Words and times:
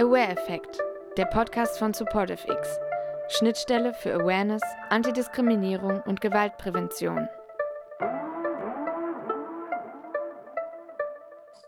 Aware-Effekt, 0.00 0.78
der 1.16 1.26
Podcast 1.26 1.78
von 1.78 1.92
SupportiveX. 1.92 2.78
Schnittstelle 3.28 3.92
für 3.92 4.14
Awareness, 4.14 4.62
Antidiskriminierung 4.90 6.00
und 6.06 6.20
Gewaltprävention. 6.20 7.28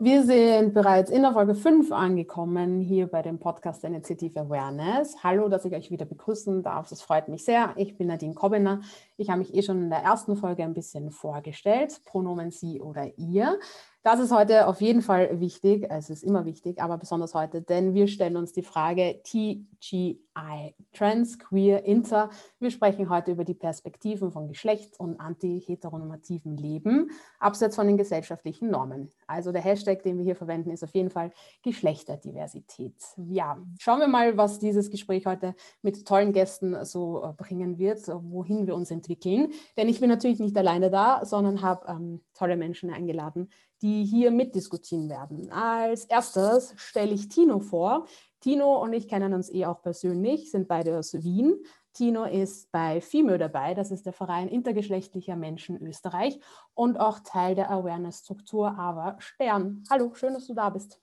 Wir 0.03 0.25
sind 0.25 0.73
bereits 0.73 1.11
in 1.11 1.21
der 1.21 1.35
Folge 1.35 1.55
5 1.55 1.93
angekommen, 1.93 2.81
hier 2.81 3.07
bei 3.07 3.21
dem 3.21 3.39
Podcast 3.39 3.85
Initiative 3.85 4.41
Awareness. 4.41 5.23
Hallo, 5.23 5.51
dass 5.51 5.67
ich 5.67 5.75
euch 5.75 5.91
wieder 5.91 6.07
begrüßen 6.07 6.63
darf. 6.63 6.89
Das 6.89 7.03
freut 7.03 7.29
mich 7.29 7.45
sehr. 7.45 7.75
Ich 7.77 7.99
bin 7.99 8.07
Nadine 8.07 8.33
Kobbener. 8.33 8.81
Ich 9.19 9.29
habe 9.29 9.41
mich 9.41 9.55
eh 9.55 9.61
schon 9.61 9.83
in 9.83 9.91
der 9.91 9.99
ersten 9.99 10.37
Folge 10.37 10.65
ein 10.65 10.73
bisschen 10.73 11.11
vorgestellt. 11.11 12.01
Pronomen 12.07 12.51
Sie 12.51 12.81
oder 12.81 13.11
Ihr. 13.19 13.59
Das 14.03 14.19
ist 14.19 14.33
heute 14.33 14.67
auf 14.67 14.81
jeden 14.81 15.03
Fall 15.03 15.41
wichtig, 15.41 15.87
es 15.91 16.09
ist 16.09 16.25
immer 16.25 16.47
wichtig, 16.47 16.81
aber 16.81 16.97
besonders 16.97 17.35
heute, 17.35 17.61
denn 17.61 17.93
wir 17.93 18.09
stellen 18.09 18.39
uns 18.39 18.55
die 18.55 18.63
Frage 18.63 19.21
TGI, 19.25 20.75
Trans, 20.95 21.39
Queer, 21.39 21.85
Inter. 21.85 22.31
Wir 22.59 22.71
sprechen 22.71 23.11
heute 23.11 23.33
über 23.33 23.45
die 23.45 23.53
Perspektiven 23.53 24.33
von 24.33 24.49
Geschlechts- 24.49 24.99
und 24.99 25.21
anti-heteronormativen 25.21 26.57
Leben, 26.57 27.11
abseits 27.39 27.77
von 27.77 27.87
den 27.89 27.99
gesellschaftlichen 27.99 28.71
Normen. 28.71 29.11
Also 29.27 29.53
der 29.53 29.61
Hashtag, 29.61 30.03
den 30.03 30.17
wir 30.17 30.25
hier 30.25 30.37
verwenden, 30.37 30.71
ist 30.71 30.83
auf 30.83 30.95
jeden 30.95 31.11
Fall 31.11 31.31
Geschlechterdiversität. 31.63 32.95
Ja, 33.19 33.59
schauen 33.79 34.01
wir 34.01 34.09
mal, 34.09 34.39
was 34.39 34.59
dieses 34.59 34.91
Gespräch 34.91 35.27
heute 35.27 35.55
mit 35.83 36.07
tollen 36.07 36.33
Gästen 36.33 36.87
so 36.87 37.23
äh, 37.23 37.35
bringen 37.35 37.77
wird, 37.77 38.09
wohin 38.09 38.67
wir 38.67 38.77
uns 38.77 38.91
entwickeln. 38.91 39.53
Denn 39.77 39.91
ich 39.91 40.01
bin 40.01 40.09
natürlich 40.09 40.41
nicht 40.41 40.57
alleine 40.57 40.91
da, 40.91 41.23
sondern 41.27 41.61
habe 41.61 41.87
ähm, 41.87 42.23
tolle 42.41 42.57
Menschen 42.57 42.91
eingeladen, 42.91 43.51
die 43.83 44.03
hier 44.03 44.31
mitdiskutieren 44.31 45.11
werden. 45.11 45.53
Als 45.53 46.07
erstes 46.07 46.73
stelle 46.77 47.13
ich 47.13 47.29
Tino 47.29 47.61
vor. 47.61 48.07
Tino 48.41 48.83
und 48.83 48.95
ich 48.95 49.09
kennen 49.09 49.35
uns 49.35 49.53
eh 49.53 49.67
auch 49.67 49.83
persönlich, 49.83 50.51
sind 50.51 50.67
beide 50.67 50.99
aus 50.99 51.13
Wien. 51.13 51.63
Tino 51.93 52.25
ist 52.25 52.73
bei 52.73 53.03
FIMÖ 53.03 53.37
dabei, 53.37 53.75
das 53.75 53.91
ist 53.91 54.07
der 54.07 54.15
Verein 54.15 54.49
intergeschlechtlicher 54.49 55.37
Menschen 55.37 55.77
Österreich 55.83 56.41
und 56.73 56.99
auch 56.99 57.19
Teil 57.19 57.55
der 57.55 57.71
Awareness-Struktur 57.71 58.79
AWA 58.79 59.21
Stern. 59.21 59.85
Hallo, 59.91 60.15
schön, 60.15 60.33
dass 60.33 60.47
du 60.47 60.55
da 60.55 60.71
bist. 60.71 60.99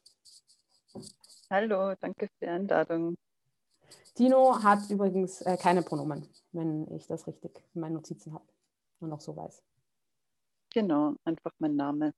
Hallo, 1.52 1.94
danke 2.00 2.28
für 2.28 2.46
die 2.46 2.48
Einladung. 2.48 3.16
Tino 4.16 4.64
hat 4.64 4.90
übrigens 4.90 5.42
äh, 5.42 5.56
keine 5.58 5.84
Pronomen, 5.84 6.28
wenn 6.52 6.92
ich 6.96 7.06
das 7.06 7.28
richtig 7.28 7.52
in 7.76 7.82
meinen 7.82 7.94
Notizen 7.94 8.34
habe 8.34 8.46
und 9.00 9.10
noch 9.10 9.22
so 9.22 9.36
weiß. 9.36 9.62
Genau, 10.78 11.16
einfach 11.26 11.54
mein 11.58 11.76
Name. 11.76 12.14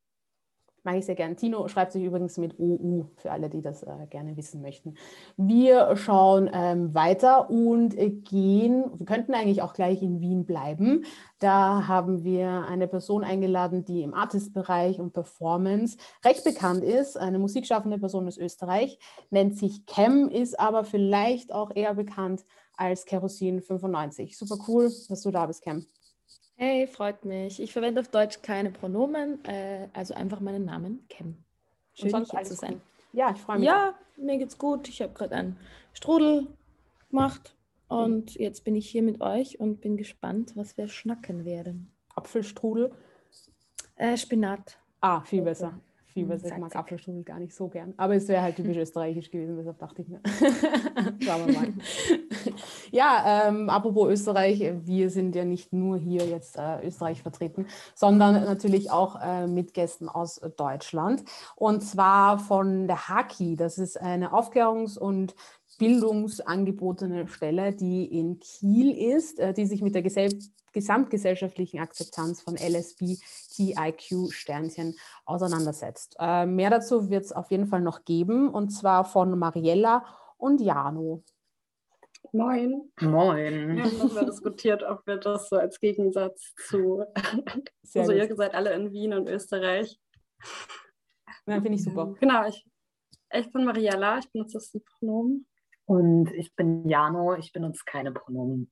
Mache 0.84 0.98
ich 0.98 1.06
sehr 1.06 1.16
gern. 1.16 1.38
Tino 1.38 1.66
schreibt 1.70 1.94
sich 1.94 2.04
übrigens 2.04 2.38
mit 2.38 2.60
OU, 2.60 3.06
für 3.16 3.32
alle, 3.32 3.50
die 3.50 3.62
das 3.62 3.84
äh, 3.84 4.06
gerne 4.10 4.36
wissen 4.36 4.62
möchten. 4.62 4.96
Wir 5.38 5.96
schauen 5.96 6.50
ähm, 6.52 6.94
weiter 6.94 7.50
und 7.50 7.98
äh, 7.98 8.10
gehen, 8.10 8.84
wir 8.98 9.06
könnten 9.06 9.34
eigentlich 9.34 9.62
auch 9.62 9.72
gleich 9.72 10.04
in 10.04 10.20
Wien 10.20 10.44
bleiben. 10.46 11.06
Da 11.40 11.88
haben 11.88 12.26
wir 12.26 12.66
eine 12.68 12.90
Person 12.90 13.24
eingeladen, 13.24 13.86
die 13.86 14.04
im 14.04 14.14
Artist-Bereich 14.14 15.00
und 15.00 15.14
Performance 15.14 15.98
recht 16.26 16.44
bekannt 16.44 16.84
ist. 16.84 17.16
Eine 17.18 17.40
musikschaffende 17.40 17.98
Person 17.98 18.28
aus 18.28 18.38
Österreich, 18.38 19.00
nennt 19.30 19.58
sich 19.58 19.86
Cam, 19.86 20.28
ist 20.28 20.60
aber 20.60 20.84
vielleicht 20.84 21.54
auch 21.54 21.74
eher 21.74 21.94
bekannt 21.94 22.44
als 22.76 23.06
Kerosin 23.06 23.62
95. 23.62 24.38
Super 24.38 24.58
cool, 24.68 24.92
dass 25.08 25.22
du 25.22 25.32
da 25.32 25.46
bist, 25.46 25.64
Cam. 25.64 25.86
Hey, 26.62 26.88
freut 26.88 27.24
mich. 27.24 27.62
Ich 27.62 27.72
verwende 27.72 28.02
auf 28.02 28.10
Deutsch 28.10 28.42
keine 28.42 28.70
Pronomen, 28.70 29.42
äh, 29.46 29.88
also 29.94 30.14
einfach 30.14 30.42
meinen 30.42 30.66
Namen, 30.66 31.06
Cam. 31.10 31.38
Schön, 31.94 32.10
hier 32.10 32.44
zu 32.44 32.54
sein. 32.54 32.74
Gut. 32.74 32.82
Ja, 33.14 33.32
ich 33.34 33.40
freue 33.40 33.60
mich. 33.60 33.66
Ja, 33.66 33.96
mir 34.18 34.38
geht's 34.38 34.58
gut. 34.58 34.90
Ich 34.90 35.02
habe 35.02 35.14
gerade 35.14 35.36
einen 35.36 35.58
Strudel 35.94 36.48
gemacht 37.10 37.56
und 37.88 38.36
jetzt 38.36 38.66
bin 38.66 38.76
ich 38.76 38.90
hier 38.90 39.04
mit 39.04 39.22
euch 39.22 39.62
und 39.62 39.80
bin 39.80 39.96
gespannt, 39.96 40.52
was 40.58 40.76
wir 40.76 40.90
schnacken 40.90 41.46
werden. 41.46 41.94
Apfelstrudel? 42.14 42.92
Äh, 43.96 44.18
Spinat. 44.18 44.80
Ah, 45.00 45.22
viel 45.22 45.44
besser 45.44 45.80
viel, 46.10 46.30
ich 46.32 46.58
mag 46.58 46.76
Apfelstrudel 46.76 47.24
gar 47.24 47.40
nicht 47.40 47.54
so 47.54 47.68
gern. 47.68 47.94
Aber 47.98 48.16
es 48.16 48.28
wäre 48.28 48.42
halt 48.42 48.56
typisch 48.56 48.78
österreichisch 48.78 49.30
gewesen, 49.32 49.58
deshalb 49.58 49.80
dachte 49.80 50.02
ich 50.02 50.08
mir. 50.08 50.20
Schauen 51.20 51.48
wir 51.48 51.54
mal. 51.54 51.74
ja, 52.92 53.48
ähm, 53.48 53.70
apropos 53.70 54.10
Österreich, 54.10 54.60
wir 54.84 55.10
sind 55.10 55.36
ja 55.36 55.46
nicht 55.46 55.74
nur 55.74 55.98
hier 55.98 56.26
jetzt 56.26 56.58
äh, 56.58 56.86
Österreich 56.86 57.22
vertreten, 57.22 57.68
sondern 57.96 58.46
natürlich 58.46 58.92
auch 58.92 59.22
äh, 59.22 59.48
mit 59.48 59.74
Gästen 59.74 60.10
aus 60.10 60.42
Deutschland. 60.58 61.24
Und 61.56 61.82
zwar 61.82 62.40
von 62.40 62.88
der 62.88 63.08
Haki. 63.10 63.56
Das 63.56 63.78
ist 63.78 64.00
eine 64.00 64.34
Aufklärungs- 64.34 64.98
und 64.98 65.36
bildungsangebotene 65.78 67.28
Stelle, 67.28 67.74
die 67.74 68.06
in 68.06 68.40
Kiel 68.40 68.92
ist, 68.92 69.40
äh, 69.40 69.54
die 69.54 69.66
sich 69.66 69.82
mit 69.82 69.96
der 69.96 70.04
Gesell 70.04 70.30
gesamtgesellschaftlichen 70.72 71.80
Akzeptanz 71.80 72.42
von 72.42 72.56
LSB, 72.56 73.18
TIQ, 73.56 74.32
Sternchen 74.32 74.96
auseinandersetzt. 75.26 76.16
Äh, 76.20 76.46
mehr 76.46 76.70
dazu 76.70 77.10
wird 77.10 77.26
es 77.26 77.32
auf 77.32 77.52
jeden 77.52 77.68
Fall 77.68 77.82
noch 77.82 78.06
geben, 78.06 78.50
und 78.50 78.70
zwar 78.70 79.06
von 79.06 79.38
Mariella 79.38 80.06
und 80.38 80.62
Jano. 80.62 81.24
Moin. 82.32 82.92
Moin. 83.02 83.76
Wir 83.76 83.84
haben 83.84 83.98
darüber 83.98 84.26
diskutiert, 84.26 84.84
ob 84.84 85.06
wir 85.08 85.18
das 85.18 85.50
so 85.50 85.56
als 85.56 85.80
Gegensatz 85.80 86.54
zu. 86.68 87.04
Sehr 87.82 88.02
also, 88.02 88.14
gut. 88.14 88.30
ihr 88.30 88.36
seid 88.36 88.54
alle 88.54 88.74
in 88.74 88.92
Wien 88.92 89.14
und 89.14 89.28
Österreich. 89.28 90.00
Ja, 91.48 91.56
finde 91.56 91.74
ich 91.74 91.84
super. 91.84 92.14
Genau, 92.20 92.48
ich, 92.48 92.68
ich 93.32 93.52
bin 93.52 93.66
Mariella, 93.66 94.20
ich 94.20 94.32
benutze 94.32 94.60
das 94.60 94.72
Pronomen. 95.00 95.48
Und 95.86 96.32
ich 96.34 96.56
bin 96.56 96.88
Jano, 96.88 97.36
ich 97.36 97.52
benutze 97.52 97.82
keine 97.84 98.12
Pronomen. 98.12 98.72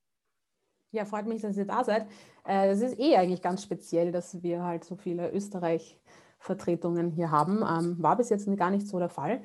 Ja, 0.92 1.06
freut 1.06 1.28
mich, 1.28 1.42
dass 1.42 1.58
ihr 1.58 1.66
da 1.66 1.84
seid. 1.84 2.08
Es 2.44 2.82
äh, 2.82 2.86
ist 2.86 3.00
eh 3.00 3.18
eigentlich 3.18 3.42
ganz 3.42 3.62
speziell, 3.62 4.12
dass 4.12 4.42
wir 4.42 4.64
halt 4.64 4.86
so 4.86 4.96
viele 4.96 5.32
Österreich-Vertretungen 5.32 7.12
hier 7.12 7.30
haben. 7.30 7.58
Ähm, 7.58 8.02
war 8.02 8.16
bis 8.16 8.30
jetzt 8.30 8.48
gar 8.58 8.72
nicht 8.72 8.88
so 8.88 8.98
der 8.98 9.10
Fall. 9.10 9.42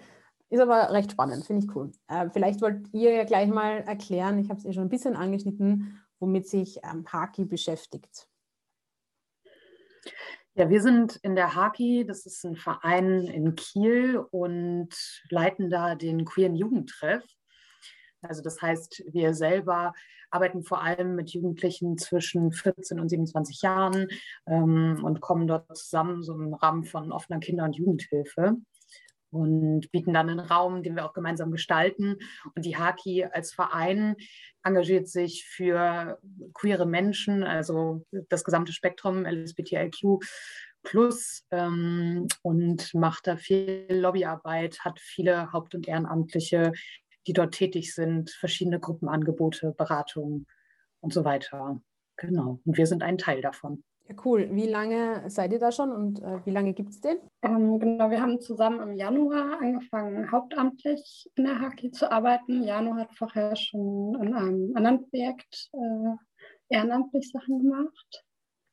Ist 0.50 0.60
aber 0.60 0.92
recht 0.92 1.12
spannend, 1.12 1.44
finde 1.44 1.64
ich 1.64 1.74
cool. 1.74 1.90
Äh, 2.08 2.28
vielleicht 2.30 2.60
wollt 2.60 2.86
ihr 2.92 3.12
ja 3.12 3.24
gleich 3.24 3.48
mal 3.48 3.78
erklären, 3.78 4.38
ich 4.38 4.50
habe 4.50 4.58
es 4.58 4.66
eh 4.66 4.72
schon 4.72 4.84
ein 4.84 4.90
bisschen 4.90 5.16
angeschnitten, 5.16 5.98
womit 6.20 6.46
sich 6.46 6.78
ähm, 6.84 7.06
Haki 7.10 7.46
beschäftigt. 7.46 8.28
Ja, 10.54 10.68
wir 10.68 10.82
sind 10.82 11.16
in 11.22 11.34
der 11.34 11.54
Haki, 11.54 12.04
das 12.06 12.26
ist 12.26 12.44
ein 12.44 12.56
Verein 12.56 13.22
in 13.22 13.54
Kiel 13.54 14.18
und 14.18 14.90
leiten 15.30 15.70
da 15.70 15.94
den 15.94 16.26
queeren 16.26 16.54
Jugendtreff. 16.54 17.24
Also 18.22 18.42
das 18.42 18.60
heißt, 18.62 19.04
wir 19.12 19.34
selber 19.34 19.92
arbeiten 20.30 20.62
vor 20.62 20.82
allem 20.82 21.14
mit 21.14 21.30
Jugendlichen 21.30 21.98
zwischen 21.98 22.52
14 22.52 22.98
und 23.00 23.08
27 23.08 23.62
Jahren 23.62 24.08
ähm, 24.46 25.00
und 25.04 25.20
kommen 25.20 25.46
dort 25.46 25.76
zusammen 25.76 26.22
so 26.22 26.34
im 26.34 26.54
Rahmen 26.54 26.84
von 26.84 27.12
offener 27.12 27.40
Kinder- 27.40 27.64
und 27.64 27.76
Jugendhilfe 27.76 28.56
und 29.32 29.90
bieten 29.90 30.12
dann 30.12 30.28
einen 30.28 30.40
Raum, 30.40 30.82
den 30.82 30.94
wir 30.94 31.06
auch 31.06 31.14
gemeinsam 31.14 31.50
gestalten. 31.50 32.18
Und 32.54 32.64
die 32.64 32.76
Haki 32.76 33.24
als 33.24 33.52
Verein 33.52 34.14
engagiert 34.62 35.08
sich 35.08 35.46
für 35.46 36.18
queere 36.52 36.86
Menschen, 36.86 37.42
also 37.42 38.04
das 38.28 38.44
gesamte 38.44 38.72
Spektrum 38.72 39.24
LSBTIQ 39.24 40.20
plus 40.82 41.46
ähm, 41.50 42.26
und 42.42 42.92
macht 42.94 43.26
da 43.26 43.36
viel 43.36 43.86
Lobbyarbeit, 43.88 44.80
hat 44.80 45.00
viele 45.00 45.52
Haupt- 45.52 45.74
und 45.74 45.88
Ehrenamtliche, 45.88 46.72
die 47.26 47.32
dort 47.32 47.54
tätig 47.54 47.94
sind, 47.94 48.30
verschiedene 48.30 48.80
Gruppenangebote, 48.80 49.72
Beratungen 49.76 50.46
und 51.00 51.12
so 51.12 51.24
weiter. 51.24 51.80
Genau. 52.16 52.60
Und 52.64 52.76
wir 52.76 52.86
sind 52.86 53.02
ein 53.02 53.18
Teil 53.18 53.40
davon. 53.40 53.82
Ja, 54.08 54.16
cool. 54.24 54.48
Wie 54.52 54.66
lange 54.66 55.28
seid 55.30 55.52
ihr 55.52 55.58
da 55.58 55.70
schon 55.70 55.92
und 55.92 56.20
äh, 56.22 56.44
wie 56.44 56.50
lange 56.50 56.72
gibt 56.72 56.90
es 56.90 57.00
den? 57.00 57.18
Ähm, 57.42 57.78
genau, 57.78 58.10
wir 58.10 58.20
haben 58.20 58.40
zusammen 58.40 58.80
im 58.80 58.94
Januar 58.94 59.60
angefangen, 59.60 60.30
hauptamtlich 60.30 61.30
in 61.36 61.44
der 61.44 61.60
Haki 61.60 61.90
zu 61.92 62.10
arbeiten. 62.10 62.64
Janu 62.64 62.96
hat 62.96 63.14
vorher 63.14 63.54
schon 63.54 64.18
in 64.20 64.34
einem 64.34 64.72
anderen 64.76 65.08
Projekt 65.08 65.70
äh, 65.72 66.74
ehrenamtlich 66.74 67.30
Sachen 67.30 67.62
gemacht. 67.62 68.24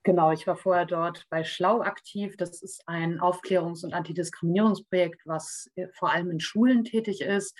Genau, 0.03 0.31
ich 0.31 0.47
war 0.47 0.55
vorher 0.55 0.85
dort 0.85 1.25
bei 1.29 1.43
Schlau 1.43 1.81
aktiv. 1.81 2.35
Das 2.37 2.63
ist 2.63 2.81
ein 2.87 3.19
Aufklärungs- 3.19 3.83
und 3.83 3.93
Antidiskriminierungsprojekt, 3.93 5.21
was 5.25 5.69
äh, 5.75 5.87
vor 5.93 6.11
allem 6.11 6.31
in 6.31 6.39
Schulen 6.39 6.83
tätig 6.83 7.21
ist 7.21 7.55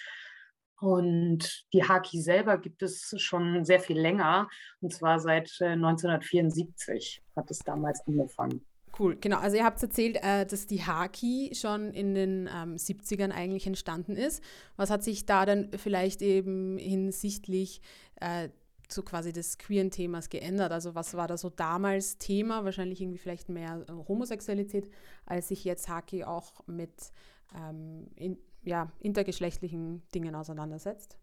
und 0.80 1.66
die 1.74 1.84
Haki 1.84 2.22
selber 2.22 2.58
gibt 2.58 2.82
es 2.84 3.14
schon 3.18 3.66
sehr 3.66 3.80
viel 3.80 4.00
länger, 4.00 4.48
und 4.82 4.94
zwar 4.94 5.20
seit 5.20 5.52
1974 5.60 7.22
äh, 7.22 7.40
hat 7.40 7.52
es 7.52 7.60
damals 7.60 8.06
angefangen. 8.08 8.66
Cool, 8.98 9.16
genau. 9.16 9.38
Also 9.38 9.56
ihr 9.56 9.64
habt 9.64 9.82
erzählt, 9.82 10.18
äh, 10.22 10.46
dass 10.46 10.68
die 10.68 10.84
Haki 10.84 11.52
schon 11.54 11.94
in 11.94 12.16
den 12.16 12.50
ähm, 12.54 12.76
70ern 12.76 13.32
eigentlich 13.32 13.66
entstanden 13.68 14.16
ist. 14.16 14.44
Was 14.76 14.90
hat 14.90 15.04
sich 15.04 15.26
da 15.26 15.46
dann 15.46 15.70
vielleicht 15.78 16.22
eben 16.22 16.78
hinsichtlich 16.78 17.82
äh, 18.16 18.50
so 18.90 19.04
quasi 19.04 19.32
des 19.32 19.58
queeren 19.58 19.92
Themas 19.92 20.30
geändert? 20.30 20.72
Also 20.72 20.96
was 20.96 21.14
war 21.14 21.28
da 21.28 21.38
so 21.38 21.50
damals 21.50 22.18
Thema? 22.18 22.66
Wahrscheinlich 22.66 23.00
irgendwie 23.00 23.20
vielleicht 23.20 23.48
mehr 23.48 23.86
äh, 23.88 23.92
Homosexualität, 24.08 24.90
als 25.26 25.48
sich 25.48 25.64
jetzt 25.64 25.88
Haki 25.88 26.26
auch 26.26 26.68
mit 26.68 27.12
ähm, 27.56 28.08
in, 28.16 28.38
ja, 28.64 28.92
intergeschlechtlichen 29.00 30.04
Dingen 30.14 30.36
auseinandersetzt? 30.36 31.18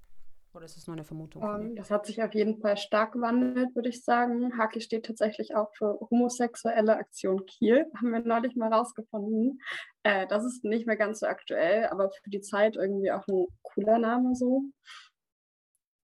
Oder 0.56 0.64
ist 0.64 0.78
es 0.78 0.86
nur 0.86 0.96
eine 0.96 1.04
Vermutung? 1.04 1.42
Um, 1.42 1.60
ähm, 1.60 1.76
das 1.76 1.90
hat 1.90 2.06
sich 2.06 2.22
auf 2.22 2.32
jeden 2.32 2.58
Fall 2.60 2.78
stark 2.78 3.12
gewandelt, 3.12 3.74
würde 3.74 3.90
ich 3.90 4.02
sagen. 4.02 4.56
Haki 4.56 4.80
steht 4.80 5.04
tatsächlich 5.04 5.54
auch 5.54 5.70
für 5.76 6.00
Homosexuelle 6.10 6.96
Aktion 6.96 7.44
Kiel, 7.44 7.84
haben 7.96 8.12
wir 8.12 8.20
neulich 8.20 8.56
mal 8.56 8.72
rausgefunden. 8.72 9.60
Äh, 10.02 10.26
das 10.28 10.44
ist 10.46 10.64
nicht 10.64 10.86
mehr 10.86 10.96
ganz 10.96 11.20
so 11.20 11.26
aktuell, 11.26 11.86
aber 11.88 12.10
für 12.10 12.30
die 12.30 12.40
Zeit 12.40 12.76
irgendwie 12.76 13.12
auch 13.12 13.26
ein 13.28 13.46
cooler 13.62 13.98
Name 13.98 14.34
so. 14.34 14.62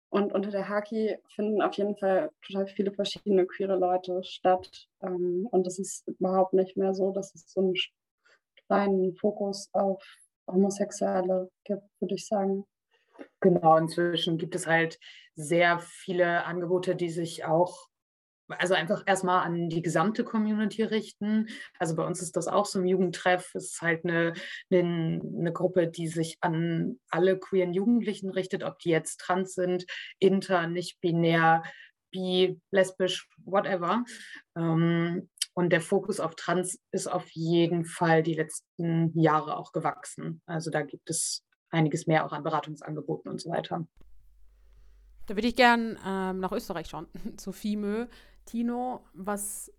Und 0.09 0.33
unter 0.33 0.51
der 0.51 0.67
Haki 0.67 1.17
finden 1.35 1.61
auf 1.61 1.73
jeden 1.75 1.97
Fall 1.97 2.29
total 2.45 2.67
viele 2.67 2.91
verschiedene 2.91 3.47
queere 3.47 3.77
Leute 3.77 4.23
statt. 4.23 4.87
Ähm, 5.01 5.47
und 5.51 5.65
es 5.65 5.79
ist 5.79 6.05
überhaupt 6.07 6.53
nicht 6.53 6.75
mehr 6.75 6.93
so, 6.93 7.11
dass 7.11 7.33
es 7.33 7.49
so 7.49 7.61
einen 7.61 7.73
kleinen 8.67 9.15
Fokus 9.15 9.69
auf 9.71 10.03
Homosexuelle 10.47 11.49
gibt, 11.63 11.83
würde 11.99 12.15
ich 12.15 12.27
sagen. 12.27 12.65
Genau, 13.41 13.77
inzwischen 13.77 14.37
gibt 14.37 14.55
es 14.55 14.67
halt 14.67 14.99
sehr 15.35 15.79
viele 15.79 16.45
Angebote, 16.45 16.95
die 16.95 17.09
sich 17.09 17.45
auch, 17.45 17.87
also 18.47 18.73
einfach 18.73 19.03
erstmal 19.05 19.45
an 19.45 19.69
die 19.69 19.81
gesamte 19.81 20.23
Community 20.23 20.83
richten. 20.83 21.47
Also 21.79 21.95
bei 21.95 22.05
uns 22.05 22.21
ist 22.21 22.35
das 22.35 22.47
auch 22.47 22.65
so 22.65 22.79
ein 22.79 22.85
Jugendtreff. 22.85 23.51
Es 23.55 23.73
ist 23.73 23.81
halt 23.81 24.05
eine, 24.05 24.33
eine, 24.71 25.21
eine 25.21 25.53
Gruppe, 25.53 25.87
die 25.87 26.07
sich 26.07 26.37
an 26.41 26.99
alle 27.09 27.37
queeren 27.37 27.73
Jugendlichen 27.73 28.29
richtet, 28.29 28.63
ob 28.63 28.79
die 28.79 28.89
jetzt 28.89 29.19
trans 29.19 29.53
sind, 29.53 29.85
inter, 30.19 30.67
nicht 30.67 30.99
binär, 31.01 31.63
bi, 32.11 32.59
lesbisch, 32.71 33.27
whatever. 33.43 34.03
Ähm, 34.55 35.29
und 35.53 35.69
der 35.69 35.81
Fokus 35.81 36.19
auf 36.19 36.35
Trans 36.35 36.79
ist 36.91 37.07
auf 37.07 37.29
jeden 37.31 37.85
Fall 37.85 38.23
die 38.23 38.33
letzten 38.33 39.17
Jahre 39.19 39.57
auch 39.57 39.71
gewachsen. 39.71 40.41
Also 40.45 40.71
da 40.71 40.81
gibt 40.81 41.09
es 41.09 41.43
einiges 41.69 42.07
mehr 42.07 42.25
auch 42.25 42.31
an 42.31 42.43
Beratungsangeboten 42.43 43.29
und 43.31 43.41
so 43.41 43.49
weiter. 43.49 43.87
Da 45.25 45.35
würde 45.35 45.47
ich 45.47 45.55
gern 45.55 45.97
ähm, 46.05 46.39
nach 46.39 46.51
Österreich 46.51 46.87
schauen, 46.87 47.07
zu 47.37 47.51
FIMÖ. 47.51 48.07
Tino, 48.45 49.05
was, 49.13 49.71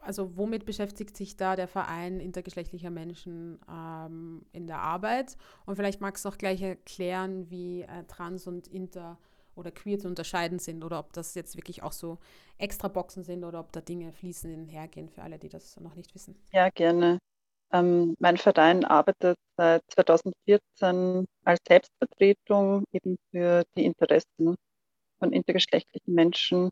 also 0.00 0.36
womit 0.36 0.64
beschäftigt 0.64 1.16
sich 1.16 1.36
da 1.36 1.54
der 1.56 1.68
Verein 1.68 2.18
intergeschlechtlicher 2.18 2.90
Menschen 2.90 3.60
ähm, 3.70 4.44
in 4.52 4.66
der 4.66 4.78
Arbeit? 4.78 5.36
Und 5.66 5.76
vielleicht 5.76 6.00
magst 6.00 6.24
du 6.24 6.30
auch 6.30 6.38
gleich 6.38 6.62
erklären, 6.62 7.50
wie 7.50 7.82
äh, 7.82 8.04
Trans 8.08 8.46
und 8.46 8.66
Inter 8.66 9.18
oder 9.56 9.70
queer 9.70 9.98
zu 9.98 10.08
unterscheiden 10.08 10.58
sind 10.58 10.84
oder 10.84 10.98
ob 10.98 11.12
das 11.12 11.34
jetzt 11.34 11.56
wirklich 11.56 11.82
auch 11.82 11.92
so 11.92 12.18
extra 12.58 12.88
Boxen 12.88 13.22
sind 13.22 13.44
oder 13.44 13.60
ob 13.60 13.72
da 13.72 13.80
Dinge 13.80 14.12
fließend 14.12 14.70
hergehen 14.70 15.08
für 15.08 15.22
alle, 15.22 15.38
die 15.38 15.48
das 15.48 15.78
noch 15.80 15.94
nicht 15.94 16.14
wissen. 16.14 16.36
Ja, 16.52 16.70
gerne. 16.70 17.18
Ähm, 17.72 18.16
mein 18.18 18.36
Verein 18.36 18.84
arbeitet 18.84 19.38
seit 19.56 19.82
2014 19.88 21.26
als 21.44 21.60
Selbstvertretung 21.66 22.84
eben 22.92 23.16
für 23.30 23.64
die 23.76 23.84
Interessen 23.86 24.56
von 25.18 25.32
intergeschlechtlichen 25.32 26.14
Menschen. 26.14 26.70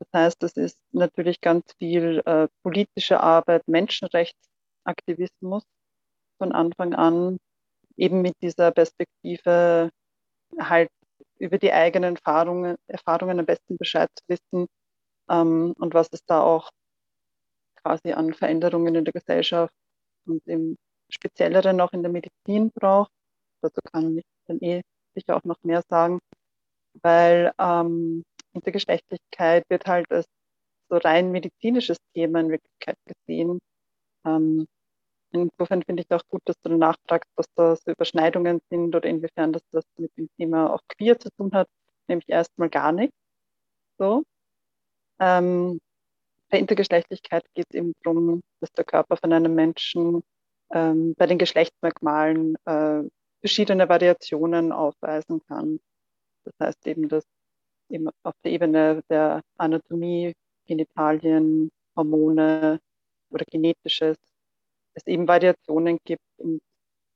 Das 0.00 0.08
heißt, 0.12 0.42
es 0.42 0.52
ist 0.54 0.78
natürlich 0.92 1.40
ganz 1.40 1.72
viel 1.78 2.22
äh, 2.26 2.48
politische 2.62 3.20
Arbeit, 3.20 3.66
Menschenrechtsaktivismus 3.68 5.64
von 6.38 6.52
Anfang 6.52 6.94
an, 6.94 7.38
eben 7.96 8.22
mit 8.22 8.34
dieser 8.42 8.70
Perspektive 8.72 9.90
halt 10.58 10.90
über 11.44 11.58
die 11.58 11.72
eigenen 11.72 12.16
Erfahrungen, 12.16 12.76
Erfahrungen 12.86 13.38
am 13.38 13.46
besten 13.46 13.76
Bescheid 13.76 14.08
zu 14.16 14.24
wissen 14.28 14.66
ähm, 15.30 15.74
und 15.78 15.94
was 15.94 16.08
es 16.12 16.24
da 16.26 16.42
auch 16.42 16.70
quasi 17.82 18.12
an 18.12 18.32
Veränderungen 18.32 18.94
in 18.94 19.04
der 19.04 19.12
Gesellschaft 19.12 19.74
und 20.26 20.46
im 20.46 20.76
Spezielleren 21.10 21.76
noch 21.76 21.92
in 21.92 22.02
der 22.02 22.10
Medizin 22.10 22.70
braucht. 22.74 23.10
Dazu 23.60 23.80
kann 23.92 24.18
ich 24.18 24.24
dann 24.46 24.58
eh 24.62 24.82
sicher 25.14 25.36
auch 25.36 25.44
noch 25.44 25.62
mehr 25.62 25.82
sagen, 25.90 26.18
weil 27.02 27.52
ähm, 27.58 28.24
Intergeschlechtlichkeit 28.54 29.64
wird 29.68 29.86
halt 29.86 30.10
als 30.10 30.26
so 30.88 30.96
rein 30.96 31.30
medizinisches 31.30 31.98
Thema 32.14 32.40
in 32.40 32.50
Wirklichkeit 32.50 32.96
gesehen. 33.06 33.60
Ähm, 34.26 34.66
insofern 35.34 35.82
finde 35.82 36.02
ich 36.02 36.10
auch 36.12 36.26
gut, 36.28 36.42
dass 36.44 36.60
du 36.62 36.76
nachfragst, 36.76 37.30
was 37.36 37.46
da 37.54 37.76
so 37.76 37.90
Überschneidungen 37.90 38.60
sind 38.70 38.94
oder 38.94 39.08
inwiefern 39.08 39.52
das, 39.52 39.62
das 39.70 39.84
mit 39.98 40.16
dem 40.16 40.28
Thema 40.36 40.72
auch 40.72 40.80
queer 40.88 41.18
zu 41.18 41.30
tun 41.36 41.52
hat, 41.52 41.68
nämlich 42.08 42.28
erstmal 42.28 42.70
gar 42.70 42.92
nichts. 42.92 43.16
So. 43.98 44.24
Ähm, 45.20 45.80
bei 46.50 46.58
Intergeschlechtlichkeit 46.58 47.44
geht 47.54 47.66
es 47.70 47.76
eben 47.76 47.94
darum, 48.02 48.42
dass 48.60 48.72
der 48.72 48.84
Körper 48.84 49.16
von 49.16 49.32
einem 49.32 49.54
Menschen 49.54 50.22
ähm, 50.70 51.14
bei 51.16 51.26
den 51.26 51.38
Geschlechtsmerkmalen 51.38 52.56
äh, 52.64 53.02
verschiedene 53.40 53.88
Variationen 53.88 54.72
aufweisen 54.72 55.40
kann. 55.46 55.80
Das 56.44 56.54
heißt 56.60 56.86
eben, 56.86 57.08
dass 57.08 57.24
eben 57.88 58.08
auf 58.22 58.34
der 58.44 58.52
Ebene 58.52 59.02
der 59.10 59.42
Anatomie, 59.56 60.34
Genitalien, 60.66 61.70
Hormone 61.96 62.80
oder 63.30 63.44
Genetisches 63.50 64.16
es 64.94 65.06
eben 65.06 65.28
Variationen 65.28 65.98
gibt 66.04 66.24
und 66.38 66.60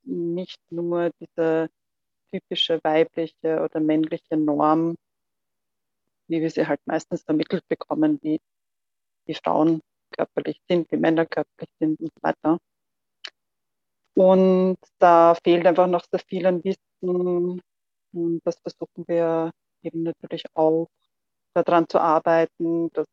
nicht 0.05 0.61
nur 0.71 1.11
diese 1.21 1.69
typische 2.31 2.81
weibliche 2.83 3.63
oder 3.63 3.81
männliche 3.81 4.37
Norm, 4.37 4.97
wie 6.29 6.41
wir 6.41 6.51
sie 6.51 6.67
halt 6.67 6.81
meistens 6.87 7.23
vermittelt 7.23 7.67
bekommen, 7.69 8.19
wie 8.23 8.41
wie 9.29 9.35
Frauen 9.35 9.81
körperlich 10.11 10.61
sind, 10.69 10.91
wie 10.91 10.97
Männer 10.97 11.27
körperlich 11.27 11.71
sind 11.79 12.01
und 12.01 12.11
so 12.15 12.23
weiter. 12.23 12.59
Und 14.15 14.79
da 14.99 15.37
fehlt 15.45 15.67
einfach 15.67 15.87
noch 15.87 16.05
sehr 16.11 16.21
viel 16.21 16.47
an 16.47 16.65
Wissen. 16.65 17.63
Und 18.13 18.41
das 18.45 18.59
versuchen 18.59 19.07
wir 19.07 19.53
eben 19.83 20.03
natürlich 20.03 20.45
auch 20.55 20.89
daran 21.55 21.89
zu 21.89 22.01
arbeiten, 22.01 22.91
dass 22.93 23.07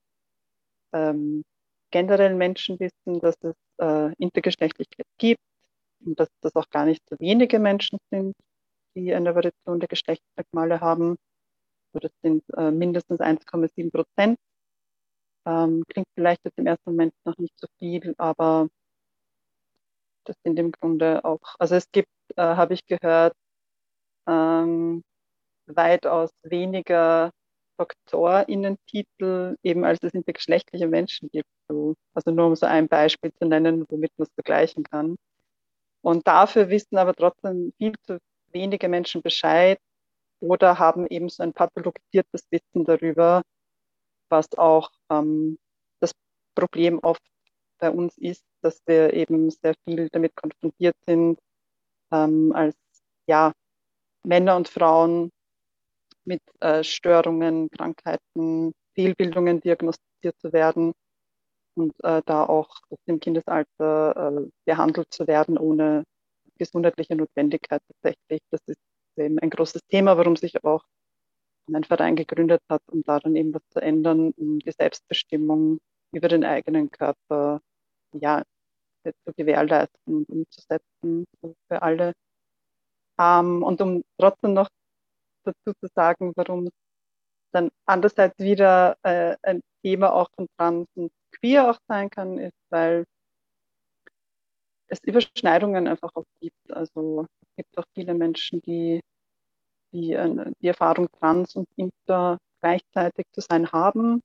ähm, 0.94 1.44
generell 1.96 2.36
Menschen 2.36 2.80
wissen, 2.80 3.20
dass 3.22 3.36
es 3.42 3.56
äh, 3.80 4.14
Intergeschlechtlichkeit 4.18 5.08
gibt 5.18 5.42
und 6.06 6.20
dass 6.20 6.30
das 6.42 6.56
auch 6.56 6.70
gar 6.70 6.86
nicht 6.86 7.02
so 7.10 7.16
wenige 7.20 7.60
Menschen 7.60 7.98
sind, 8.12 8.36
die 8.96 9.14
eine 9.14 9.34
Variation 9.36 9.80
der 9.80 9.88
Geschlechtsmerkmale 9.88 10.82
haben. 10.82 11.16
So, 11.94 12.00
das 12.00 12.12
sind 12.22 12.44
äh, 12.58 12.72
mindestens 12.72 13.20
1,7 13.22 13.92
Prozent 13.92 14.38
ähm, 15.46 15.84
klingt 15.88 16.08
vielleicht 16.16 16.44
jetzt 16.44 16.58
im 16.58 16.68
ersten 16.68 16.92
Moment 16.92 17.14
noch 17.24 17.38
nicht 17.38 17.54
so 17.60 17.68
viel, 17.80 18.16
aber 18.18 18.68
das 20.26 20.36
sind 20.44 20.58
im 20.58 20.72
Grunde 20.72 21.24
auch, 21.24 21.40
also 21.60 21.76
es 21.76 21.92
gibt, 21.92 22.10
äh, 22.36 22.42
habe 22.42 22.74
ich 22.74 22.86
gehört, 22.88 23.34
ähm, 24.28 25.04
weitaus 25.68 26.32
weniger 26.44 27.32
DoktorInnen-Titel, 27.78 29.58
eben 29.64 29.86
als 29.86 30.00
es 30.04 30.14
intergeschlechtliche 30.14 30.88
Menschen 30.88 31.30
gibt. 31.32 31.50
Also 32.14 32.32
nur 32.32 32.48
um 32.48 32.56
so 32.56 32.66
ein 32.66 32.88
Beispiel 32.88 33.34
zu 33.34 33.46
nennen, 33.46 33.86
womit 33.90 34.12
man 34.18 34.28
es 34.28 34.34
vergleichen 34.34 34.84
kann. 34.84 35.16
Und 36.02 36.28
dafür 36.28 36.70
wissen 36.70 36.98
aber 36.98 37.14
trotzdem 37.14 37.74
viel 37.78 37.94
zu 38.04 38.20
wenige 38.52 38.88
Menschen 38.90 39.22
Bescheid 39.22 39.80
oder 40.40 40.80
haben 40.80 41.08
eben 41.08 41.30
so 41.30 41.44
ein 41.44 41.54
pathologisiertes 41.54 42.48
Wissen 42.52 42.86
darüber, 42.86 43.42
was 44.30 44.48
auch 44.58 44.92
ähm, 45.10 45.58
das 46.00 46.12
Problem 46.56 47.00
oft 47.00 47.22
bei 47.80 47.90
uns 47.90 48.18
ist, 48.18 48.44
dass 48.62 48.80
wir 48.86 49.14
eben 49.14 49.50
sehr 49.50 49.76
viel 49.86 50.10
damit 50.10 50.36
konfrontiert 50.36 50.96
sind, 51.08 51.40
ähm, 52.12 52.52
als 52.54 52.76
ja, 53.28 53.52
Männer 54.24 54.56
und 54.56 54.68
Frauen 54.68 55.32
mit 56.26 56.42
äh, 56.60 56.84
Störungen, 56.84 57.70
Krankheiten, 57.72 58.74
Fehlbildungen 58.94 59.62
diagnostiziert 59.62 60.36
zu 60.40 60.54
werden 60.54 60.94
und 61.76 61.94
äh, 62.04 62.22
da 62.26 62.46
auch 62.46 62.70
im 63.06 63.20
Kindesalter 63.20 64.46
äh, 64.46 64.50
behandelt 64.66 65.14
zu 65.14 65.28
werden 65.28 65.58
ohne 65.58 66.04
gesundheitliche 66.58 67.16
Notwendigkeit 67.16 67.82
tatsächlich. 67.88 68.42
Das 68.52 68.62
ist 68.68 68.80
eben 69.18 69.40
ein 69.40 69.50
großes 69.50 69.82
Thema, 69.90 70.18
warum 70.18 70.36
sich 70.36 70.64
auch 70.64 70.84
einen 71.68 71.84
Verein 71.84 72.16
gegründet 72.16 72.62
hat, 72.70 72.82
um 72.92 73.04
daran 73.04 73.36
eben 73.36 73.54
was 73.54 73.68
zu 73.70 73.82
ändern, 73.82 74.32
um 74.38 74.60
die 74.60 74.72
Selbstbestimmung 74.72 75.80
über 76.14 76.28
den 76.28 76.44
eigenen 76.44 76.90
Körper 76.92 77.62
ja, 78.14 78.44
zu 79.04 79.34
gewährleisten 79.36 80.26
und 80.26 80.30
umzusetzen 80.30 81.26
für 81.68 81.82
alle. 81.82 82.14
Ähm, 83.20 83.64
und 83.64 83.82
um 83.82 84.04
trotzdem 84.18 84.54
noch 84.54 84.70
dazu 85.46 85.74
zu 85.80 85.88
sagen, 85.94 86.34
warum 86.36 86.70
dann 87.54 87.70
andererseits 87.86 88.40
wieder 88.40 88.98
äh, 89.04 89.36
ein 89.44 89.62
Thema 89.84 90.14
auch 90.14 90.30
von 90.36 90.48
Trans 90.58 90.88
und 90.96 91.12
Queer 91.40 91.72
auch 91.72 91.80
sein 91.88 92.10
kann, 92.10 92.38
ist, 92.38 92.58
weil 92.70 93.06
es 94.88 95.00
Überschneidungen 95.04 95.88
einfach 95.88 96.12
auch 96.16 96.26
gibt. 96.42 96.72
Also 96.72 97.26
es 97.42 97.56
gibt 97.58 97.78
auch 97.78 97.86
viele 97.94 98.14
Menschen, 98.14 98.62
die 98.62 99.02
die, 99.96 100.14
äh, 100.14 100.52
die 100.62 100.68
Erfahrung 100.68 101.08
trans 101.20 101.56
und 101.56 101.68
inter 101.76 102.38
gleichzeitig 102.62 103.26
zu 103.32 103.42
sein 103.42 103.72
haben 103.72 104.22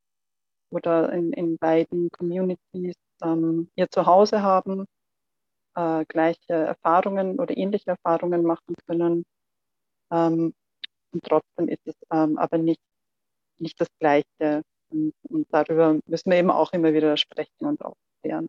oder 0.70 1.12
in, 1.12 1.32
in 1.32 1.58
beiden 1.58 2.10
Communities 2.10 2.96
ähm, 3.22 3.70
ihr 3.76 3.88
Zuhause 3.90 4.42
haben, 4.42 4.86
äh, 5.76 6.04
gleiche 6.06 6.52
Erfahrungen 6.52 7.38
oder 7.38 7.56
ähnliche 7.56 7.90
Erfahrungen 7.90 8.42
machen 8.44 8.74
können. 8.86 9.24
Ähm, 10.10 10.54
und 11.12 11.22
trotzdem 11.24 11.68
ist 11.68 11.86
es 11.86 11.94
ähm, 12.12 12.38
aber 12.38 12.58
nicht, 12.58 12.80
nicht 13.58 13.80
das 13.80 13.88
Gleiche. 13.98 14.62
Und, 14.90 15.12
und, 15.28 15.46
darüber 15.52 15.98
müssen 16.06 16.30
wir 16.30 16.38
eben 16.38 16.50
auch 16.50 16.72
immer 16.72 16.92
wieder 16.92 17.16
sprechen 17.16 17.66
und 17.66 17.80
aufklären. 17.82 18.48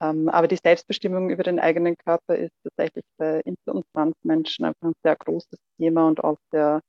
Ähm, 0.00 0.28
aber 0.28 0.48
die 0.48 0.58
Selbstbestimmung 0.62 1.30
über 1.30 1.42
den 1.42 1.58
eigenen 1.60 1.96
Körper 1.96 2.36
ist 2.36 2.52
tatsächlich 2.62 3.04
bei 3.16 3.40
Inter- 3.44 3.74
und 3.74 3.84
Transmenschen 3.92 4.64
einfach 4.64 4.88
ein 4.88 4.94
sehr 5.02 5.16
großes 5.16 5.58
Thema 5.78 6.06
und 6.08 6.22
auch 6.22 6.38
der, 6.52 6.80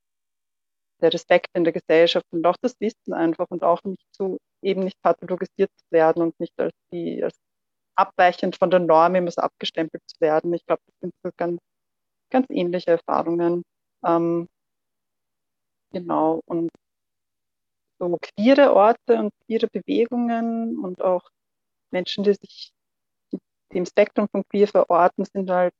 der 1.01 1.13
Respekt 1.13 1.47
in 1.53 1.63
der 1.63 1.73
Gesellschaft 1.73 2.25
und 2.31 2.45
auch 2.45 2.57
das 2.61 2.75
Wissen 2.79 3.13
einfach 3.13 3.47
und 3.49 3.63
auch 3.63 3.83
nicht 3.83 4.03
zu, 4.11 4.37
eben 4.61 4.83
nicht 4.83 5.01
pathologisiert 5.01 5.71
zu 5.77 5.85
werden 5.91 6.23
und 6.23 6.39
nicht 6.39 6.53
als 6.59 6.73
die, 6.91 7.23
als 7.23 7.35
abweichend 7.95 8.57
von 8.57 8.69
der 8.71 8.79
Norm 8.79 9.15
immer 9.15 9.31
so 9.31 9.41
abgestempelt 9.41 10.03
zu 10.07 10.19
werden. 10.19 10.53
Ich 10.53 10.65
glaube, 10.65 10.81
das 10.85 10.95
sind 11.01 11.13
so 11.23 11.31
ganz, 11.37 11.59
ganz 12.31 12.47
ähnliche 12.49 12.91
Erfahrungen. 12.91 13.63
Ähm, 14.05 14.47
genau. 15.95 16.41
Und 16.45 16.69
so 17.99 18.17
queere 18.21 18.73
Orte 18.73 19.17
und 19.17 19.31
queere 19.45 19.67
Bewegungen 19.67 20.77
und 20.79 21.01
auch 21.01 21.29
Menschen, 21.91 22.23
die 22.25 22.33
sich 22.33 22.73
die 23.31 23.77
im 23.77 23.85
Spektrum 23.85 24.27
von 24.29 24.43
queer 24.49 24.67
verorten, 24.67 25.25
sind 25.25 25.49
halt 25.49 25.73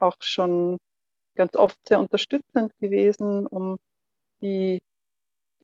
auch 0.00 0.16
schon 0.20 0.78
ganz 1.36 1.54
oft 1.56 1.78
sehr 1.86 2.00
unterstützend 2.00 2.72
gewesen, 2.80 3.46
um 3.46 3.78
die 4.42 4.80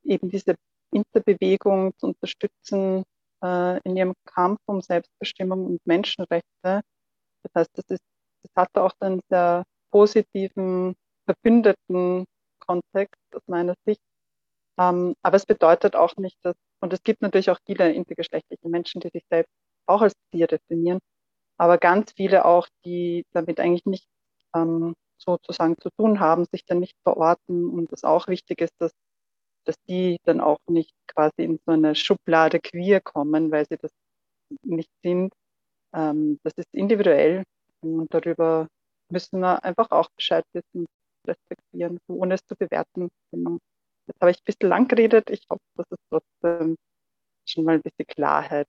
eben 0.04 0.28
diese 0.30 0.54
Interbewegung 0.92 1.92
zu 1.98 2.06
unterstützen 2.08 3.04
äh, 3.42 3.80
in 3.82 3.96
ihrem 3.96 4.14
Kampf 4.24 4.60
um 4.66 4.80
Selbstbestimmung 4.80 5.66
und 5.66 5.86
Menschenrechte. 5.86 6.44
Das 6.62 7.52
heißt, 7.54 7.70
das, 7.74 7.84
ist, 7.88 8.04
das 8.42 8.52
hat 8.54 8.70
auch 8.76 8.92
einen 9.00 9.20
sehr 9.28 9.64
positiven, 9.90 10.94
verbündeten 11.26 12.26
Kontext 12.66 13.20
aus 13.34 13.42
meiner 13.46 13.74
Sicht. 13.86 14.00
Ähm, 14.78 15.14
aber 15.22 15.36
es 15.36 15.46
bedeutet 15.46 15.96
auch 15.96 16.16
nicht, 16.16 16.38
dass, 16.42 16.56
und 16.80 16.92
es 16.92 17.02
gibt 17.02 17.22
natürlich 17.22 17.50
auch 17.50 17.58
viele 17.66 17.92
intergeschlechtliche 17.92 18.68
Menschen, 18.68 19.00
die 19.00 19.10
sich 19.10 19.24
selbst 19.30 19.52
auch 19.86 20.02
als 20.02 20.14
queer 20.30 20.46
definieren, 20.48 20.98
aber 21.58 21.78
ganz 21.78 22.12
viele 22.16 22.44
auch, 22.44 22.68
die 22.84 23.24
damit 23.32 23.60
eigentlich 23.60 23.86
nicht 23.86 24.06
ähm, 24.54 24.94
sozusagen 25.18 25.76
zu 25.78 25.90
tun 25.98 26.20
haben, 26.20 26.46
sich 26.46 26.64
dann 26.66 26.80
nicht 26.80 26.96
verorten 27.02 27.68
und 27.70 27.92
es 27.92 28.04
auch 28.04 28.28
wichtig 28.28 28.60
ist, 28.60 28.74
dass, 28.78 28.92
dass 29.64 29.76
die 29.88 30.18
dann 30.24 30.40
auch 30.40 30.58
nicht 30.68 30.94
quasi 31.06 31.44
in 31.44 31.60
so 31.66 31.72
eine 31.72 31.94
Schublade 31.94 32.60
queer 32.60 33.00
kommen, 33.00 33.50
weil 33.52 33.66
sie 33.66 33.76
das 33.78 33.92
nicht 34.62 34.90
sind. 35.02 35.32
Ähm, 35.94 36.40
das 36.44 36.54
ist 36.56 36.68
individuell 36.72 37.44
und 37.82 38.12
darüber 38.12 38.68
müssen 39.10 39.40
wir 39.40 39.64
einfach 39.64 39.90
auch 39.90 40.08
Bescheid 40.16 40.44
wissen, 40.52 40.86
respektieren, 41.26 41.98
ohne 42.08 42.34
es 42.34 42.46
zu 42.46 42.56
bewerten. 42.56 43.10
Genau. 43.30 43.58
Jetzt 44.06 44.20
habe 44.20 44.30
ich 44.30 44.38
ein 44.38 44.44
bisschen 44.44 44.68
lang 44.68 44.88
geredet. 44.88 45.30
Ich 45.30 45.44
hoffe, 45.50 45.62
dass 45.76 45.86
es 45.90 45.98
trotzdem 46.10 46.76
schon 47.46 47.64
mal 47.64 47.74
ein 47.74 47.82
bisschen 47.82 48.06
Klarheit 48.06 48.68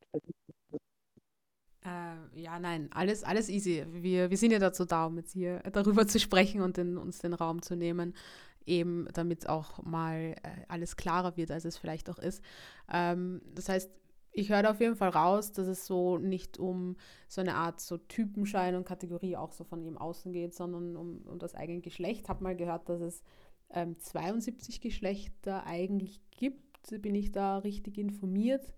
äh, 1.85 2.41
ja, 2.41 2.59
nein, 2.59 2.89
alles, 2.93 3.23
alles 3.23 3.47
easy. 3.47 3.85
Wir, 3.89 4.29
wir 4.29 4.37
sind 4.37 4.51
ja 4.51 4.59
dazu 4.59 4.85
da, 4.85 5.05
um 5.05 5.17
jetzt 5.17 5.33
hier 5.33 5.59
darüber 5.71 6.07
zu 6.07 6.19
sprechen 6.19 6.61
und 6.61 6.77
den, 6.77 6.97
uns 6.97 7.19
den 7.19 7.33
Raum 7.33 7.61
zu 7.61 7.75
nehmen, 7.75 8.15
eben 8.65 9.07
damit 9.13 9.47
auch 9.47 9.83
mal 9.83 10.35
äh, 10.41 10.65
alles 10.67 10.97
klarer 10.97 11.37
wird, 11.37 11.51
als 11.51 11.65
es 11.65 11.77
vielleicht 11.77 12.09
auch 12.09 12.17
ist. 12.17 12.43
Ähm, 12.91 13.41
das 13.53 13.69
heißt, 13.69 13.91
ich 14.35 14.49
höre 14.49 14.69
auf 14.69 14.81
jeden 14.81 14.97
Fall 14.97 15.09
raus, 15.09 15.53
dass 15.53 15.67
es 15.67 15.85
so 15.85 16.17
nicht 16.17 16.59
um 16.59 16.97
so 17.27 17.41
eine 17.41 17.55
Art 17.55 17.79
so 17.79 17.97
Typenschein 17.97 18.75
und 18.75 18.85
Kategorie 18.85 19.37
auch 19.37 19.53
so 19.53 19.63
von 19.63 19.81
ihm 19.81 19.97
außen 19.97 20.33
geht, 20.33 20.53
sondern 20.53 20.97
um, 20.97 21.21
um 21.25 21.39
das 21.39 21.55
eigene 21.55 21.79
Geschlecht. 21.79 22.27
Habe 22.27 22.43
mal 22.43 22.55
gehört, 22.55 22.89
dass 22.89 23.01
es 23.01 23.23
ähm, 23.69 23.97
72 23.97 24.81
Geschlechter 24.81 25.65
eigentlich 25.65 26.21
gibt. 26.31 26.61
Bin 27.01 27.15
ich 27.15 27.31
da 27.31 27.59
richtig 27.59 27.97
informiert? 27.97 28.73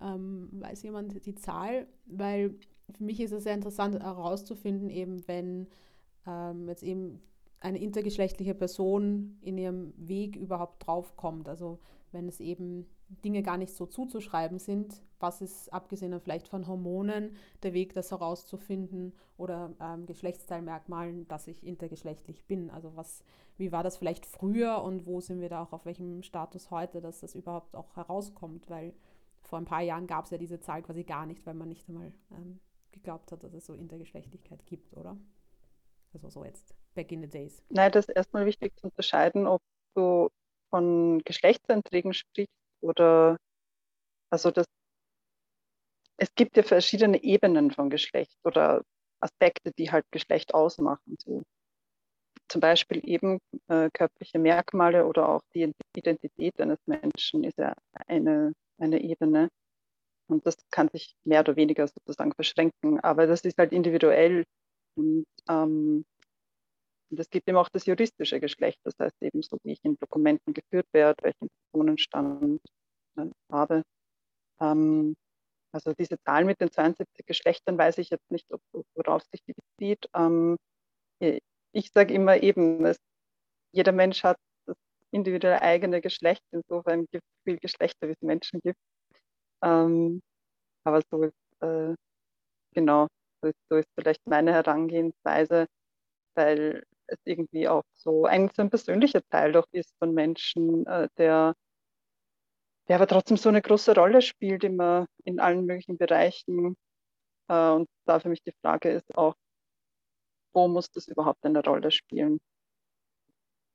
Ähm, 0.00 0.48
weiß 0.52 0.82
jemand 0.82 1.26
die 1.26 1.34
Zahl? 1.34 1.86
Weil 2.06 2.54
für 2.90 3.04
mich 3.04 3.20
ist 3.20 3.32
es 3.32 3.44
sehr 3.44 3.54
interessant 3.54 3.94
herauszufinden, 4.02 4.88
eben 4.88 5.28
wenn 5.28 5.68
ähm, 6.26 6.68
jetzt 6.68 6.82
eben 6.82 7.20
eine 7.60 7.78
intergeschlechtliche 7.78 8.54
Person 8.54 9.38
in 9.42 9.58
ihrem 9.58 9.92
Weg 9.96 10.36
überhaupt 10.36 10.86
draufkommt. 10.86 11.48
Also 11.48 11.80
wenn 12.12 12.28
es 12.28 12.40
eben 12.40 12.86
Dinge 13.08 13.42
gar 13.42 13.56
nicht 13.56 13.72
so 13.72 13.86
zuzuschreiben 13.86 14.58
sind, 14.58 15.00
was 15.20 15.40
ist 15.40 15.72
abgesehen 15.72 16.18
vielleicht 16.20 16.48
von 16.48 16.66
Hormonen 16.66 17.36
der 17.62 17.72
Weg, 17.72 17.94
das 17.94 18.10
herauszufinden 18.10 19.14
oder 19.36 19.72
ähm, 19.80 20.06
Geschlechtsteilmerkmalen, 20.06 21.26
dass 21.28 21.46
ich 21.46 21.64
intergeschlechtlich 21.64 22.44
bin. 22.44 22.70
Also 22.70 22.96
was, 22.96 23.22
wie 23.56 23.72
war 23.72 23.82
das 23.82 23.96
vielleicht 23.96 24.26
früher 24.26 24.82
und 24.82 25.06
wo 25.06 25.20
sind 25.20 25.40
wir 25.40 25.48
da 25.48 25.62
auch 25.62 25.72
auf 25.72 25.86
welchem 25.86 26.22
Status 26.22 26.70
heute, 26.70 27.00
dass 27.00 27.20
das 27.20 27.34
überhaupt 27.34 27.76
auch 27.76 27.94
herauskommt, 27.96 28.68
weil 28.68 28.92
vor 29.42 29.58
ein 29.58 29.64
paar 29.64 29.82
Jahren 29.82 30.06
gab 30.06 30.24
es 30.24 30.30
ja 30.32 30.38
diese 30.38 30.60
Zahl 30.60 30.82
quasi 30.82 31.04
gar 31.04 31.26
nicht, 31.26 31.46
weil 31.46 31.54
man 31.54 31.68
nicht 31.68 31.88
einmal 31.88 32.12
ähm, 32.32 32.58
geglaubt 32.90 33.30
hat, 33.30 33.44
dass 33.44 33.54
es 33.54 33.66
so 33.66 33.74
Intergeschlechtlichkeit 33.74 34.66
gibt, 34.66 34.96
oder? 34.96 35.16
Also 36.12 36.28
so 36.28 36.44
jetzt, 36.44 36.74
back 36.94 37.12
in 37.12 37.22
the 37.22 37.28
days. 37.28 37.62
Nein, 37.68 37.92
das 37.92 38.06
ist 38.06 38.16
erstmal 38.16 38.46
wichtig 38.46 38.76
zu 38.76 38.86
unterscheiden, 38.86 39.46
ob 39.46 39.62
du 39.94 40.30
von 40.70 41.22
Geschlechtseinträgen 41.24 42.12
sprichst 42.12 42.55
oder 42.82 43.36
also 44.30 44.50
das 44.50 44.66
es 46.18 46.34
gibt 46.34 46.56
ja 46.56 46.62
verschiedene 46.62 47.22
Ebenen 47.22 47.70
von 47.70 47.90
Geschlecht 47.90 48.36
oder 48.44 48.82
Aspekte, 49.20 49.72
die 49.78 49.90
halt 49.90 50.04
Geschlecht 50.10 50.54
ausmachen. 50.54 51.16
So. 51.18 51.42
Zum 52.48 52.60
Beispiel 52.60 53.02
eben 53.08 53.38
äh, 53.68 53.90
körperliche 53.92 54.38
Merkmale 54.38 55.06
oder 55.06 55.28
auch 55.28 55.42
die 55.54 55.72
Identität 55.96 56.60
eines 56.60 56.78
Menschen 56.86 57.44
ist 57.44 57.58
ja 57.58 57.74
eine 58.06 58.52
eine 58.78 59.00
Ebene. 59.02 59.48
Und 60.28 60.46
das 60.46 60.56
kann 60.70 60.88
sich 60.90 61.14
mehr 61.24 61.40
oder 61.40 61.56
weniger 61.56 61.88
sozusagen 61.88 62.32
verschränken. 62.34 63.00
Aber 63.00 63.26
das 63.26 63.42
ist 63.42 63.58
halt 63.58 63.72
individuell. 63.72 64.44
Und, 64.96 65.26
ähm, 65.48 66.04
und 67.10 67.20
es 67.20 67.30
gibt 67.30 67.48
eben 67.48 67.56
auch 67.58 67.68
das 67.68 67.86
juristische 67.86 68.40
Geschlecht, 68.40 68.80
das 68.84 68.94
heißt 68.98 69.22
eben 69.22 69.42
so, 69.42 69.58
wie 69.62 69.72
ich 69.72 69.84
in 69.84 69.96
Dokumenten 69.98 70.54
geführt 70.54 70.86
werde, 70.92 71.22
welchen 71.22 71.48
Personenstand 71.72 72.60
habe. 73.50 73.82
Ähm, 74.60 75.14
also 75.72 75.92
diese 75.92 76.16
Zahl 76.24 76.44
mit 76.44 76.60
den 76.60 76.70
72 76.70 77.26
Geschlechtern 77.26 77.78
weiß 77.78 77.98
ich 77.98 78.10
jetzt 78.10 78.30
nicht, 78.30 78.46
ob, 78.52 78.60
worauf 78.94 79.22
sich 79.24 79.42
die 79.46 79.54
bezieht. 79.54 80.08
Ähm, 80.14 80.56
ich 81.72 81.90
sage 81.94 82.14
immer 82.14 82.42
eben, 82.42 82.84
es, 82.84 82.96
jeder 83.72 83.92
Mensch 83.92 84.24
hat 84.24 84.38
individuelle 85.12 85.62
eigene 85.62 86.00
Geschlecht. 86.00 86.42
Insofern 86.50 87.06
gibt 87.12 87.24
es 87.24 87.42
viele 87.44 87.58
Geschlechter, 87.58 88.08
wie 88.08 88.12
es 88.12 88.22
Menschen 88.22 88.60
gibt. 88.62 88.78
Ähm, 89.62 90.22
aber 90.84 91.02
so 91.10 91.22
ist, 91.24 91.34
äh, 91.60 91.94
genau, 92.74 93.08
so 93.42 93.48
ist, 93.48 93.58
so 93.70 93.76
ist 93.76 93.88
vielleicht 93.98 94.26
meine 94.26 94.52
Herangehensweise, 94.52 95.66
weil 96.34 96.84
es 97.08 97.18
irgendwie 97.24 97.68
auch 97.68 97.84
so 97.94 98.26
eigentlich 98.26 98.56
so 98.56 98.62
ein 98.62 98.70
persönlicher 98.70 99.22
Teil 99.30 99.52
doch 99.52 99.66
ist 99.72 99.94
von 99.98 100.12
Menschen, 100.14 100.86
äh, 100.86 101.08
der, 101.18 101.54
der 102.88 102.96
aber 102.96 103.06
trotzdem 103.06 103.36
so 103.36 103.48
eine 103.48 103.62
große 103.62 103.94
Rolle 103.94 104.22
spielt 104.22 104.64
immer 104.64 105.06
in 105.24 105.40
allen 105.40 105.66
möglichen 105.66 105.98
Bereichen. 105.98 106.76
Äh, 107.48 107.70
und 107.70 107.88
da 108.06 108.20
für 108.20 108.28
mich 108.28 108.42
die 108.42 108.54
Frage 108.62 108.90
ist 108.90 109.16
auch, 109.16 109.34
wo 110.54 110.68
muss 110.68 110.90
das 110.90 111.08
überhaupt 111.08 111.44
eine 111.44 111.62
Rolle 111.62 111.90
spielen? 111.90 112.38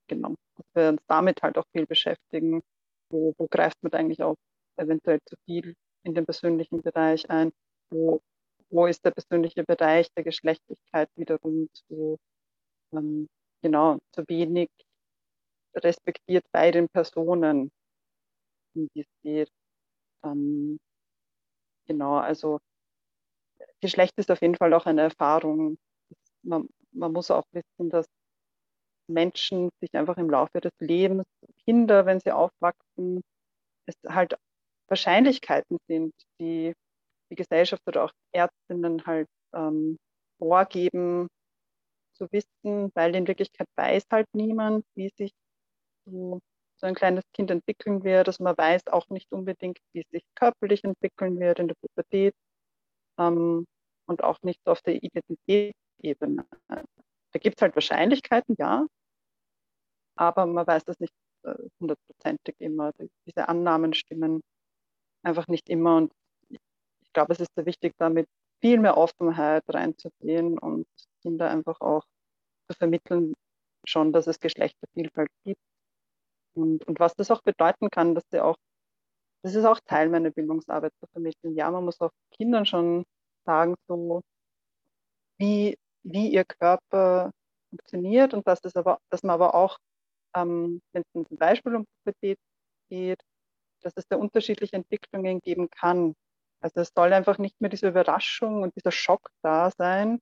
Genau 0.08 0.36
dass 0.62 0.84
wir 0.84 0.90
uns 0.90 1.02
damit 1.08 1.42
halt 1.44 1.58
auch 1.58 1.66
viel 1.72 1.86
beschäftigen. 1.86 2.62
Wo, 3.10 3.34
wo 3.38 3.48
greift 3.48 3.82
man 3.82 3.94
eigentlich 3.94 4.22
auch 4.24 4.36
eventuell 4.78 5.20
zu 5.26 5.36
viel 5.46 5.76
in 6.04 6.14
den 6.14 6.26
persönlichen 6.26 6.82
Bereich 6.82 7.30
ein? 7.30 7.52
Wo, 7.90 8.22
wo 8.70 8.86
ist 8.88 9.04
der 9.06 9.12
persönliche 9.12 9.64
Bereich 9.64 10.08
der 10.14 10.24
Geschlechtlichkeit 10.24 11.10
wiederum 11.16 11.70
zu, 11.74 12.18
ähm, 12.94 13.28
genau, 13.62 14.00
zu 14.14 14.24
wenig 14.28 14.70
respektiert 15.76 16.44
bei 16.52 16.72
den 16.72 16.88
Personen, 16.90 17.72
um 18.76 18.88
die 18.96 19.02
es 19.02 19.08
geht. 19.24 19.50
Ähm, 20.26 20.80
genau, 21.88 22.18
also 22.18 22.60
Geschlecht 23.82 24.14
ist 24.18 24.32
auf 24.32 24.42
jeden 24.42 24.56
Fall 24.56 24.74
auch 24.74 24.86
eine 24.86 25.02
Erfahrung. 25.02 25.78
Man, 26.44 26.68
man 26.92 27.12
muss 27.14 27.32
auch 27.32 27.44
wissen, 27.52 27.90
dass 27.90 28.06
Menschen 29.08 29.70
sich 29.82 29.94
einfach 29.94 30.18
im 30.18 30.30
Laufe 30.30 30.62
des 30.62 30.72
Lebens, 30.80 31.26
Kinder, 31.66 32.06
wenn 32.06 32.20
sie 32.20 32.32
aufwachsen, 32.32 33.22
es 33.88 33.96
halt 34.08 34.36
Wahrscheinlichkeiten 34.88 35.78
sind, 35.88 36.14
die 36.40 36.74
die 37.32 37.36
Gesellschaft 37.36 37.82
oder 37.88 38.06
auch 38.06 38.12
Ärztinnen 38.34 39.06
halt 39.06 39.28
ähm, 39.54 39.98
vorgeben 40.38 41.28
zu 42.22 42.32
wissen, 42.32 42.92
weil 42.94 43.16
in 43.16 43.28
Wirklichkeit 43.28 43.68
weiß 43.76 44.04
halt 44.12 44.28
niemand, 44.34 44.86
wie 44.96 45.10
sich 45.18 45.32
so, 46.06 46.40
so 46.78 46.88
ein 46.88 46.96
kleines 46.96 47.24
Kind 47.34 47.52
entwickeln 47.52 48.04
wird. 48.04 48.28
Also 48.28 48.44
man 48.44 48.58
weiß 48.58 48.88
auch 48.88 49.10
nicht 49.10 49.32
unbedingt, 49.32 49.80
wie 49.94 50.02
es 50.02 50.10
sich 50.12 50.24
körperlich 50.36 50.84
entwickeln 50.84 51.40
wird 51.40 51.60
in 51.60 51.68
der 51.68 51.76
Pubertät 51.82 52.36
ähm, 53.18 53.66
und 54.08 54.24
auch 54.24 54.38
nicht 54.44 54.62
auf 54.66 54.82
der 54.82 55.02
Identitätsebene. 55.02 56.46
Da 56.68 57.40
gibt 57.40 57.58
es 57.58 57.62
halt 57.62 57.76
Wahrscheinlichkeiten, 57.76 58.56
ja, 58.60 58.86
aber 60.16 60.46
man 60.46 60.68
weiß 60.68 60.84
das 60.84 61.00
nicht 61.00 61.14
äh, 61.44 61.56
hundertprozentig 61.80 62.56
immer. 62.60 62.92
Diese 63.26 63.48
Annahmen 63.48 63.94
stimmen 63.94 64.42
einfach 65.24 65.48
nicht 65.48 65.70
immer 65.70 65.98
und 65.98 66.12
ich 66.50 67.14
glaube, 67.14 67.34
es 67.34 67.40
ist 67.40 67.54
sehr 67.56 67.66
wichtig, 67.66 67.94
damit 67.98 68.28
viel 68.62 68.80
mehr 68.80 68.98
Offenheit 68.98 69.64
reinzugehen 69.68 70.58
und 70.60 70.86
Kinder 71.22 71.50
einfach 71.50 71.80
auch 71.82 72.04
zu 72.70 72.78
vermitteln, 72.78 73.34
schon, 73.86 74.14
dass 74.14 74.28
es 74.28 74.40
Geschlechtervielfalt 74.40 75.30
gibt. 75.46 75.62
Und, 76.54 76.86
und 76.88 77.00
was 77.00 77.16
das 77.16 77.32
auch 77.32 77.42
bedeuten 77.42 77.90
kann, 77.90 78.16
dass 78.16 78.24
sie 78.32 78.44
auch, 78.44 78.58
das 79.44 79.56
ist 79.56 79.66
auch 79.66 79.80
Teil 79.86 80.10
meiner 80.10 80.32
Bildungsarbeit 80.32 80.94
zu 81.00 81.08
vermitteln. 81.12 81.56
Ja, 81.56 81.72
man 81.72 81.86
muss 81.86 82.00
auch 82.02 82.12
Kindern 82.32 82.66
schon 82.66 83.06
sagen, 83.46 83.76
so 83.88 84.22
wie, 85.38 85.78
wie 86.04 86.30
ihr 86.30 86.46
Körper 86.46 87.32
funktioniert 87.70 88.34
und 88.34 88.48
dass, 88.48 88.62
das 88.62 88.76
aber, 88.76 89.00
dass 89.10 89.24
man 89.24 89.34
aber 89.34 89.56
auch, 89.56 89.78
ähm, 90.36 90.82
wenn 90.94 91.04
es 91.04 91.28
zum 91.28 91.38
Beispiel 91.38 91.76
um 91.76 91.86
Pubertät 92.04 92.38
geht, 92.90 93.22
dass 93.82 93.94
es 93.96 94.06
da 94.08 94.18
unterschiedliche 94.18 94.76
Entwicklungen 94.76 95.40
geben 95.40 95.70
kann. 95.70 96.14
Also 96.62 96.82
es 96.82 96.92
soll 96.96 97.14
einfach 97.14 97.38
nicht 97.40 97.60
mehr 97.60 97.70
diese 97.70 97.88
Überraschung 97.88 98.62
und 98.62 98.76
dieser 98.76 98.92
Schock 98.92 99.30
da 99.42 99.72
sein, 99.72 100.20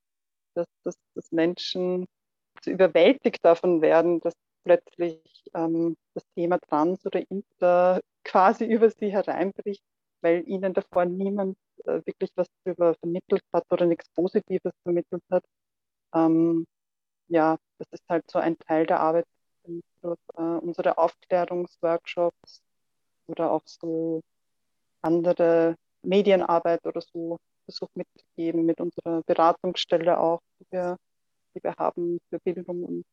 dass, 0.59 0.67
dass, 0.83 0.95
dass 1.15 1.31
Menschen 1.31 2.05
so 2.63 2.71
überwältigt 2.71 3.43
davon 3.43 3.81
werden, 3.81 4.19
dass 4.21 4.33
plötzlich 4.63 5.21
ähm, 5.53 5.95
das 6.13 6.23
Thema 6.35 6.59
Trans 6.59 7.05
oder 7.05 7.23
Inter 7.29 8.01
quasi 8.23 8.65
über 8.65 8.89
sie 8.89 9.11
hereinbricht, 9.11 9.83
weil 10.21 10.47
ihnen 10.47 10.73
davor 10.73 11.05
niemand 11.05 11.57
äh, 11.85 12.01
wirklich 12.05 12.31
was 12.35 12.47
darüber 12.63 12.95
vermittelt 12.95 13.41
hat 13.53 13.65
oder 13.71 13.85
nichts 13.85 14.09
Positives 14.09 14.73
vermittelt 14.83 15.23
hat. 15.31 15.43
Ähm, 16.13 16.65
ja, 17.27 17.57
das 17.77 17.87
ist 17.91 18.03
halt 18.09 18.29
so 18.29 18.39
ein 18.39 18.57
Teil 18.59 18.85
der 18.85 18.99
Arbeit 18.99 19.25
durch 20.01 20.19
äh, 20.37 20.41
unsere 20.41 20.97
Aufklärungsworkshops 20.97 22.61
oder 23.27 23.51
auch 23.51 23.63
so 23.65 24.21
andere 25.01 25.75
Medienarbeit 26.01 26.85
oder 26.85 27.01
so 27.01 27.37
versucht 27.69 27.95
mitzugeben 27.95 28.65
mit 28.65 28.81
unserer 28.81 29.21
Beratungsstelle 29.25 30.19
auch, 30.19 30.41
die 30.59 30.65
wir, 30.71 30.97
die 31.55 31.63
wir 31.63 31.75
haben 31.77 32.19
für 32.29 32.39
Bildung 32.39 32.83
und 32.83 33.05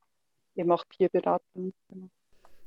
eben 0.56 0.72
auch 0.72 0.84
Peerberatung. 0.88 1.72
Genau. 1.88 2.08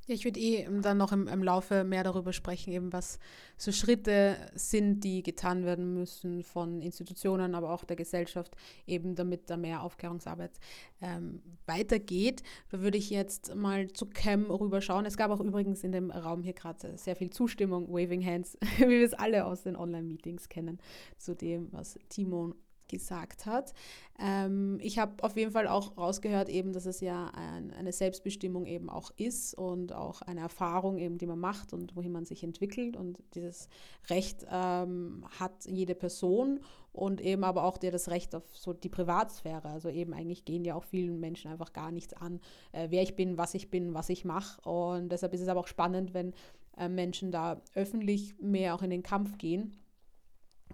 Ja, 0.10 0.16
ich 0.16 0.25
würde 0.25 0.39
eh 0.39 0.68
dann 0.82 0.98
noch 0.98 1.12
im, 1.12 1.28
im, 1.28 1.44
Laufe 1.44 1.84
mehr 1.84 2.04
darüber 2.04 2.34
sprechen, 2.34 2.74
eben 2.74 2.92
was 2.92 3.20
so 3.58 3.72
Schritte 3.72 4.38
sind, 4.56 5.04
die 5.04 5.22
getan 5.22 5.66
werden 5.66 5.94
müssen 5.94 6.42
von 6.42 6.82
Institutionen, 6.82 7.54
aber 7.54 7.70
auch 7.70 7.84
der 7.84 7.96
Gesellschaft, 7.96 8.56
eben 8.88 9.13
damit 9.13 9.51
da 9.51 9.56
mehr 9.56 9.84
Aufklärungsarbeit 9.84 10.60
ähm, 11.04 11.44
weitergeht. 11.68 12.42
Da 12.72 12.82
würde 12.82 12.98
ich 12.98 13.12
jetzt 13.12 13.54
mal 13.54 13.88
zu 13.89 14.08
Cam 14.08 14.50
rüberschauen. 14.50 15.06
Es 15.06 15.16
gab 15.16 15.30
auch 15.30 15.42
übrigens 15.42 15.84
in 15.84 15.92
dem 15.92 16.10
Raum 16.10 16.42
hier 16.42 16.54
gerade 16.54 16.98
sehr 16.98 17.16
viel 17.16 17.30
Zustimmung, 17.30 17.88
Waving 17.89 18.25
Hands, 18.25 18.58
wie 18.80 18.89
wir 18.89 19.06
es 19.06 19.13
alle 19.13 19.46
aus 19.46 19.62
den 19.62 19.75
Online-Meetings 19.75 20.50
kennen, 20.50 20.80
zu 21.20 21.36
dem, 21.36 21.72
was 21.72 22.00
Timon 22.10 22.56
gesagt 22.89 23.46
hat. 23.46 23.74
Ähm, 24.19 24.77
ich 24.81 25.00
habe 25.00 25.24
auf 25.24 25.38
jeden 25.38 25.51
Fall 25.51 25.67
auch 25.67 25.98
rausgehört, 25.98 26.50
eben, 26.50 26.74
dass 26.74 26.86
es 26.86 27.00
ja 27.00 27.31
ein, 27.34 27.72
eine 27.72 27.93
Selbstbestimmung 27.93 28.65
eben 28.65 28.89
auch 28.89 29.12
ist 29.15 29.53
und 29.53 29.93
auch 29.93 30.22
eine 30.22 30.41
Erfahrung 30.41 30.98
eben, 30.98 31.17
die 31.17 31.25
man 31.25 31.39
macht 31.39 31.71
und 31.71 31.95
wohin 31.95 32.12
man 32.12 32.25
sich 32.25 32.43
entwickelt. 32.43 32.97
Und 32.97 33.19
dieses 33.36 33.69
Recht 34.10 34.45
ähm, 34.52 35.25
hat 35.39 35.65
jede 35.65 35.95
Person 35.95 36.60
und 36.91 37.21
eben 37.21 37.45
aber 37.45 37.63
auch 37.63 37.78
der 37.78 37.91
das 37.91 38.10
Recht 38.10 38.36
auf 38.36 38.43
so 38.52 38.73
die 38.73 38.89
Privatsphäre. 38.89 39.69
Also 39.69 39.89
eben 39.89 40.13
eigentlich 40.13 40.43
gehen 40.43 40.65
ja 40.65 40.75
auch 40.75 40.84
vielen 40.84 41.19
Menschen 41.19 41.49
einfach 41.49 41.71
gar 41.71 41.91
nichts 41.91 42.13
an, 42.13 42.41
äh, 42.73 42.88
wer 42.89 43.04
ich 43.04 43.15
bin, 43.15 43.38
was 43.38 43.54
ich 43.54 43.69
bin, 43.69 43.93
was 43.93 44.10
ich 44.10 44.25
mache. 44.25 44.67
Und 44.69 45.10
deshalb 45.10 45.34
ist 45.34 45.41
es 45.41 45.47
aber 45.47 45.62
auch 45.62 45.67
spannend, 45.67 46.13
wenn 46.13 46.34
äh, 46.78 46.89
Menschen 46.89 47.32
da 47.32 47.62
öffentlich 47.73 48.36
mehr 48.39 48.75
auch 48.75 48.82
in 48.82 48.89
den 48.89 49.04
Kampf 49.04 49.38
gehen 49.38 49.75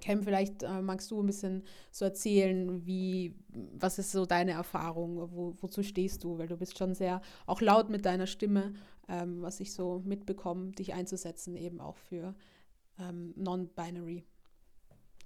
Cam, 0.02 0.24
vielleicht 0.24 0.64
äh, 0.64 0.82
magst 0.82 1.10
du 1.12 1.22
ein 1.22 1.26
bisschen 1.26 1.64
so 1.92 2.06
erzählen, 2.06 2.86
wie, 2.86 3.34
was 3.74 3.98
ist 3.98 4.12
so 4.12 4.26
deine 4.26 4.52
Erfahrung, 4.52 5.32
wo, 5.32 5.56
wozu 5.62 5.84
stehst 5.84 6.24
du, 6.24 6.38
weil 6.38 6.48
du 6.48 6.58
bist 6.58 6.78
schon 6.78 6.94
sehr 6.94 7.22
auch 7.46 7.62
laut 7.62 7.90
mit 7.90 8.06
deiner 8.06 8.28
Stimme, 8.28 8.74
ähm, 9.08 9.42
was 9.42 9.60
ich 9.60 9.74
so 9.74 10.02
mitbekomme, 10.06 10.72
dich 10.72 10.94
einzusetzen 10.94 11.56
eben 11.56 11.80
auch 11.80 11.98
für 11.98 12.36
ähm, 13.00 13.34
Non-Binary 13.36 14.26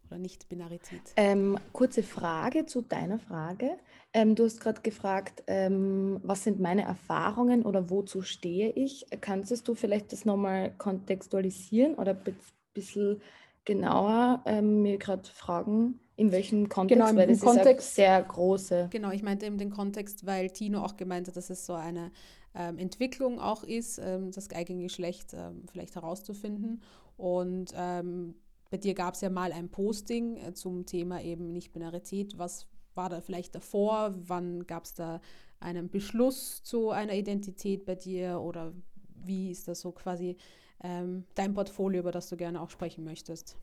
oder 0.09 0.19
Nicht-Binarität. 0.19 1.01
Ähm, 1.15 1.57
kurze 1.71 2.03
Frage 2.03 2.65
zu 2.65 2.81
deiner 2.81 3.19
Frage. 3.19 3.77
Ähm, 4.13 4.35
du 4.35 4.45
hast 4.45 4.59
gerade 4.59 4.81
gefragt, 4.81 5.43
ähm, 5.47 6.19
was 6.23 6.43
sind 6.43 6.59
meine 6.59 6.83
Erfahrungen 6.83 7.63
oder 7.63 7.89
wozu 7.89 8.21
stehe 8.21 8.71
ich? 8.71 9.05
Kannst 9.21 9.67
du 9.67 9.75
vielleicht 9.75 10.11
das 10.11 10.25
nochmal 10.25 10.73
kontextualisieren 10.77 11.95
oder 11.95 12.11
ein 12.11 12.35
bisschen 12.73 13.21
genauer 13.69 14.41
ähm, 14.45 14.81
mir 14.81 14.97
gerade 14.97 15.29
fragen, 15.29 15.99
in 16.15 16.31
welchem 16.31 16.69
Kontext, 16.69 17.05
genau, 17.05 17.15
weil 17.15 17.27
das 17.27 17.39
Kontext, 17.39 17.89
ist 17.89 17.95
sehr 17.95 18.21
große. 18.23 18.87
Genau, 18.89 19.11
ich 19.11 19.21
meinte 19.21 19.45
eben 19.45 19.59
den 19.59 19.69
Kontext, 19.69 20.25
weil 20.25 20.49
Tino 20.49 20.83
auch 20.83 20.97
gemeint 20.97 21.27
hat, 21.27 21.37
dass 21.37 21.51
es 21.51 21.67
so 21.67 21.73
eine 21.73 22.11
ähm, 22.55 22.79
Entwicklung 22.79 23.39
auch 23.39 23.63
ist, 23.63 23.99
ähm, 23.99 24.31
das 24.31 24.49
eigene 24.49 24.81
Geschlecht 24.81 25.35
ähm, 25.35 25.65
vielleicht 25.71 25.95
herauszufinden. 25.95 26.81
Und 27.15 27.71
ähm, 27.75 28.33
bei 28.71 28.77
dir 28.77 28.95
gab 28.95 29.13
es 29.13 29.21
ja 29.21 29.29
mal 29.29 29.51
ein 29.51 29.69
Posting 29.69 30.37
äh, 30.37 30.53
zum 30.55 30.87
Thema 30.87 31.21
eben 31.21 31.53
Nicht-Binarität. 31.53 32.39
Was 32.39 32.65
war 32.95 33.09
da 33.09 33.21
vielleicht 33.21 33.53
davor? 33.53 34.15
Wann 34.17 34.65
gab 34.65 34.85
es 34.85 34.95
da 34.95 35.21
einen 35.59 35.89
Beschluss 35.89 36.63
zu 36.63 36.89
einer 36.89 37.13
Identität 37.13 37.85
bei 37.85 37.93
dir? 37.93 38.41
Oder 38.41 38.73
wie 39.13 39.51
ist 39.51 39.67
das 39.67 39.81
so 39.81 39.91
quasi 39.91 40.37
ähm, 40.83 41.25
dein 41.35 41.53
Portfolio, 41.53 42.01
über 42.01 42.11
das 42.11 42.29
du 42.29 42.37
gerne 42.37 42.61
auch 42.61 42.69
sprechen 42.69 43.03
möchtest? 43.03 43.57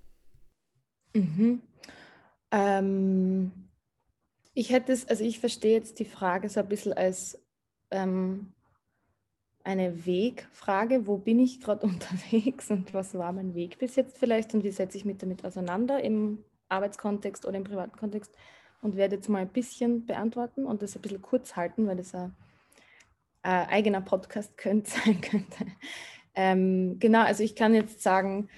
Mhm. 1.15 1.63
Ähm, 2.51 3.53
ich 4.55 4.71
hätte 4.71 4.93
es, 4.93 5.07
also 5.07 5.25
ich 5.25 5.41
verstehe 5.41 5.73
jetzt 5.73 5.99
die 5.99 6.05
Frage 6.05 6.49
so 6.49 6.61
ein 6.61 6.69
bisschen 6.69 6.93
als 6.93 7.39
ähm, 7.91 8.53
eine 9.65 10.07
Wegfrage. 10.07 11.07
Wo 11.07 11.19
bin 11.19 11.39
ich 11.41 11.61
gerade 11.61 11.87
unterwegs 11.87 12.71
und 12.71 12.95
was 12.95 13.15
war 13.15 13.33
mein 13.33 13.55
Weg 13.55 13.79
bis 13.79 13.97
jetzt 13.97 14.19
vielleicht 14.19 14.55
und 14.55 14.65
wie 14.65 14.71
setze 14.71 14.97
ich 14.97 15.05
mich 15.05 15.19
damit 15.19 15.45
auseinander 15.45 16.03
im 16.03 16.45
Arbeitskontext 16.69 17.45
oder 17.47 17.59
im 17.59 17.65
privaten 17.65 17.97
Kontext 17.97 18.35
und 18.83 18.97
werde 18.97 19.17
jetzt 19.17 19.29
mal 19.29 19.43
ein 19.43 19.49
bisschen 19.49 20.07
beantworten 20.07 20.67
und 20.67 20.83
das 20.83 20.97
ein 20.97 21.03
bisschen 21.03 21.23
kurz 21.23 21.57
halten, 21.57 21.87
weil 21.87 21.97
das 21.97 22.15
ein, 22.15 22.35
ein 23.43 23.69
eigener 23.69 24.01
Podcast 24.01 24.57
könnte 24.57 24.91
sein 24.91 25.21
könnte. 25.21 25.67
Ähm, 26.37 26.99
genau, 26.99 27.23
also 27.23 27.43
ich 27.43 27.57
kann 27.57 27.75
jetzt 27.75 28.03
sagen, 28.03 28.49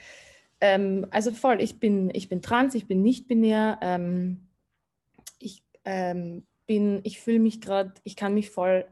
ähm, 0.60 1.06
also 1.10 1.30
voll, 1.30 1.62
ich 1.62 1.78
bin, 1.78 2.10
ich 2.12 2.28
bin 2.28 2.42
trans, 2.42 2.74
ich 2.74 2.86
bin 2.86 3.02
nicht 3.02 3.28
binär. 3.28 3.78
Ähm, 3.80 4.48
ich 5.38 5.62
ähm, 5.84 6.44
bin, 6.66 7.00
ich 7.04 7.20
fühle 7.20 7.38
mich 7.38 7.60
gerade, 7.60 7.94
ich 8.04 8.16
kann 8.16 8.34
mich 8.34 8.50
voll 8.50 8.84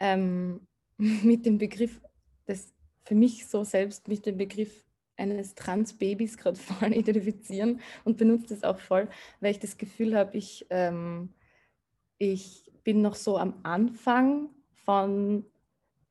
ähm, 0.00 0.66
mit 0.98 1.46
dem 1.46 1.58
Begriff, 1.58 2.00
das 2.46 2.74
für 3.04 3.14
mich 3.14 3.46
so 3.46 3.64
selbst 3.64 4.08
mit 4.08 4.26
dem 4.26 4.36
Begriff 4.36 4.84
eines 5.16 5.54
Trans-Babys 5.54 6.36
gerade 6.36 6.56
voll 6.60 6.92
identifizieren 6.92 7.80
und 8.04 8.18
benutze 8.18 8.48
das 8.48 8.64
auch 8.64 8.78
voll, 8.78 9.08
weil 9.40 9.52
ich 9.52 9.60
das 9.60 9.78
Gefühl 9.78 10.16
habe, 10.16 10.36
ich, 10.36 10.66
ähm, 10.70 11.32
ich 12.18 12.70
bin 12.82 13.02
noch 13.02 13.14
so 13.14 13.38
am 13.38 13.54
Anfang 13.62 14.50
von 14.84 15.44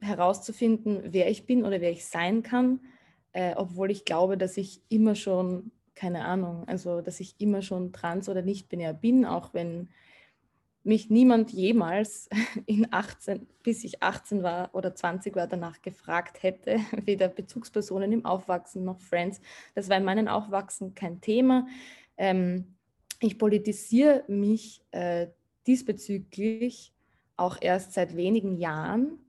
herauszufinden, 0.06 1.02
wer 1.12 1.30
ich 1.30 1.46
bin 1.46 1.66
oder 1.66 1.82
wer 1.82 1.92
ich 1.92 2.06
sein 2.06 2.44
kann, 2.44 2.80
äh, 3.34 3.54
obwohl 3.56 3.92
ich 3.92 4.06
glaube, 4.06 4.38
dass 4.38 4.58
ich 4.58 4.82
immer 4.90 5.16
schon, 5.16 5.72
keine 5.96 6.26
Ahnung, 6.26 6.68
also 6.68 7.02
dass 7.02 7.20
ich 7.20 7.36
immer 7.40 7.62
schon 7.62 7.92
trans 7.92 8.30
oder 8.30 8.42
nicht 8.42 8.70
binär 8.70 8.94
bin, 8.94 9.26
auch 9.26 9.54
wenn 9.54 9.90
mich 10.86 11.10
niemand 11.10 11.52
jemals 11.52 12.30
in 12.66 12.88
18, 12.92 13.48
bis 13.64 13.84
ich 13.84 14.02
18 14.02 14.44
war 14.44 14.70
oder 14.74 14.96
20 14.96 15.36
war, 15.36 15.48
danach 15.48 15.82
gefragt 15.82 16.44
hätte, 16.44 16.80
weder 17.04 17.28
Bezugspersonen 17.28 18.12
im 18.12 18.26
Aufwachsen 18.26 18.86
noch 18.86 19.02
Friends. 19.02 19.42
Das 19.74 19.90
war 19.90 19.98
in 19.98 20.06
meinem 20.06 20.28
Aufwachsen 20.28 20.96
kein 20.96 21.20
Thema. 21.22 21.68
Ähm, 22.18 22.76
ich 23.20 23.38
politisiere 23.38 24.24
mich 24.28 24.82
äh, 24.92 25.28
diesbezüglich 25.68 26.94
auch 27.38 27.58
erst 27.60 27.94
seit 27.94 28.16
wenigen 28.16 28.58
Jahren 28.58 29.20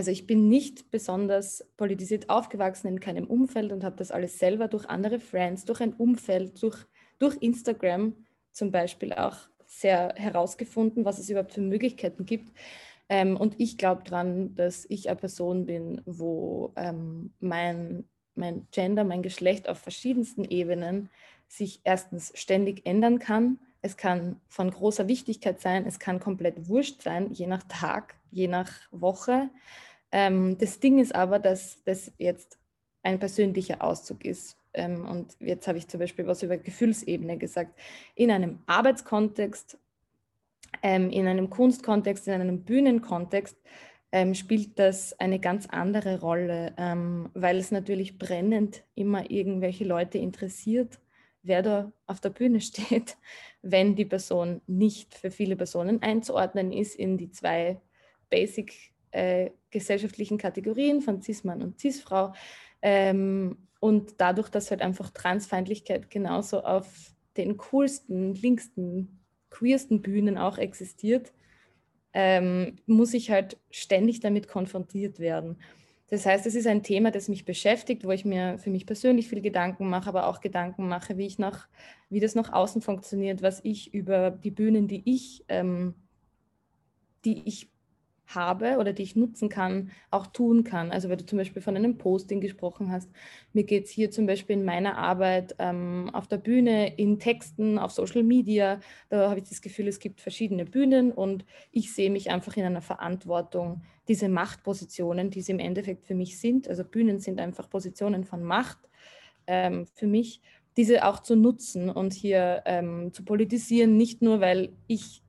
also 0.00 0.12
ich 0.12 0.26
bin 0.26 0.48
nicht 0.48 0.90
besonders 0.90 1.62
politisiert 1.76 2.30
aufgewachsen 2.30 2.88
in 2.88 3.00
keinem 3.00 3.26
Umfeld 3.26 3.70
und 3.70 3.84
habe 3.84 3.96
das 3.96 4.10
alles 4.10 4.38
selber 4.38 4.66
durch 4.66 4.88
andere 4.88 5.20
Friends, 5.20 5.66
durch 5.66 5.82
ein 5.82 5.92
Umfeld, 5.92 6.62
durch, 6.62 6.86
durch 7.18 7.36
Instagram 7.42 8.14
zum 8.50 8.70
Beispiel 8.70 9.12
auch 9.12 9.36
sehr 9.66 10.14
herausgefunden, 10.16 11.04
was 11.04 11.18
es 11.18 11.28
überhaupt 11.28 11.52
für 11.52 11.60
Möglichkeiten 11.60 12.24
gibt. 12.24 12.50
Ähm, 13.10 13.36
und 13.36 13.60
ich 13.60 13.76
glaube 13.76 14.02
daran, 14.04 14.54
dass 14.54 14.86
ich 14.88 15.10
eine 15.10 15.16
Person 15.16 15.66
bin, 15.66 16.00
wo 16.06 16.72
ähm, 16.76 17.34
mein, 17.38 18.08
mein 18.34 18.66
Gender, 18.70 19.04
mein 19.04 19.20
Geschlecht 19.20 19.68
auf 19.68 19.80
verschiedensten 19.80 20.44
Ebenen 20.44 21.10
sich 21.46 21.82
erstens 21.84 22.32
ständig 22.34 22.86
ändern 22.86 23.18
kann. 23.18 23.58
Es 23.82 23.98
kann 23.98 24.40
von 24.48 24.70
großer 24.70 25.08
Wichtigkeit 25.08 25.60
sein, 25.60 25.84
es 25.84 25.98
kann 25.98 26.20
komplett 26.20 26.68
wurscht 26.68 27.02
sein, 27.02 27.30
je 27.32 27.46
nach 27.46 27.64
Tag, 27.64 28.14
je 28.30 28.48
nach 28.48 28.72
Woche. 28.92 29.50
Ähm, 30.12 30.58
das 30.58 30.80
Ding 30.80 30.98
ist 30.98 31.14
aber, 31.14 31.38
dass 31.38 31.82
das 31.84 32.12
jetzt 32.18 32.58
ein 33.02 33.18
persönlicher 33.18 33.82
Auszug 33.82 34.24
ist. 34.24 34.56
Ähm, 34.74 35.06
und 35.06 35.36
jetzt 35.40 35.66
habe 35.68 35.78
ich 35.78 35.88
zum 35.88 36.00
Beispiel 36.00 36.26
was 36.26 36.42
über 36.42 36.56
Gefühlsebene 36.56 37.38
gesagt. 37.38 37.78
In 38.14 38.30
einem 38.30 38.60
Arbeitskontext 38.66 39.78
ähm, 40.82 41.10
in 41.10 41.26
einem 41.26 41.50
Kunstkontext, 41.50 42.28
in 42.28 42.34
einem 42.34 42.62
Bühnenkontext 42.62 43.56
ähm, 44.12 44.34
spielt 44.34 44.78
das 44.78 45.18
eine 45.20 45.38
ganz 45.38 45.66
andere 45.66 46.20
Rolle, 46.20 46.74
ähm, 46.76 47.30
weil 47.34 47.58
es 47.58 47.70
natürlich 47.70 48.18
brennend 48.18 48.84
immer 48.94 49.30
irgendwelche 49.30 49.84
Leute 49.84 50.18
interessiert, 50.18 50.98
wer 51.42 51.62
da 51.62 51.92
auf 52.06 52.20
der 52.20 52.30
Bühne 52.30 52.60
steht, 52.60 53.16
wenn 53.62 53.94
die 53.94 54.04
Person 54.04 54.62
nicht 54.66 55.14
für 55.14 55.30
viele 55.30 55.56
Personen 55.56 56.02
einzuordnen 56.02 56.72
ist 56.72 56.94
in 56.94 57.18
die 57.18 57.30
zwei 57.30 57.80
basic 58.30 58.92
äh, 59.10 59.50
gesellschaftlichen 59.70 60.38
Kategorien 60.38 61.00
von 61.00 61.20
Cis-Mann 61.20 61.62
und 61.62 61.78
Cis-Frau. 61.80 62.32
Ähm, 62.82 63.56
und 63.80 64.14
dadurch, 64.18 64.48
dass 64.48 64.70
halt 64.70 64.82
einfach 64.82 65.10
Transfeindlichkeit 65.10 66.10
genauso 66.10 66.62
auf 66.62 67.14
den 67.36 67.56
coolsten, 67.56 68.34
linksten 68.34 69.20
queersten 69.48 70.02
Bühnen 70.02 70.38
auch 70.38 70.58
existiert, 70.58 71.32
ähm, 72.12 72.76
muss 72.86 73.14
ich 73.14 73.30
halt 73.30 73.56
ständig 73.70 74.20
damit 74.20 74.48
konfrontiert 74.48 75.18
werden. 75.18 75.56
Das 76.08 76.26
heißt, 76.26 76.44
es 76.44 76.56
ist 76.56 76.66
ein 76.66 76.82
Thema, 76.82 77.12
das 77.12 77.28
mich 77.28 77.44
beschäftigt, 77.44 78.04
wo 78.04 78.10
ich 78.10 78.24
mir 78.24 78.58
für 78.58 78.70
mich 78.70 78.84
persönlich 78.84 79.28
viel 79.28 79.40
Gedanken 79.40 79.88
mache, 79.88 80.08
aber 80.08 80.26
auch 80.26 80.40
Gedanken 80.40 80.88
mache, 80.88 81.16
wie 81.16 81.26
ich 81.26 81.38
nach, 81.38 81.68
wie 82.08 82.18
das 82.18 82.34
nach 82.34 82.52
außen 82.52 82.82
funktioniert, 82.82 83.42
was 83.42 83.60
ich 83.62 83.94
über 83.94 84.32
die 84.32 84.50
Bühnen, 84.50 84.88
die 84.88 85.02
ich, 85.04 85.44
ähm, 85.48 85.94
die 87.24 87.46
ich 87.46 87.70
habe 88.34 88.78
oder 88.78 88.92
die 88.92 89.02
ich 89.02 89.16
nutzen 89.16 89.48
kann, 89.48 89.90
auch 90.10 90.26
tun 90.26 90.64
kann. 90.64 90.90
Also 90.90 91.08
weil 91.08 91.16
du 91.16 91.26
zum 91.26 91.38
Beispiel 91.38 91.62
von 91.62 91.76
einem 91.76 91.98
Posting 91.98 92.40
gesprochen 92.40 92.90
hast. 92.90 93.10
Mir 93.52 93.64
geht 93.64 93.84
es 93.84 93.90
hier 93.90 94.10
zum 94.10 94.26
Beispiel 94.26 94.56
in 94.56 94.64
meiner 94.64 94.96
Arbeit 94.98 95.54
ähm, 95.58 96.10
auf 96.12 96.26
der 96.26 96.38
Bühne, 96.38 96.96
in 96.96 97.18
Texten, 97.18 97.78
auf 97.78 97.92
Social 97.92 98.22
Media. 98.22 98.80
Da 99.08 99.30
habe 99.30 99.40
ich 99.40 99.48
das 99.48 99.62
Gefühl, 99.62 99.88
es 99.88 99.98
gibt 99.98 100.20
verschiedene 100.20 100.64
Bühnen 100.64 101.12
und 101.12 101.44
ich 101.72 101.94
sehe 101.94 102.10
mich 102.10 102.30
einfach 102.30 102.56
in 102.56 102.64
einer 102.64 102.82
Verantwortung, 102.82 103.82
diese 104.08 104.28
Machtpositionen, 104.28 105.30
die 105.30 105.42
sie 105.42 105.52
im 105.52 105.58
Endeffekt 105.58 106.06
für 106.06 106.14
mich 106.14 106.40
sind. 106.40 106.68
Also 106.68 106.84
Bühnen 106.84 107.18
sind 107.18 107.40
einfach 107.40 107.68
Positionen 107.70 108.24
von 108.24 108.42
Macht 108.42 108.78
ähm, 109.46 109.86
für 109.94 110.06
mich, 110.06 110.40
diese 110.76 111.04
auch 111.04 111.20
zu 111.20 111.36
nutzen 111.36 111.90
und 111.90 112.12
hier 112.12 112.62
ähm, 112.64 113.12
zu 113.12 113.24
politisieren, 113.24 113.96
nicht 113.96 114.22
nur, 114.22 114.40
weil 114.40 114.72
ich 114.86 115.22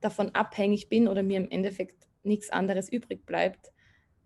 davon 0.00 0.30
abhängig 0.34 0.88
bin 0.88 1.08
oder 1.08 1.22
mir 1.22 1.38
im 1.38 1.50
Endeffekt 1.50 2.03
nichts 2.24 2.50
anderes 2.50 2.90
übrig 2.90 3.26
bleibt. 3.26 3.72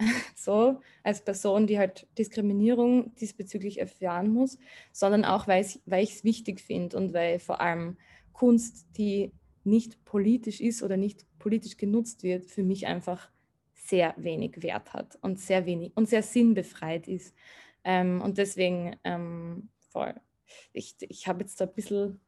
so 0.36 0.80
als 1.02 1.24
Person, 1.24 1.66
die 1.66 1.78
halt 1.78 2.06
Diskriminierung 2.16 3.14
diesbezüglich 3.16 3.80
erfahren 3.80 4.30
muss, 4.30 4.58
sondern 4.92 5.24
auch, 5.24 5.48
weil 5.48 5.62
ich 5.62 5.80
es 5.86 6.24
wichtig 6.24 6.60
finde 6.60 6.96
und 6.96 7.12
weil 7.12 7.38
vor 7.38 7.60
allem 7.60 7.96
Kunst, 8.32 8.86
die 8.96 9.32
nicht 9.64 10.04
politisch 10.04 10.60
ist 10.60 10.82
oder 10.82 10.96
nicht 10.96 11.26
politisch 11.38 11.76
genutzt 11.76 12.22
wird, 12.22 12.46
für 12.46 12.62
mich 12.62 12.86
einfach 12.86 13.30
sehr 13.74 14.14
wenig 14.16 14.62
Wert 14.62 14.92
hat 14.92 15.18
und 15.22 15.40
sehr 15.40 15.66
wenig 15.66 15.92
und 15.94 16.08
sehr 16.08 16.22
sinnbefreit 16.22 17.08
ist. 17.08 17.34
Ähm, 17.84 18.20
und 18.20 18.38
deswegen 18.38 18.96
ähm, 19.04 19.70
voll. 19.90 20.14
Ich, 20.72 20.96
ich 21.00 21.26
habe 21.26 21.40
jetzt 21.40 21.60
da 21.60 21.64
ein 21.64 21.74
bisschen, 21.74 22.20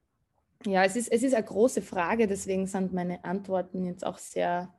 ja, 0.66 0.84
es 0.84 0.96
ist, 0.96 1.10
es 1.12 1.22
ist 1.22 1.34
eine 1.34 1.44
große 1.44 1.82
Frage, 1.82 2.26
deswegen 2.26 2.66
sind 2.66 2.92
meine 2.92 3.24
Antworten 3.24 3.84
jetzt 3.84 4.04
auch 4.04 4.18
sehr 4.18 4.74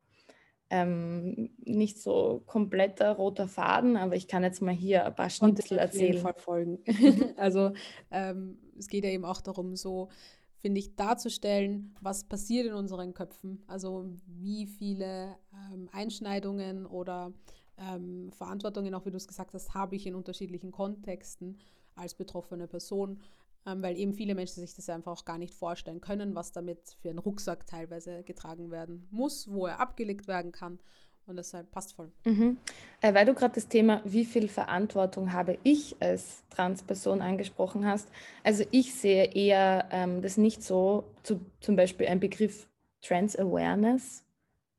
ähm, 0.72 1.50
nicht 1.66 2.02
so 2.02 2.42
kompletter 2.46 3.12
roter 3.12 3.50
Faden, 3.50 3.98
aber 3.98 4.16
ich 4.16 4.30
kann 4.30 4.42
jetzt 4.42 4.62
mal 4.62 4.74
hier 4.74 5.06
ein 5.06 5.14
paar 5.14 5.30
Schnipsel 5.30 5.78
erzählen. 5.78 6.18
Fall 6.18 6.34
folgen. 6.38 6.80
also 7.38 7.74
ähm, 8.10 8.58
es 8.80 8.88
geht 8.88 9.04
ja 9.04 9.10
eben 9.10 9.26
auch 9.26 9.42
darum, 9.42 9.76
so 9.76 10.08
finde 10.56 10.80
ich, 10.80 10.96
darzustellen, 10.96 11.94
was 12.00 12.24
passiert 12.24 12.68
in 12.68 12.74
unseren 12.74 13.14
Köpfen. 13.14 13.64
Also 13.68 14.06
wie 14.26 14.66
viele 14.66 15.36
ähm, 15.74 15.90
Einschneidungen 15.92 16.86
oder 16.86 17.34
ähm, 17.78 18.32
Verantwortungen, 18.32 18.94
auch 18.94 19.06
wie 19.06 19.12
du 19.12 19.18
es 19.18 19.28
gesagt 19.28 19.54
hast, 19.54 19.74
habe 19.74 19.98
ich 19.98 20.08
in 20.08 20.16
unterschiedlichen 20.16 20.72
Kontexten 20.72 21.58
als 21.96 22.14
betroffene 22.14 22.68
Person 22.68 23.20
weil 23.66 23.98
eben 23.98 24.14
viele 24.14 24.36
Menschen 24.36 24.62
sich 24.62 24.76
das 24.76 24.90
einfach 24.90 25.12
auch 25.12 25.26
gar 25.26 25.38
nicht 25.38 25.54
vorstellen 25.54 26.02
können, 26.02 26.36
was 26.36 26.52
damit 26.52 26.98
für 27.02 27.10
ein 27.10 27.20
Rucksack 27.20 27.68
teilweise 27.68 28.24
getragen 28.24 28.72
werden 28.72 29.08
muss, 29.12 29.50
wo 29.52 29.68
er 29.68 29.80
abgelegt 29.80 30.28
werden 30.28 30.52
kann. 30.52 30.80
Und 31.28 31.38
deshalb 31.38 31.72
passt 31.72 31.94
voll. 31.94 32.12
Mhm. 32.26 32.58
Äh, 33.00 33.14
weil 33.14 33.26
du 33.26 33.34
gerade 33.34 33.54
das 33.54 33.68
Thema, 33.68 34.02
wie 34.04 34.26
viel 34.26 34.48
Verantwortung 34.48 35.32
habe 35.32 35.60
ich 35.64 35.96
als 36.00 36.44
Transperson 36.50 37.22
angesprochen 37.22 37.86
hast. 37.86 38.10
Also 38.44 38.66
ich 38.72 38.96
sehe 38.96 39.26
eher 39.34 39.88
ähm, 39.92 40.22
das 40.22 40.38
nicht 40.38 40.64
so, 40.64 41.04
zu, 41.24 41.40
zum 41.60 41.76
Beispiel 41.76 42.08
ein 42.08 42.20
Begriff 42.20 42.68
Trans 43.02 43.38
Awareness. 43.38 44.26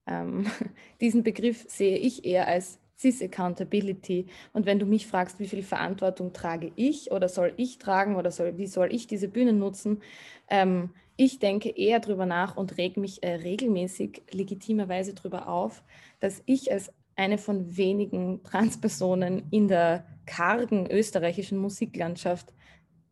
Ähm, 0.07 0.47
diesen 1.01 1.23
Begriff 1.23 1.65
sehe 1.69 1.97
ich 1.97 2.25
eher 2.25 2.49
als 2.49 2.81
CIS 3.03 3.23
Accountability. 3.23 4.27
Und 4.53 4.67
wenn 4.67 4.79
du 4.79 4.87
mich 4.87 5.07
fragst, 5.07 5.39
wie 5.41 5.49
viel 5.49 5.63
Verantwortung 5.63 6.33
trage 6.33 6.73
ich 6.77 7.11
oder 7.11 7.29
soll 7.29 7.53
ich 7.57 7.79
tragen 7.79 8.17
oder 8.17 8.31
soll, 8.31 8.57
wie 8.59 8.67
soll 8.67 8.93
ich 8.93 9.07
diese 9.07 9.29
Bühnen 9.29 9.59
nutzen, 9.59 10.01
ähm, 10.49 10.91
ich 11.17 11.39
denke 11.39 11.69
eher 11.69 12.01
darüber 12.01 12.27
nach 12.27 12.57
und 12.57 12.79
reg 12.79 12.97
mich 12.97 13.23
äh, 13.23 13.35
regelmäßig 13.35 14.23
legitimerweise 14.31 15.15
darüber 15.15 15.49
auf, 15.49 15.83
dass 16.21 16.43
ich 16.47 16.73
als 16.73 16.93
eine 17.17 17.39
von 17.39 17.77
wenigen 17.77 18.43
Transpersonen 18.43 19.45
in 19.51 19.69
der 19.69 20.07
kargen 20.25 20.91
österreichischen 20.91 21.59
Musiklandschaft 21.59 22.53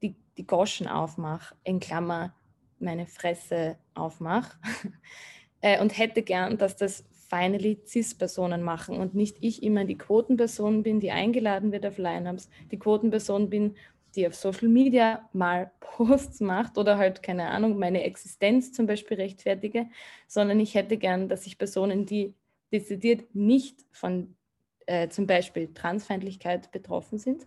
die, 0.03 0.17
die 0.39 0.47
Goschen 0.47 0.87
aufmache, 0.87 1.55
in 1.65 1.81
Klammer 1.81 2.35
meine 2.79 3.07
Fresse 3.07 3.77
aufmache 3.95 4.57
äh, 5.61 5.81
und 5.81 5.97
hätte 5.99 6.23
gern, 6.23 6.57
dass 6.57 6.77
das 6.77 7.05
finally 7.31 7.81
CIS-Personen 7.87 8.63
machen 8.63 8.99
und 8.99 9.15
nicht 9.15 9.37
ich 9.41 9.63
immer 9.63 9.85
die 9.85 9.97
Quotenperson 9.97 10.83
bin, 10.83 10.99
die 10.99 11.13
eingeladen 11.13 11.71
wird 11.71 11.87
auf 11.87 11.97
Lineups, 11.97 12.51
die 12.73 12.79
Quotenperson 12.79 13.49
bin, 13.49 13.77
die 14.17 14.27
auf 14.27 14.35
Social 14.35 14.69
Media 14.69 15.29
mal 15.33 15.71
Posts 15.81 16.41
macht 16.41 16.77
oder 16.77 16.99
halt, 16.99 17.23
keine 17.23 17.49
Ahnung, 17.49 17.79
meine 17.79 18.03
Existenz 18.03 18.73
zum 18.73 18.87
Beispiel 18.87 19.17
rechtfertige, 19.17 19.87
sondern 20.27 20.59
ich 20.59 20.75
hätte 20.75 20.97
gern, 20.97 21.29
dass 21.29 21.45
sich 21.45 21.57
Personen, 21.57 22.05
die 22.05 22.35
dezidiert 22.73 23.35
nicht 23.35 23.85
von 23.93 24.35
äh, 24.87 25.09
zum 25.09 25.27
Beispiel 25.27 25.73
Transfeindlichkeit 25.73 26.73
betroffen 26.73 27.19
sind, 27.19 27.47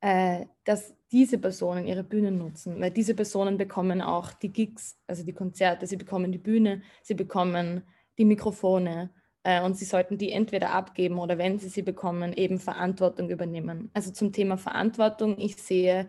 äh, 0.00 0.46
dass 0.64 0.94
diese 1.10 1.38
Personen 1.38 1.86
ihre 1.86 2.04
Bühnen 2.04 2.38
nutzen, 2.38 2.80
weil 2.80 2.90
diese 2.90 3.14
Personen 3.14 3.58
bekommen 3.58 4.00
auch 4.00 4.32
die 4.32 4.52
Gigs, 4.52 4.96
also 5.06 5.24
die 5.24 5.32
Konzerte, 5.32 5.86
sie 5.86 5.96
bekommen 5.96 6.30
die 6.30 6.38
Bühne, 6.38 6.82
sie 7.02 7.14
bekommen 7.14 7.82
die 8.18 8.24
Mikrofone 8.24 9.10
äh, 9.44 9.62
und 9.62 9.76
sie 9.76 9.84
sollten 9.84 10.18
die 10.18 10.32
entweder 10.32 10.70
abgeben 10.70 11.18
oder 11.18 11.38
wenn 11.38 11.58
sie 11.58 11.68
sie 11.68 11.82
bekommen, 11.82 12.32
eben 12.32 12.58
Verantwortung 12.58 13.30
übernehmen. 13.30 13.90
Also 13.94 14.12
zum 14.12 14.32
Thema 14.32 14.56
Verantwortung, 14.56 15.38
ich 15.38 15.56
sehe 15.56 16.08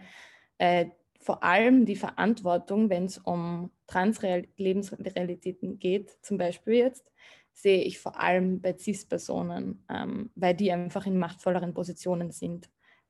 äh, 0.57 0.87
vor 1.19 1.43
allem 1.43 1.85
die 1.85 1.95
Verantwortung, 1.95 2.89
wenn 2.89 3.05
es 3.05 3.17
um 3.17 3.71
Trans-Lebensrealitäten 3.87 5.79
geht, 5.79 6.17
zum 6.21 6.37
Beispiel 6.37 6.75
jetzt, 6.75 7.11
sehe 7.53 7.83
ich 7.83 7.99
vor 7.99 8.19
allem 8.19 8.61
bei 8.61 8.77
CIS-Personen, 8.77 9.85
ähm, 9.89 10.31
weil 10.35 10.55
die 10.55 10.71
einfach 10.71 11.05
in 11.05 11.17
machtvolleren 11.17 11.73
Positionen 11.73 12.31
sind. 12.31 12.69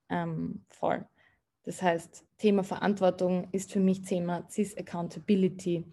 Ähm, 0.09 0.65
voll. 0.69 1.05
Das 1.63 1.81
heißt, 1.81 2.25
Thema 2.37 2.63
Verantwortung 2.63 3.47
ist 3.51 3.71
für 3.71 3.79
mich 3.79 4.01
Thema 4.01 4.47
CIS-Accountability. 4.49 5.85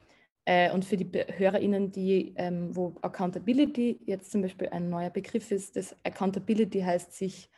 Äh, 0.46 0.72
und 0.72 0.84
für 0.84 0.96
die 0.96 1.10
HörerInnen, 1.12 1.92
die, 1.92 2.34
ähm, 2.36 2.74
wo 2.74 2.96
Accountability 3.02 4.00
jetzt 4.06 4.30
zum 4.30 4.42
Beispiel 4.42 4.68
ein 4.70 4.88
neuer 4.88 5.10
Begriff 5.10 5.50
ist, 5.50 5.76
das 5.76 5.94
Accountability 6.04 6.80
heißt 6.80 7.12
sich, 7.12 7.50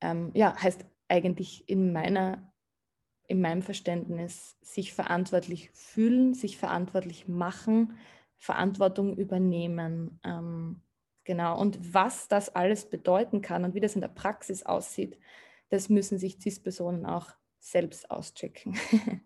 ähm, 0.00 0.30
ja, 0.34 0.56
heißt 0.60 0.84
eigentlich 1.08 1.68
in 1.68 1.92
meiner, 1.92 2.52
in 3.26 3.40
meinem 3.40 3.62
Verständnis 3.62 4.56
sich 4.62 4.92
verantwortlich 4.94 5.70
fühlen, 5.72 6.34
sich 6.34 6.56
verantwortlich 6.56 7.28
machen, 7.28 7.98
Verantwortung 8.38 9.16
übernehmen. 9.16 10.20
Ähm, 10.24 10.82
genau. 11.24 11.60
Und 11.60 11.94
was 11.94 12.28
das 12.28 12.54
alles 12.54 12.88
bedeuten 12.88 13.42
kann 13.42 13.64
und 13.64 13.74
wie 13.74 13.80
das 13.80 13.94
in 13.94 14.00
der 14.00 14.08
Praxis 14.08 14.64
aussieht, 14.64 15.18
das 15.68 15.88
müssen 15.88 16.18
sich 16.18 16.38
CIS-Personen 16.40 17.04
auch 17.04 17.26
selbst 17.70 18.10
auschecken. 18.10 18.74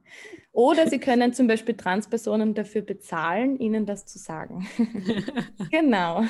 Oder 0.52 0.88
Sie 0.88 0.98
können 0.98 1.33
zum 1.33 1.46
Beispiel 1.46 1.76
Transpersonen 1.76 2.55
dafür 2.55 2.83
bezahlen, 2.83 3.59
Ihnen 3.59 3.87
das 3.87 4.05
zu 4.07 4.18
sagen. 4.18 4.66
genau. 5.70 6.22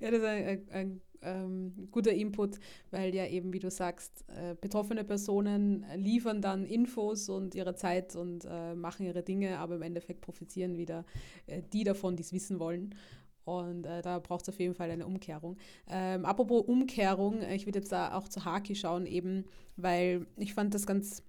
Ja, 0.00 0.10
das 0.10 0.20
ist 0.20 0.24
ein, 0.24 0.46
ein, 0.46 0.68
ein 0.70 1.00
ähm, 1.22 1.88
guter 1.90 2.12
Input, 2.12 2.58
weil 2.90 3.14
ja 3.14 3.26
eben, 3.26 3.52
wie 3.52 3.58
du 3.58 3.70
sagst, 3.70 4.24
äh, 4.28 4.54
betroffene 4.60 5.04
Personen 5.04 5.84
liefern 5.96 6.40
dann 6.40 6.64
Infos 6.64 7.28
und 7.28 7.54
ihre 7.54 7.74
Zeit 7.74 8.16
und 8.16 8.44
äh, 8.48 8.74
machen 8.74 9.06
ihre 9.06 9.22
Dinge, 9.22 9.58
aber 9.58 9.76
im 9.76 9.82
Endeffekt 9.82 10.20
profitieren 10.20 10.76
wieder 10.76 11.04
äh, 11.46 11.62
die 11.72 11.84
davon, 11.84 12.16
die 12.16 12.22
es 12.22 12.32
wissen 12.32 12.58
wollen. 12.58 12.94
Und 13.46 13.86
äh, 13.86 14.02
da 14.02 14.18
braucht 14.18 14.42
es 14.42 14.48
auf 14.48 14.58
jeden 14.58 14.74
Fall 14.74 14.90
eine 14.90 15.06
Umkehrung. 15.06 15.56
Ähm, 15.88 16.24
apropos 16.24 16.62
Umkehrung, 16.66 17.42
ich 17.42 17.64
würde 17.64 17.78
jetzt 17.78 17.92
da 17.92 18.12
auch 18.12 18.28
zu 18.28 18.44
Haki 18.44 18.74
schauen, 18.74 19.06
eben, 19.06 19.44
weil 19.76 20.26
ich 20.36 20.52
fand 20.52 20.74
das 20.74 20.84
ganz 20.84 21.22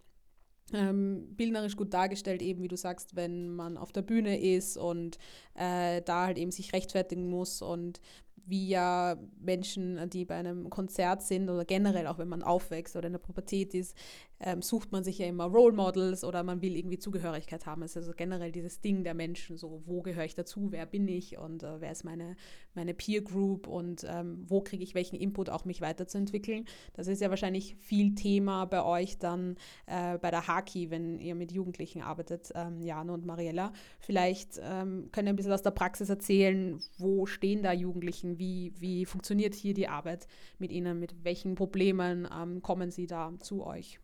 ähm, 0.74 1.36
bildnerisch 1.36 1.78
gut 1.78 1.94
dargestellt, 1.94 2.42
eben 2.42 2.64
wie 2.64 2.68
du 2.68 2.76
sagst, 2.76 3.16
wenn 3.16 3.56
man 3.56 3.78
auf 3.78 3.92
der 3.92 4.02
Bühne 4.02 4.40
ist 4.40 4.78
und 4.78 5.20
äh, 5.58 6.02
da 6.02 6.28
halt 6.28 6.38
eben 6.38 6.52
sich 6.52 6.74
rechtfertigen 6.74 7.30
muss 7.30 7.62
und 7.62 8.00
wie 8.48 8.70
ja 8.70 9.18
Menschen, 9.40 10.10
die 10.10 10.24
bei 10.24 10.36
einem 10.36 10.70
Konzert 10.70 11.22
sind 11.22 11.50
oder 11.50 11.66
generell 11.66 12.08
auch 12.08 12.18
wenn 12.18 12.30
man 12.30 12.44
aufwächst 12.44 12.96
oder 12.96 13.08
in 13.08 13.14
der 13.14 13.20
Pubertät 13.20 13.74
ist, 13.74 13.94
ähm, 14.40 14.62
sucht 14.62 14.92
man 14.92 15.04
sich 15.04 15.18
ja 15.18 15.26
immer 15.26 15.46
Role 15.46 15.76
Models 15.76 16.24
oder 16.24 16.44
man 16.44 16.62
will 16.62 16.76
irgendwie 16.76 17.00
Zugehörigkeit 17.00 17.66
haben. 17.66 17.82
Es 17.82 17.92
ist 17.92 17.98
also 17.98 18.14
generell 18.16 18.52
dieses 18.52 18.82
Ding 18.82 19.04
der 19.04 19.16
Menschen, 19.16 19.58
so 19.58 19.82
wo 19.86 20.02
gehöre 20.02 20.26
ich 20.26 20.36
dazu, 20.36 20.72
wer 20.72 20.86
bin 20.86 21.08
ich 21.08 21.38
und 21.38 21.64
äh, 21.64 21.82
wer 21.82 21.92
ist 21.92 22.04
meine, 22.04 22.36
meine 22.76 22.94
Peer 22.94 23.22
Group 23.22 23.68
und 23.68 24.06
ähm, 24.08 24.46
wo 24.48 24.62
kriege 24.62 24.84
ich 24.84 24.94
welchen 24.94 25.16
Input, 25.16 25.50
auch 25.50 25.66
mich 25.66 25.82
weiterzuentwickeln. 25.82 26.66
Das 26.94 27.08
ist 27.08 27.22
ja 27.22 27.30
wahrscheinlich 27.30 27.76
viel 27.78 28.14
Thema 28.14 28.66
bei 28.66 28.84
euch 28.84 29.18
dann 29.18 29.56
äh, 29.88 30.18
bei 30.20 30.30
der 30.30 30.48
Haki, 30.48 30.92
wenn 30.92 31.20
ihr 31.20 31.34
mit 31.34 31.52
Jugendlichen 31.52 32.02
arbeitet, 32.02 32.52
ähm, 32.54 32.82
Jana 32.82 33.14
und 33.14 33.26
Mariella. 33.26 33.74
Vielleicht 34.00 34.60
ähm, 34.62 35.10
könnt 35.12 35.28
ihr 35.28 35.34
ein 35.34 35.36
bisschen 35.36 35.47
aus 35.52 35.62
der 35.62 35.72
Praxis 35.72 36.10
erzählen, 36.10 36.80
wo 36.98 37.26
stehen 37.26 37.64
da 37.64 37.74
Jugendlichen, 37.74 38.38
wie, 38.38 38.74
wie 38.80 39.06
funktioniert 39.06 39.56
hier 39.56 39.74
die 39.74 39.88
Arbeit 39.88 40.28
mit 40.60 40.72
ihnen, 40.72 41.00
mit 41.00 41.24
welchen 41.24 41.56
Problemen 41.56 42.28
ähm, 42.32 42.62
kommen 42.62 42.92
sie 42.92 43.08
da 43.08 43.34
zu 43.40 43.66
euch? 43.66 44.00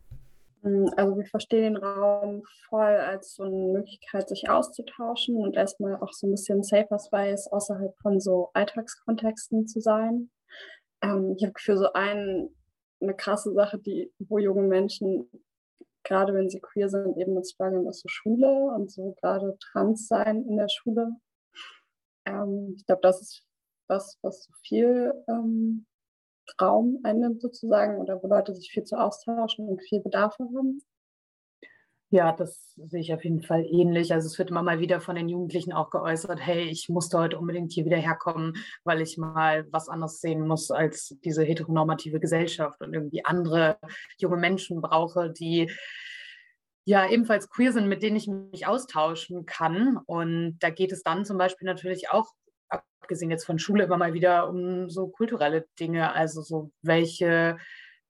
Hm, 0.64 0.90
also 0.96 1.16
wir 1.16 1.26
verstehen 1.26 1.74
den 1.74 1.76
Raum 1.76 2.42
voll 2.68 2.96
als 2.96 3.34
so 3.34 3.42
eine 3.42 3.54
Möglichkeit, 3.54 4.28
sich 4.28 4.48
auszutauschen 4.48 5.36
und 5.36 5.56
erstmal 5.56 5.96
auch 5.96 6.12
so 6.12 6.26
ein 6.26 6.30
bisschen 6.30 6.62
Safer 6.62 6.98
Space 6.98 7.46
außerhalb 7.48 7.94
von 8.00 8.18
so 8.18 8.50
Alltagskontexten 8.54 9.66
zu 9.66 9.80
sein. 9.80 10.30
Ähm, 11.02 11.34
ich 11.36 11.44
habe 11.44 11.54
für 11.58 11.76
so 11.76 11.92
ein, 11.92 12.48
eine 13.00 13.14
krasse 13.14 13.52
Sache, 13.52 13.78
die, 13.78 14.10
wo 14.18 14.38
junge 14.38 14.62
Menschen, 14.62 15.30
gerade 16.02 16.32
wenn 16.32 16.48
sie 16.48 16.60
queer 16.60 16.88
sind, 16.88 17.18
eben 17.18 17.34
mit 17.34 17.46
strugglen, 17.46 17.86
ist 17.86 18.00
so 18.00 18.08
Schule 18.08 18.48
und 18.74 18.90
so 18.90 19.14
gerade 19.20 19.58
trans 19.60 20.08
sein 20.08 20.46
in 20.48 20.56
der 20.56 20.68
Schule. 20.68 21.10
Ähm, 22.26 22.74
ich 22.76 22.86
glaube, 22.86 23.02
das 23.02 23.20
ist 23.20 23.46
was, 23.88 24.18
was 24.22 24.44
so 24.44 24.52
viel 24.62 25.12
ähm, 25.28 25.86
Raum 26.60 27.00
einnimmt 27.02 27.40
sozusagen 27.40 27.98
oder 27.98 28.22
wo 28.22 28.28
Leute 28.28 28.54
sich 28.54 28.70
viel 28.70 28.84
zu 28.84 28.96
austauschen 28.96 29.68
und 29.68 29.82
viel 29.82 30.00
Bedarf 30.00 30.38
haben? 30.38 30.82
Ja, 32.10 32.30
das 32.30 32.74
sehe 32.76 33.00
ich 33.00 33.12
auf 33.12 33.24
jeden 33.24 33.42
Fall 33.42 33.64
ähnlich. 33.64 34.12
Also 34.12 34.28
es 34.28 34.38
wird 34.38 34.50
immer 34.50 34.62
mal 34.62 34.78
wieder 34.78 35.00
von 35.00 35.16
den 35.16 35.28
Jugendlichen 35.28 35.72
auch 35.72 35.90
geäußert, 35.90 36.38
hey, 36.38 36.62
ich 36.62 36.88
musste 36.88 37.18
heute 37.18 37.38
unbedingt 37.38 37.72
hier 37.72 37.84
wieder 37.86 37.96
herkommen, 37.96 38.56
weil 38.84 39.00
ich 39.00 39.18
mal 39.18 39.66
was 39.72 39.88
anderes 39.88 40.20
sehen 40.20 40.46
muss 40.46 40.70
als 40.70 41.16
diese 41.24 41.42
heteronormative 41.42 42.20
Gesellschaft 42.20 42.80
und 42.82 42.94
irgendwie 42.94 43.24
andere 43.24 43.78
junge 44.18 44.36
Menschen 44.36 44.80
brauche, 44.80 45.30
die 45.30 45.72
ja 46.84 47.08
ebenfalls 47.08 47.48
queer 47.48 47.72
sind, 47.72 47.88
mit 47.88 48.02
denen 48.02 48.16
ich 48.16 48.28
mich 48.28 48.66
austauschen 48.66 49.46
kann. 49.46 49.98
Und 50.06 50.58
da 50.60 50.70
geht 50.70 50.92
es 50.92 51.02
dann 51.02 51.24
zum 51.24 51.38
Beispiel 51.38 51.66
natürlich 51.66 52.10
auch 52.10 52.28
abgesehen 53.04 53.30
jetzt 53.30 53.44
von 53.44 53.58
Schule, 53.58 53.84
immer 53.84 53.98
mal 53.98 54.14
wieder 54.14 54.48
um 54.48 54.88
so 54.88 55.08
kulturelle 55.08 55.66
Dinge, 55.78 56.12
also 56.14 56.40
so 56.40 56.70
welche 56.82 57.58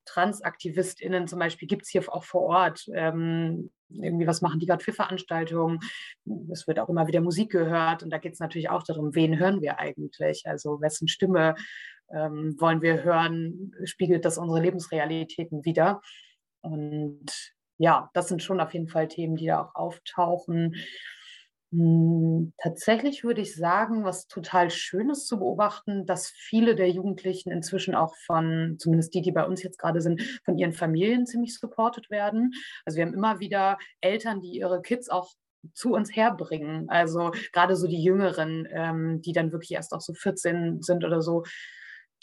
TransaktivistInnen 0.07 1.27
zum 1.27 1.39
Beispiel 1.39 1.67
gibt 1.67 1.83
es 1.83 1.89
hier 1.89 2.03
auch 2.13 2.25
vor 2.25 2.43
Ort. 2.43 2.87
Ähm, 2.95 3.71
irgendwie, 3.89 4.27
was 4.27 4.41
machen 4.41 4.61
die 4.61 4.67
gerade 4.67 4.85
für 4.85 4.93
Veranstaltungen? 4.93 5.81
Es 6.53 6.67
wird 6.67 6.79
auch 6.79 6.89
immer 6.89 7.07
wieder 7.07 7.21
Musik 7.21 7.51
gehört 7.51 8.03
und 8.03 8.11
da 8.11 8.19
geht 8.19 8.35
es 8.35 8.41
natürlich 8.41 8.71
auch 8.71 8.83
darum, 8.83 9.15
wen 9.15 9.39
hören 9.39 9.63
wir 9.63 9.79
eigentlich? 9.79 10.45
Also 10.47 10.81
wessen 10.81 11.09
Stimme 11.09 11.55
ähm, 12.13 12.55
wollen 12.59 12.83
wir 12.83 13.03
hören? 13.03 13.73
Spiegelt 13.85 14.25
das 14.25 14.39
unsere 14.39 14.61
Lebensrealitäten 14.61 15.65
wieder? 15.65 16.01
Und 16.61 17.54
ja, 17.79 18.11
das 18.15 18.29
sind 18.29 18.43
schon 18.43 18.61
auf 18.61 18.73
jeden 18.75 18.89
Fall 18.89 19.09
Themen, 19.09 19.37
die 19.37 19.47
da 19.47 19.63
auch 19.63 19.75
auftauchen. 19.75 20.75
Hm, 21.73 22.53
tatsächlich 22.57 23.25
würde 23.25 23.41
ich 23.41 23.57
sagen, 23.57 24.05
was 24.05 24.29
total 24.29 24.71
schön 24.71 25.11
ist 25.11 25.27
zu 25.27 25.39
beobachten, 25.41 26.07
dass 26.07 26.29
viele 26.29 26.77
der 26.77 26.89
Jugendlichen 26.91 27.51
inzwischen 27.51 27.97
auch 27.97 28.15
von, 28.27 28.77
zumindest 28.79 29.13
die, 29.15 29.23
die 29.23 29.33
bei 29.33 29.45
uns 29.45 29.63
jetzt 29.63 29.79
gerade 29.79 30.01
sind, 30.01 30.23
von 30.45 30.57
ihren 30.57 30.73
Familien 30.73 31.27
ziemlich 31.27 31.59
supported 31.59 32.11
werden. 32.11 32.53
Also 32.85 32.97
wir 32.97 33.07
haben 33.07 33.15
immer 33.15 33.41
wieder 33.41 33.79
Eltern, 34.01 34.41
die 34.41 34.57
ihre 34.57 34.83
Kids 34.83 35.09
auch 35.09 35.33
zu 35.73 35.95
uns 35.95 36.15
herbringen. 36.15 36.89
Also 36.91 37.33
gerade 37.53 37.75
so 37.75 37.89
die 37.89 38.03
Jüngeren, 38.03 38.69
ähm, 38.71 39.21
die 39.23 39.33
dann 39.33 39.51
wirklich 39.51 39.73
erst 39.73 39.93
auch 39.95 40.01
so 40.01 40.13
14 40.15 40.81
sind 40.83 41.05
oder 41.05 41.23
so, 41.23 41.43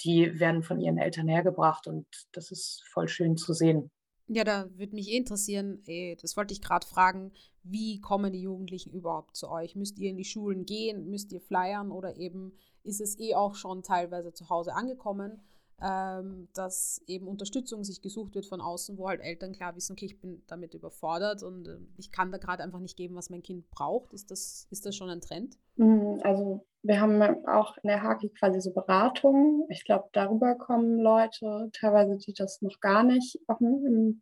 die 0.06 0.40
werden 0.40 0.64
von 0.64 0.80
ihren 0.80 0.98
Eltern 0.98 1.28
hergebracht 1.28 1.88
und 1.88 2.08
das 2.32 2.52
ist 2.52 2.84
voll 2.92 3.08
schön 3.10 3.36
zu 3.38 3.54
sehen. 3.54 3.92
Ja, 4.34 4.46
da 4.46 4.70
würde 4.78 4.96
mich 4.96 5.10
eh 5.10 5.18
interessieren, 5.18 5.84
ey, 5.88 6.18
das 6.22 6.38
wollte 6.38 6.54
ich 6.54 6.62
gerade 6.62 6.88
fragen, 6.88 7.34
wie 7.64 8.00
kommen 8.00 8.32
die 8.32 8.42
Jugendlichen 8.42 8.94
überhaupt 8.94 9.36
zu 9.36 9.50
euch? 9.50 9.76
Müsst 9.76 10.00
ihr 10.00 10.10
in 10.10 10.16
die 10.16 10.24
Schulen 10.24 10.66
gehen? 10.66 11.10
Müsst 11.10 11.34
ihr 11.34 11.42
flyern? 11.42 11.92
Oder 11.92 12.16
eben 12.16 12.54
ist 12.84 13.02
es 13.02 13.20
eh 13.20 13.36
auch 13.36 13.56
schon 13.56 13.84
teilweise 13.84 14.32
zu 14.32 14.48
Hause 14.48 14.74
angekommen? 14.74 15.42
Ähm, 15.84 16.48
dass 16.54 17.02
eben 17.08 17.28
Unterstützung 17.28 17.84
sich 17.84 18.02
gesucht 18.02 18.36
wird 18.36 18.46
von 18.46 18.62
außen, 18.62 18.98
wo 18.98 19.08
halt 19.08 19.22
Eltern 19.22 19.54
klar 19.54 19.76
wissen, 19.76 19.94
okay, 19.94 20.06
ich 20.06 20.20
bin 20.20 20.44
damit 20.48 20.74
überfordert 20.74 21.42
und 21.42 21.68
äh, 21.68 21.78
ich 21.98 22.12
kann 22.12 22.32
da 22.32 22.38
gerade 22.38 22.64
einfach 22.64 22.80
nicht 22.80 22.98
geben, 22.98 23.16
was 23.16 23.30
mein 23.30 23.42
Kind 23.42 23.70
braucht. 23.72 24.14
Ist 24.14 24.30
das, 24.30 24.68
ist 24.70 24.86
das 24.86 24.96
schon 24.96 25.10
ein 25.10 25.22
Trend? 25.22 25.58
Mhm, 25.78 26.20
also 26.24 26.66
wir 26.84 27.00
haben 27.00 27.22
auch 27.48 27.78
in 27.78 27.88
der 27.88 28.04
Haki 28.04 28.30
quasi 28.30 28.62
so 28.62 28.72
Beratungen. 28.72 29.66
Ich 29.70 29.84
glaube, 29.84 30.10
darüber 30.14 30.56
kommen 30.56 31.00
Leute, 31.00 31.70
teilweise, 31.74 32.18
die 32.18 32.34
das 32.34 32.62
noch 32.62 32.80
gar 32.80 33.04
nicht 33.04 33.40
im, 33.60 34.22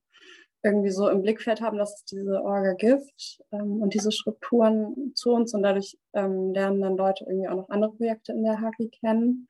irgendwie 0.63 0.91
so 0.91 1.10
im 1.10 1.22
Blickfeld 1.22 1.62
haben, 1.62 1.78
dass 1.78 1.95
es 1.95 2.06
diese 2.06 2.41
Orga 2.41 2.74
gibt 2.74 3.39
ähm, 3.52 3.82
und 3.82 3.93
diese 3.93 4.12
Strukturen 4.12 5.13
zu 5.15 5.32
uns 5.32 5.54
und 5.54 5.63
dadurch 5.63 5.98
ähm, 6.13 6.54
lernen 6.54 6.82
dann 6.82 6.98
Leute 6.98 7.26
irgendwie 7.28 7.48
auch 7.48 7.56
noch 7.56 7.69
andere 7.69 7.91
Projekte 7.93 8.34
in 8.34 8.43
der 8.43 8.60
Haki 8.60 8.89
kennen. 8.89 9.48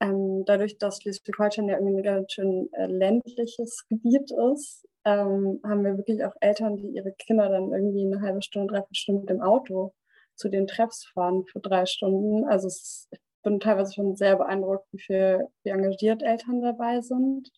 Ähm, 0.00 0.44
dadurch, 0.46 0.78
dass 0.78 1.02
Schleswig-Holstein 1.02 1.68
ja 1.68 1.76
irgendwie 1.76 1.98
ein 1.98 2.02
ganz 2.04 2.32
schön 2.32 2.68
äh, 2.72 2.86
ländliches 2.86 3.84
Gebiet 3.88 4.30
ist, 4.52 4.86
ähm, 5.04 5.60
haben 5.64 5.84
wir 5.84 5.96
wirklich 5.96 6.24
auch 6.24 6.34
Eltern, 6.40 6.76
die 6.76 6.88
ihre 6.88 7.12
Kinder 7.12 7.48
dann 7.48 7.72
irgendwie 7.72 8.04
eine 8.04 8.20
halbe 8.20 8.42
Stunde, 8.42 8.68
dreiviertel 8.68 8.94
Stunde 8.94 9.32
im 9.32 9.40
Auto 9.40 9.94
zu 10.36 10.48
den 10.48 10.66
Treffs 10.66 11.06
fahren 11.06 11.44
für 11.46 11.60
drei 11.60 11.86
Stunden. 11.86 12.44
Also 12.44 12.68
ist, 12.68 13.08
ich 13.10 13.20
bin 13.42 13.60
teilweise 13.60 13.94
schon 13.94 14.16
sehr 14.16 14.36
beeindruckt, 14.36 14.86
wie 14.92 15.00
viel, 15.00 15.46
wie 15.64 15.70
engagiert 15.70 16.22
Eltern 16.22 16.60
dabei 16.62 17.00
sind. 17.00 17.50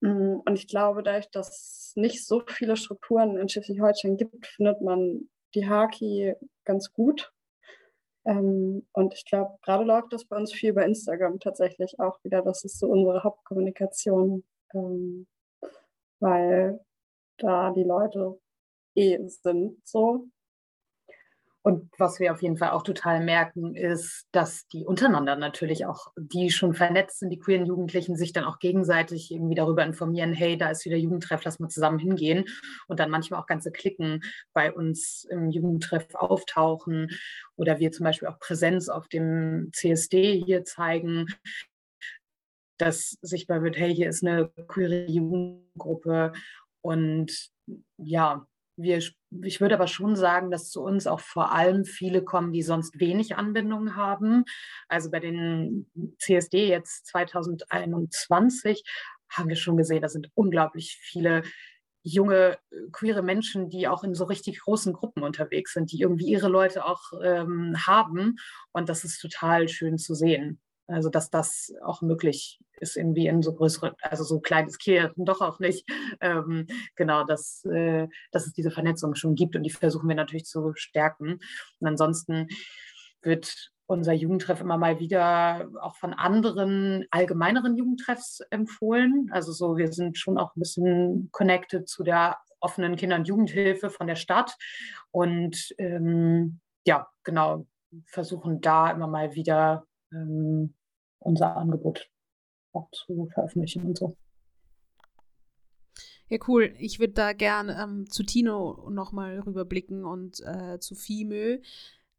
Mm, 0.00 0.40
und 0.44 0.54
ich 0.56 0.66
glaube, 0.68 1.02
dadurch, 1.02 1.30
dass 1.30 1.48
es 1.48 1.92
nicht 1.96 2.26
so 2.26 2.42
viele 2.48 2.76
Strukturen 2.76 3.36
in 3.36 3.48
Schleswig-Holstein 3.48 4.16
gibt, 4.16 4.46
findet 4.46 4.80
man 4.80 5.28
die 5.54 5.68
Haki 5.68 6.34
ganz 6.64 6.92
gut 6.92 7.33
ähm, 8.24 8.86
und 8.92 9.14
ich 9.14 9.24
glaube, 9.26 9.58
gerade 9.62 9.84
läuft 9.84 10.12
das 10.12 10.24
bei 10.24 10.36
uns 10.36 10.52
viel 10.52 10.70
über 10.70 10.84
Instagram 10.84 11.40
tatsächlich 11.40 11.98
auch 12.00 12.22
wieder. 12.24 12.42
Das 12.42 12.64
ist 12.64 12.78
so 12.78 12.88
unsere 12.88 13.22
Hauptkommunikation, 13.22 14.44
ähm, 14.74 15.26
weil 16.20 16.80
da 17.38 17.72
die 17.72 17.84
Leute 17.84 18.40
eh 18.96 19.18
sind 19.28 19.80
so. 19.86 20.28
Und 21.66 21.90
was 21.96 22.20
wir 22.20 22.30
auf 22.30 22.42
jeden 22.42 22.58
Fall 22.58 22.72
auch 22.72 22.82
total 22.82 23.24
merken, 23.24 23.74
ist, 23.74 24.26
dass 24.32 24.66
die 24.68 24.84
untereinander 24.84 25.34
natürlich 25.34 25.86
auch, 25.86 26.12
die 26.14 26.50
schon 26.50 26.74
vernetzt 26.74 27.20
sind, 27.20 27.30
die 27.30 27.38
queeren 27.38 27.64
Jugendlichen, 27.64 28.16
sich 28.16 28.34
dann 28.34 28.44
auch 28.44 28.58
gegenseitig 28.58 29.30
irgendwie 29.30 29.54
darüber 29.54 29.82
informieren, 29.82 30.34
hey, 30.34 30.58
da 30.58 30.68
ist 30.68 30.84
wieder 30.84 30.98
Jugendtreff, 30.98 31.42
lass 31.42 31.60
mal 31.60 31.70
zusammen 31.70 31.98
hingehen. 31.98 32.44
Und 32.86 33.00
dann 33.00 33.08
manchmal 33.08 33.40
auch 33.40 33.46
ganze 33.46 33.72
Klicken 33.72 34.22
bei 34.52 34.70
uns 34.74 35.24
im 35.30 35.48
Jugendtreff 35.50 36.14
auftauchen 36.14 37.08
oder 37.56 37.78
wir 37.78 37.92
zum 37.92 38.04
Beispiel 38.04 38.28
auch 38.28 38.38
Präsenz 38.38 38.90
auf 38.90 39.08
dem 39.08 39.70
CSD 39.72 40.42
hier 40.44 40.64
zeigen, 40.64 41.28
dass 42.76 43.16
sichtbar 43.22 43.62
wird, 43.62 43.78
hey, 43.78 43.94
hier 43.94 44.10
ist 44.10 44.22
eine 44.22 44.50
queere 44.68 45.06
Jugendgruppe 45.06 46.32
und 46.82 47.48
ja, 47.96 48.46
wir, 48.76 49.02
ich 49.42 49.60
würde 49.60 49.74
aber 49.74 49.86
schon 49.86 50.16
sagen, 50.16 50.50
dass 50.50 50.70
zu 50.70 50.82
uns 50.82 51.06
auch 51.06 51.20
vor 51.20 51.52
allem 51.52 51.84
viele 51.84 52.22
kommen, 52.22 52.52
die 52.52 52.62
sonst 52.62 52.98
wenig 52.98 53.36
Anbindung 53.36 53.96
haben. 53.96 54.44
Also 54.88 55.10
bei 55.10 55.20
den 55.20 55.90
CSD 56.18 56.68
jetzt 56.68 57.06
2021 57.06 58.84
haben 59.30 59.48
wir 59.48 59.56
schon 59.56 59.76
gesehen, 59.76 60.02
da 60.02 60.08
sind 60.08 60.30
unglaublich 60.34 60.98
viele 61.00 61.42
junge 62.02 62.58
queere 62.92 63.22
Menschen, 63.22 63.70
die 63.70 63.88
auch 63.88 64.04
in 64.04 64.14
so 64.14 64.24
richtig 64.24 64.60
großen 64.60 64.92
Gruppen 64.92 65.22
unterwegs 65.22 65.72
sind, 65.72 65.90
die 65.90 66.00
irgendwie 66.00 66.26
ihre 66.26 66.48
Leute 66.48 66.84
auch 66.84 67.12
ähm, 67.22 67.74
haben. 67.86 68.36
Und 68.72 68.90
das 68.90 69.04
ist 69.04 69.20
total 69.20 69.68
schön 69.68 69.96
zu 69.96 70.14
sehen. 70.14 70.60
Also 70.86 71.08
dass 71.08 71.30
das 71.30 71.72
auch 71.82 72.02
möglich 72.02 72.60
ist, 72.78 72.96
irgendwie 72.96 73.26
in 73.26 73.42
so 73.42 73.54
größere, 73.54 73.94
also 74.02 74.24
so 74.24 74.40
kleines 74.40 74.78
Kirchen 74.78 75.12
doch 75.24 75.40
auch 75.40 75.58
nicht. 75.58 75.88
Ähm, 76.20 76.66
genau, 76.96 77.24
dass, 77.24 77.64
äh, 77.64 78.08
dass 78.32 78.46
es 78.46 78.52
diese 78.52 78.70
Vernetzung 78.70 79.14
schon 79.14 79.34
gibt 79.34 79.56
und 79.56 79.62
die 79.62 79.70
versuchen 79.70 80.08
wir 80.08 80.16
natürlich 80.16 80.44
zu 80.44 80.72
stärken. 80.74 81.40
Und 81.80 81.86
ansonsten 81.86 82.48
wird 83.22 83.72
unser 83.86 84.12
Jugendtreff 84.12 84.60
immer 84.60 84.78
mal 84.78 84.98
wieder 84.98 85.68
auch 85.80 85.96
von 85.96 86.14
anderen 86.14 87.06
allgemeineren 87.10 87.76
Jugendtreffs 87.76 88.40
empfohlen. 88.50 89.28
Also 89.30 89.52
so, 89.52 89.76
wir 89.76 89.92
sind 89.92 90.18
schon 90.18 90.38
auch 90.38 90.54
ein 90.56 90.60
bisschen 90.60 91.28
connected 91.32 91.88
zu 91.88 92.02
der 92.02 92.38
offenen 92.60 92.96
Kinder- 92.96 93.16
und 93.16 93.28
Jugendhilfe 93.28 93.90
von 93.90 94.06
der 94.06 94.16
Stadt. 94.16 94.56
Und 95.10 95.74
ähm, 95.78 96.60
ja, 96.86 97.06
genau, 97.24 97.66
versuchen 98.06 98.60
da 98.60 98.90
immer 98.90 99.06
mal 99.06 99.34
wieder 99.34 99.86
ähm, 100.14 100.74
unser 101.18 101.56
Angebot 101.56 102.10
auch 102.72 102.90
zu 102.90 103.28
veröffentlichen 103.32 103.84
und 103.84 103.98
so. 103.98 104.16
Ja, 106.28 106.38
cool. 106.48 106.74
Ich 106.78 106.98
würde 106.98 107.12
da 107.12 107.32
gern 107.32 107.68
ähm, 107.68 108.10
zu 108.10 108.22
Tino 108.22 108.88
nochmal 108.90 109.40
rüberblicken 109.40 110.04
und 110.04 110.40
äh, 110.40 110.78
zu 110.80 110.94
Fimö. 110.94 111.58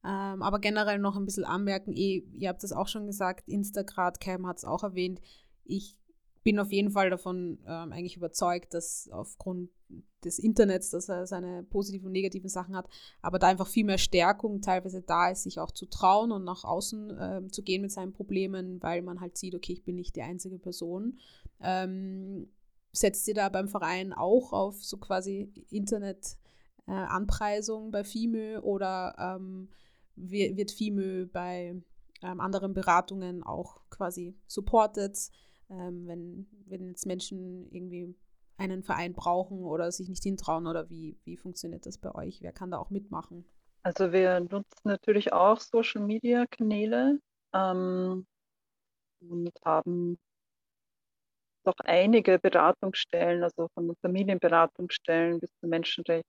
Ähm, 0.04 0.42
aber 0.44 0.60
generell 0.60 1.00
noch 1.00 1.18
ein 1.18 1.26
bisschen 1.26 1.46
anmerken, 1.46 1.92
eh, 1.94 2.24
ihr 2.34 2.50
habt 2.50 2.64
das 2.64 2.72
auch 2.72 2.88
schon 2.88 3.08
gesagt, 3.08 3.48
Instagram, 3.50 4.14
Cam 4.20 4.48
hat 4.48 4.58
es 4.58 4.66
auch 4.66 4.84
erwähnt. 4.84 5.20
Ich 5.64 5.98
bin 6.46 6.60
auf 6.60 6.72
jeden 6.72 6.92
Fall 6.92 7.10
davon 7.10 7.58
ähm, 7.66 7.92
eigentlich 7.92 8.16
überzeugt, 8.18 8.76
dass 8.76 9.10
aufgrund 9.12 9.72
des 10.24 10.38
Internets, 10.38 10.92
dass 10.92 11.10
er 11.10 11.26
seine 11.26 11.64
positiven 11.64 12.06
und 12.06 12.12
negativen 12.12 12.50
Sachen 12.50 12.76
hat, 12.76 12.88
aber 13.24 13.40
da 13.40 13.48
einfach 13.48 13.66
viel 13.68 13.84
mehr 13.84 13.98
Stärkung 13.98 14.62
teilweise 14.62 15.02
da 15.02 15.32
ist, 15.32 15.42
sich 15.44 15.60
auch 15.60 15.72
zu 15.72 15.88
trauen 15.88 16.32
und 16.32 16.44
nach 16.44 16.64
außen 16.64 17.18
ähm, 17.20 17.52
zu 17.52 17.64
gehen 17.64 17.82
mit 17.82 17.92
seinen 17.92 18.14
Problemen, 18.14 18.80
weil 18.84 19.02
man 19.02 19.22
halt 19.22 19.38
sieht, 19.38 19.56
okay, 19.56 19.74
ich 19.74 19.84
bin 19.84 19.96
nicht 19.96 20.16
die 20.16 20.22
einzige 20.22 20.60
Person. 20.60 21.18
Ähm, 21.62 22.48
setzt 22.92 23.28
ihr 23.28 23.34
da 23.34 23.50
beim 23.50 23.68
Verein 23.68 24.14
auch 24.14 24.54
auf 24.54 24.84
so 24.84 24.98
quasi 24.98 25.52
Internet-Anpreisung 25.72 27.88
äh, 27.88 27.92
bei 27.92 28.04
FIMÖ 28.04 28.60
oder 28.60 29.16
ähm, 29.18 29.70
wird 30.16 30.70
FIMÖ 30.70 31.26
bei 31.26 31.82
ähm, 32.22 32.40
anderen 32.40 32.76
Beratungen 32.76 33.42
auch 33.42 33.82
quasi 33.90 34.36
supported, 34.46 35.18
ähm, 35.70 36.08
wenn, 36.08 36.48
wenn 36.68 36.88
jetzt 36.88 37.06
Menschen 37.06 37.70
irgendwie 37.72 38.16
einen 38.58 38.84
Verein 38.84 39.14
brauchen 39.14 39.64
oder 39.64 39.92
sich 39.92 40.08
nicht 40.08 40.24
hintrauen 40.24 40.68
oder 40.68 40.90
wie, 40.90 41.18
wie 41.24 41.38
funktioniert 41.38 41.86
das 41.86 41.98
bei 41.98 42.14
euch? 42.16 42.42
Wer 42.42 42.54
kann 42.54 42.72
da 42.72 42.78
auch 42.78 42.90
mitmachen? 42.90 43.46
Also 43.84 44.12
wir 44.12 44.40
nutzen 44.40 44.82
natürlich 44.84 45.34
auch 45.34 45.60
Social 45.60 46.02
Media 46.02 46.46
Kanäle 46.48 47.20
ähm, 47.54 48.26
und 49.22 49.52
haben 49.64 50.18
doch 51.64 51.76
einige 51.84 52.40
Beratungsstellen, 52.40 53.44
also 53.44 53.68
von 53.74 53.96
Familienberatungsstellen 54.02 55.40
bis 55.40 55.50
zu 55.60 55.68
Menschenrecht, 55.68 56.26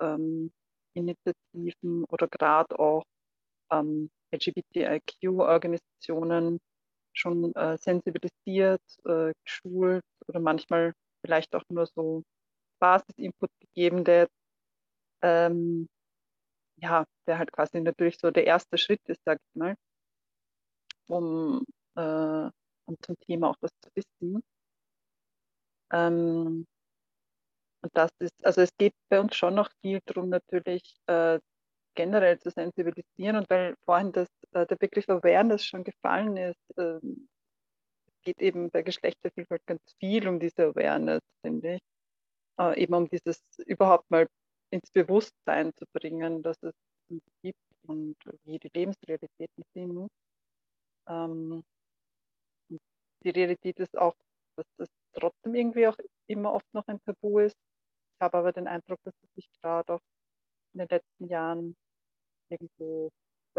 ähm, 0.00 0.52
oder 2.08 2.28
gerade 2.28 2.78
auch 2.78 3.04
ähm, 3.70 4.10
LGBTIQ-Organisationen 4.32 6.60
schon 7.12 7.54
äh, 7.54 7.76
sensibilisiert, 7.78 8.82
äh, 9.04 9.32
geschult 9.44 10.04
oder 10.28 10.40
manchmal 10.40 10.92
vielleicht 11.24 11.54
auch 11.54 11.64
nur 11.68 11.86
so 11.86 12.22
Basisinput 12.80 13.50
gegeben, 13.60 14.04
der 14.04 14.28
ähm, 15.22 15.88
ja, 16.82 17.04
der 17.26 17.38
halt 17.38 17.52
quasi 17.52 17.80
natürlich 17.80 18.18
so 18.18 18.30
der 18.30 18.46
erste 18.46 18.78
Schritt 18.78 19.00
ist, 19.08 19.20
sag 19.24 19.38
ich 19.40 19.54
mal, 19.58 19.76
um, 21.08 21.64
äh, 21.96 22.50
um 22.86 22.96
zum 23.02 23.18
Thema 23.20 23.50
auch 23.50 23.56
was 23.60 23.72
zu 23.80 23.90
wissen. 23.94 24.42
Ähm, 25.92 26.66
und 27.82 27.96
das 27.96 28.10
ist, 28.18 28.44
also 28.44 28.60
es 28.60 28.70
geht 28.78 28.94
bei 29.08 29.20
uns 29.20 29.34
schon 29.36 29.54
noch 29.54 29.70
viel 29.82 30.00
darum, 30.06 30.28
natürlich 30.28 30.96
äh, 31.06 31.40
generell 31.94 32.38
zu 32.38 32.50
sensibilisieren 32.50 33.36
und 33.36 33.50
weil 33.50 33.74
vorhin 33.84 34.12
das, 34.12 34.28
äh, 34.52 34.66
der 34.66 34.76
Begriff 34.76 35.08
Awareness 35.08 35.64
schon 35.64 35.84
gefallen 35.84 36.36
ist, 36.36 36.78
äh, 36.78 37.00
geht 38.22 38.40
eben 38.40 38.70
bei 38.70 38.82
Geschlechtervielfalt 38.82 39.64
ganz 39.66 39.80
viel 39.98 40.28
um 40.28 40.40
diese 40.40 40.66
Awareness, 40.66 41.22
finde 41.42 41.76
ich. 41.76 41.80
Äh, 42.60 42.82
eben 42.82 42.94
um 42.94 43.08
dieses 43.08 43.40
überhaupt 43.66 44.10
mal 44.10 44.26
ins 44.70 44.90
Bewusstsein 44.90 45.72
zu 45.76 45.84
bringen, 45.92 46.42
dass 46.42 46.56
es 46.62 46.74
gibt 47.42 47.58
und 47.86 48.16
wie 48.44 48.58
die 48.58 48.70
Lebensrealitäten 48.72 49.64
sind. 49.74 50.08
Ähm, 51.08 51.62
die 53.24 53.30
Realität 53.30 53.78
ist 53.80 53.96
auch, 53.98 54.14
dass 54.56 54.66
das 54.78 54.88
trotzdem 55.12 55.54
irgendwie 55.54 55.86
auch 55.86 55.96
immer 56.28 56.52
oft 56.52 56.66
noch 56.72 56.86
ein 56.86 57.00
Tabu 57.04 57.40
ist. 57.40 57.56
Ich 58.14 58.20
habe 58.20 58.38
aber 58.38 58.52
den 58.52 58.68
Eindruck, 58.68 58.98
dass 59.04 59.14
es 59.22 59.34
sich 59.34 59.50
gerade 59.60 59.94
auch 59.94 60.00
in 60.74 60.80
den 60.80 60.88
letzten 60.88 61.26
Jahren 61.26 61.76
irgendwo 62.50 63.10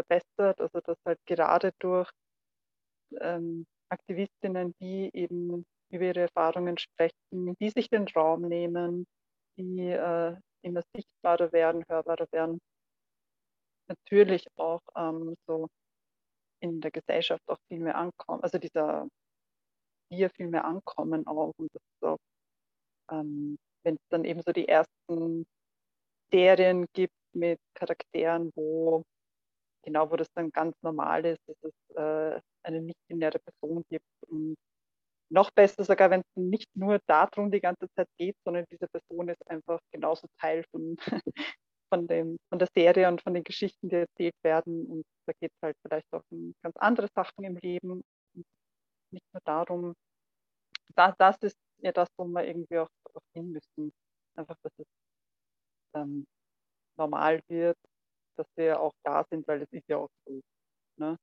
verbessert. 0.02 0.60
Also 0.60 0.80
dass 0.80 0.98
halt 1.04 1.18
gerade 1.26 1.72
durch 1.78 2.10
ähm, 3.20 3.66
Aktivistinnen, 3.88 4.74
die 4.80 5.10
eben 5.12 5.64
über 5.90 6.04
ihre 6.04 6.20
Erfahrungen 6.22 6.78
sprechen, 6.78 7.56
die 7.60 7.70
sich 7.70 7.88
den 7.88 8.08
Raum 8.08 8.42
nehmen, 8.42 9.06
die 9.58 9.90
äh, 9.90 10.36
immer 10.62 10.82
sichtbarer 10.94 11.52
werden, 11.52 11.84
hörbarer 11.88 12.26
werden, 12.32 12.58
natürlich 13.88 14.46
auch 14.56 14.80
ähm, 14.96 15.34
so 15.46 15.68
in 16.60 16.80
der 16.80 16.90
Gesellschaft 16.90 17.42
auch 17.48 17.58
viel 17.68 17.80
mehr 17.80 17.96
ankommen, 17.96 18.42
also 18.42 18.58
dieser 18.58 19.08
wir 20.10 20.30
viel 20.30 20.48
mehr 20.48 20.64
ankommen 20.64 21.26
auch 21.26 21.52
und 21.56 21.70
das 21.74 21.82
auch, 22.02 22.18
ähm, 23.10 23.58
wenn 23.82 23.94
es 23.94 24.08
dann 24.10 24.24
eben 24.24 24.42
so 24.42 24.52
die 24.52 24.68
ersten 24.68 25.46
Serien 26.30 26.86
gibt 26.92 27.14
mit 27.32 27.58
Charakteren, 27.74 28.52
wo 28.54 29.02
genau, 29.82 30.10
wo 30.10 30.16
das 30.16 30.28
dann 30.34 30.50
ganz 30.50 30.74
normal 30.82 31.24
ist, 31.26 31.40
dass 31.46 31.56
es 31.62 31.96
äh, 31.96 32.40
eine 32.62 32.80
nicht-binäre 32.82 33.38
Person 33.38 33.84
gibt. 33.90 34.06
Und 34.28 34.56
noch 35.30 35.50
besser 35.50 35.84
sogar, 35.84 36.10
wenn 36.10 36.20
es 36.20 36.36
nicht 36.36 36.68
nur 36.76 37.00
darum 37.06 37.50
die 37.50 37.60
ganze 37.60 37.88
Zeit 37.96 38.08
geht, 38.18 38.36
sondern 38.44 38.66
diese 38.70 38.86
Person 38.88 39.28
ist 39.28 39.46
einfach 39.48 39.80
genauso 39.90 40.26
Teil 40.38 40.64
von, 40.70 40.96
von, 41.92 42.06
dem, 42.06 42.38
von 42.50 42.58
der 42.58 42.68
Serie 42.74 43.08
und 43.08 43.22
von 43.22 43.34
den 43.34 43.44
Geschichten, 43.44 43.88
die 43.88 43.96
erzählt 43.96 44.34
werden. 44.42 44.86
Und 44.86 45.04
da 45.26 45.32
geht 45.40 45.52
es 45.52 45.62
halt 45.62 45.76
vielleicht 45.82 46.12
auch 46.12 46.22
um 46.30 46.54
ganz 46.62 46.76
andere 46.76 47.08
Sachen 47.14 47.44
im 47.44 47.56
Leben. 47.56 47.90
Und 47.90 48.04
nicht 49.10 49.26
nur 49.32 49.40
darum, 49.44 49.94
das, 50.94 51.14
das 51.18 51.38
ist 51.42 51.56
ja 51.78 51.92
das, 51.92 52.08
wo 52.16 52.24
wir 52.26 52.46
irgendwie 52.46 52.78
auch, 52.78 52.88
auch 53.14 53.22
hin 53.34 53.52
müssen. 53.52 53.92
Einfach, 54.36 54.56
dass 54.62 54.72
es 54.78 54.86
ähm, 55.94 56.26
normal 56.96 57.40
wird, 57.48 57.78
dass 58.36 58.46
wir 58.56 58.80
auch 58.80 58.94
da 59.04 59.24
sind, 59.30 59.46
weil 59.48 59.62
es 59.62 59.72
ist 59.72 59.88
ja 59.88 59.98
auch 59.98 60.10
so. 60.26 60.40
Ne? 60.96 61.18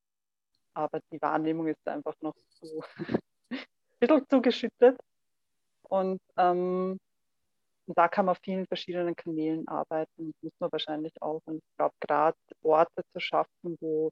Aber 0.74 1.00
die 1.12 1.22
Wahrnehmung 1.22 1.68
ist 1.68 1.88
einfach 1.88 2.16
noch 2.22 2.36
so 2.62 2.82
ein 2.98 3.20
bisschen 4.00 4.30
zugeschüttet. 4.30 4.98
Und 5.84 6.22
ähm, 6.38 7.00
da 7.88 8.08
kann 8.08 8.26
man 8.26 8.34
auf 8.34 8.42
vielen 8.44 8.68
verschiedenen 8.68 9.16
Kanälen 9.16 9.68
arbeiten. 9.68 10.32
Das 10.32 10.44
muss 10.44 10.54
man 10.60 10.72
wahrscheinlich 10.72 11.14
auch. 11.22 11.42
Und 11.46 11.58
ich 11.58 11.76
glaube, 11.78 11.96
gerade 12.00 12.38
Orte 12.62 13.04
zu 13.14 13.20
schaffen, 13.20 13.78
wo 13.82 14.12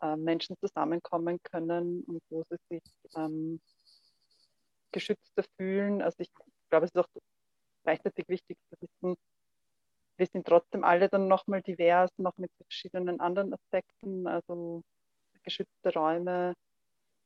äh, 0.00 0.16
Menschen 0.16 0.56
zusammenkommen 0.58 1.40
können 1.42 2.04
und 2.04 2.22
wo 2.30 2.44
sie 2.48 2.56
sich 2.68 2.82
ähm, 3.16 3.60
geschützter 4.92 5.44
fühlen. 5.56 6.02
Also 6.02 6.16
ich 6.20 6.30
glaube, 6.70 6.86
es 6.86 6.92
ist 6.92 6.98
auch 6.98 7.08
gleichzeitig 7.82 8.28
wichtig 8.28 8.58
zu 8.68 8.76
wissen, 8.80 9.16
wir 10.22 10.28
sind 10.28 10.46
trotzdem 10.46 10.84
alle 10.84 11.08
dann 11.08 11.26
nochmal 11.26 11.62
divers, 11.62 12.08
noch 12.16 12.36
mit 12.36 12.52
verschiedenen 12.56 13.18
anderen 13.18 13.52
Aspekten. 13.52 14.28
Also 14.28 14.82
geschützte 15.42 15.92
Räume 15.92 16.54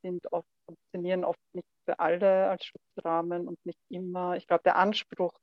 sind 0.01 0.33
oft, 0.33 0.49
funktionieren 0.65 1.23
oft 1.23 1.39
nicht 1.53 1.69
für 1.85 1.99
alle 1.99 2.49
als 2.49 2.65
Schutzrahmen 2.65 3.49
und 3.49 3.59
nicht 3.67 3.79
immer. 3.91 4.37
Ich 4.39 4.47
glaube, 4.47 4.63
der 4.65 4.77
Anspruch, 4.77 5.35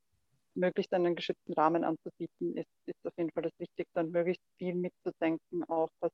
möglichst 0.55 0.91
einen 0.93 1.15
geschützten 1.15 1.53
Rahmen 1.53 1.83
anzubieten, 1.83 2.57
ist, 2.57 2.71
ist 2.87 3.05
auf 3.05 3.13
jeden 3.17 3.29
Fall 3.29 3.43
das 3.43 3.59
Wichtigste 3.59 3.99
und 3.99 4.11
möglichst 4.11 4.41
viel 4.57 4.73
mitzudenken, 4.73 5.63
auch 5.65 5.89
was 5.99 6.11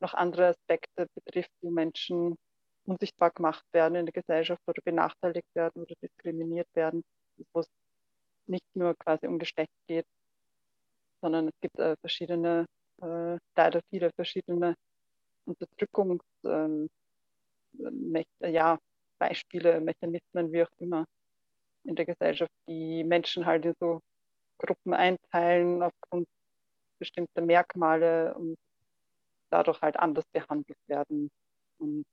noch 0.00 0.14
andere 0.14 0.48
Aspekte 0.48 1.06
betrifft, 1.14 1.52
wo 1.60 1.70
Menschen 1.70 2.36
unsichtbar 2.86 3.30
gemacht 3.30 3.66
werden 3.72 3.96
in 3.96 4.06
der 4.06 4.14
Gesellschaft 4.14 4.62
oder 4.66 4.80
benachteiligt 4.82 5.48
werden 5.52 5.82
oder 5.82 5.94
diskriminiert 6.02 6.68
werden, 6.72 7.02
wo 7.52 7.60
es 7.60 7.68
nicht 8.46 8.64
nur 8.74 8.94
quasi 8.96 9.26
um 9.26 9.38
Geschlecht 9.38 9.72
geht, 9.86 10.06
sondern 11.22 11.48
es 11.48 11.54
gibt 11.62 11.78
äh, 11.80 11.96
verschiedene, 12.02 12.66
äh, 13.02 13.38
leider 13.56 13.80
viele 13.90 14.10
verschiedene 14.16 14.76
Unterdrückungs, 15.46 16.24
ähm, 16.46 16.88
ja, 18.40 18.78
Mechanismen, 19.80 20.52
wie 20.52 20.62
auch 20.64 20.70
immer. 20.78 21.06
in 21.84 21.96
der 21.96 22.06
Gesellschaft, 22.06 22.52
die 22.68 23.04
Menschen 23.04 23.46
halt 23.46 23.64
in 23.66 23.74
so 23.80 24.00
Gruppen 24.58 24.94
einteilen 24.94 25.82
aufgrund 25.82 26.28
bestimmter 27.00 27.42
Merkmale 27.42 28.34
und 28.36 28.56
dadurch 29.50 29.80
halt 29.82 29.98
anders 29.98 30.24
behandelt 30.32 30.78
werden. 30.88 31.30
Und 31.78 32.04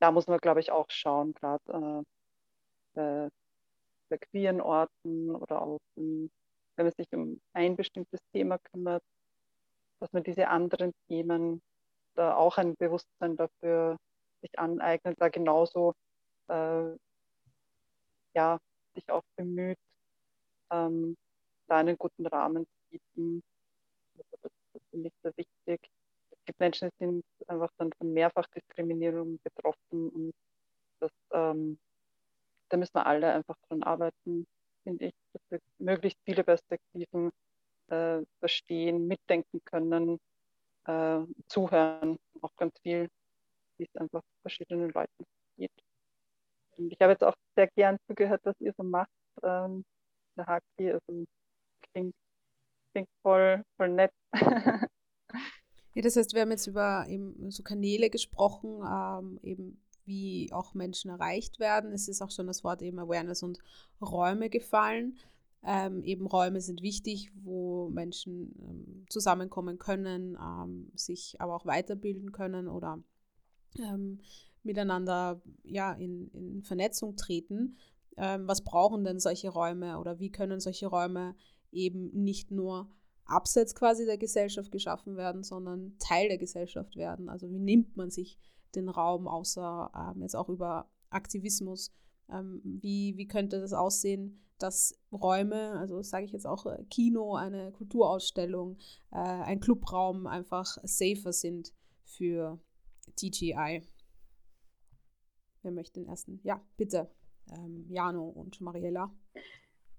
da 0.00 0.10
muss 0.12 0.26
man, 0.26 0.38
glaube 0.38 0.60
ich, 0.60 0.70
auch 0.70 0.86
schauen, 0.90 1.34
gerade 1.34 2.04
äh, 2.96 3.28
bei 4.08 4.18
queeren 4.18 4.60
Orten 4.60 5.30
oder 5.34 5.62
auch 5.62 5.80
in, 5.96 6.30
wenn 6.76 6.86
man 6.86 6.92
sich 6.96 7.12
um 7.12 7.40
ein 7.52 7.76
bestimmtes 7.76 8.20
Thema 8.32 8.58
kümmert, 8.58 9.02
dass 10.00 10.12
man 10.12 10.22
diese 10.22 10.48
anderen 10.48 10.92
Themen 11.08 11.62
da 12.14 12.36
auch 12.36 12.58
ein 12.58 12.76
Bewusstsein 12.76 13.36
dafür 13.36 13.96
sich 14.40 14.58
aneignet, 14.58 15.16
da 15.18 15.28
genauso 15.28 15.94
äh, 16.48 16.90
ja, 18.34 18.58
sich 18.94 19.10
auch 19.10 19.22
bemüht, 19.36 19.78
ähm, 20.70 21.16
da 21.66 21.78
einen 21.78 21.96
guten 21.96 22.26
Rahmen 22.26 22.66
zu 22.66 22.76
bieten. 22.90 23.42
Also 24.18 24.36
das, 24.42 24.52
das 24.72 24.82
finde 24.90 25.08
ich 25.08 25.14
sehr 25.22 25.32
wichtig. 25.36 25.90
Es 26.30 26.44
gibt 26.44 26.60
Menschen, 26.60 26.90
die 27.00 27.04
sind 27.04 27.24
einfach 27.46 27.70
dann 27.78 27.92
von 27.98 28.12
Mehrfachdiskriminierung 28.12 29.38
betroffen 29.42 30.08
und 30.10 30.34
das, 31.00 31.12
ähm, 31.32 31.78
da 32.68 32.76
müssen 32.76 32.94
wir 32.94 33.06
alle 33.06 33.32
einfach 33.32 33.56
dran 33.68 33.82
arbeiten, 33.82 34.46
finde 34.84 35.06
ich, 35.06 35.14
dass 35.32 35.42
wir 35.50 35.60
möglichst 35.78 36.18
viele 36.24 36.44
Perspektiven 36.44 37.32
äh, 37.88 38.20
verstehen, 38.38 39.08
mitdenken 39.08 39.60
können, 39.64 40.20
äh, 40.86 41.20
zuhören, 41.48 42.18
auch 42.42 42.54
ganz 42.56 42.78
viel, 42.80 43.08
wie 43.78 43.84
es 43.84 44.00
einfach 44.00 44.22
verschiedenen 44.42 44.90
Leuten 44.90 45.24
geht. 45.56 45.72
Und 46.76 46.92
ich 46.92 47.00
habe 47.00 47.12
jetzt 47.12 47.24
auch 47.24 47.34
sehr 47.56 47.68
gern 47.68 47.98
zugehört, 48.06 48.40
was 48.44 48.54
ihr 48.60 48.72
so 48.76 48.82
macht, 48.82 49.10
ähm, 49.42 49.84
der 50.36 50.46
Haki, 50.46 50.92
also 50.92 51.24
klingt, 51.92 52.14
klingt 52.92 53.08
voll, 53.22 53.62
voll 53.76 53.88
nett. 53.90 54.12
ja, 55.94 56.02
das 56.02 56.16
heißt, 56.16 56.34
wir 56.34 56.42
haben 56.42 56.50
jetzt 56.50 56.66
über 56.66 57.06
eben 57.08 57.50
so 57.50 57.62
Kanäle 57.62 58.10
gesprochen, 58.10 58.82
ähm, 58.84 59.38
eben 59.42 59.84
wie 60.04 60.52
auch 60.52 60.74
Menschen 60.74 61.10
erreicht 61.10 61.60
werden. 61.60 61.92
Es 61.92 62.08
ist 62.08 62.22
auch 62.22 62.30
schon 62.30 62.46
das 62.46 62.64
Wort 62.64 62.82
eben 62.82 62.98
Awareness 62.98 63.42
und 63.42 63.58
Räume 64.00 64.50
gefallen. 64.50 65.16
Ähm, 65.66 66.02
eben 66.02 66.26
Räume 66.26 66.60
sind 66.60 66.82
wichtig, 66.82 67.32
wo 67.42 67.88
Menschen 67.88 68.54
ähm, 68.60 69.06
zusammenkommen 69.08 69.78
können, 69.78 70.36
ähm, 70.38 70.90
sich 70.94 71.40
aber 71.40 71.56
auch 71.56 71.64
weiterbilden 71.64 72.32
können 72.32 72.68
oder 72.68 73.02
ähm, 73.78 74.20
miteinander 74.62 75.40
ja, 75.62 75.92
in, 75.92 76.28
in 76.32 76.62
Vernetzung 76.62 77.16
treten. 77.16 77.76
Ähm, 78.16 78.46
was 78.46 78.62
brauchen 78.62 79.04
denn 79.04 79.18
solche 79.18 79.48
Räume 79.48 79.98
oder 79.98 80.18
wie 80.20 80.30
können 80.30 80.60
solche 80.60 80.86
Räume 80.86 81.34
eben 81.72 82.10
nicht 82.12 82.50
nur 82.50 82.90
abseits 83.24 83.74
quasi 83.74 84.04
der 84.04 84.18
Gesellschaft 84.18 84.70
geschaffen 84.70 85.16
werden, 85.16 85.42
sondern 85.42 85.96
Teil 85.98 86.28
der 86.28 86.38
Gesellschaft 86.38 86.94
werden? 86.96 87.30
Also 87.30 87.50
wie 87.50 87.58
nimmt 87.58 87.96
man 87.96 88.10
sich 88.10 88.38
den 88.76 88.88
Raum, 88.88 89.26
außer 89.28 89.90
ähm, 89.94 90.22
jetzt 90.22 90.36
auch 90.36 90.48
über 90.48 90.90
Aktivismus? 91.10 91.92
Ähm, 92.30 92.60
wie, 92.64 93.16
wie 93.16 93.26
könnte 93.26 93.60
das 93.60 93.72
aussehen, 93.72 94.40
dass 94.58 94.98
Räume, 95.12 95.72
also 95.72 96.00
sage 96.02 96.24
ich 96.24 96.32
jetzt 96.32 96.46
auch 96.46 96.66
äh, 96.66 96.84
Kino, 96.90 97.34
eine 97.34 97.72
Kulturausstellung, 97.72 98.78
äh, 99.10 99.18
ein 99.18 99.60
Clubraum 99.60 100.26
einfach 100.26 100.78
safer 100.84 101.32
sind 101.32 101.72
für 102.04 102.60
TGI? 103.16 103.82
Wer 105.62 105.72
möchte 105.72 106.00
den 106.00 106.08
ersten? 106.08 106.40
Ja, 106.42 106.60
bitte. 106.76 107.10
Ähm, 107.50 107.86
Jano 107.88 108.28
und 108.28 108.60
Mariella. 108.60 109.14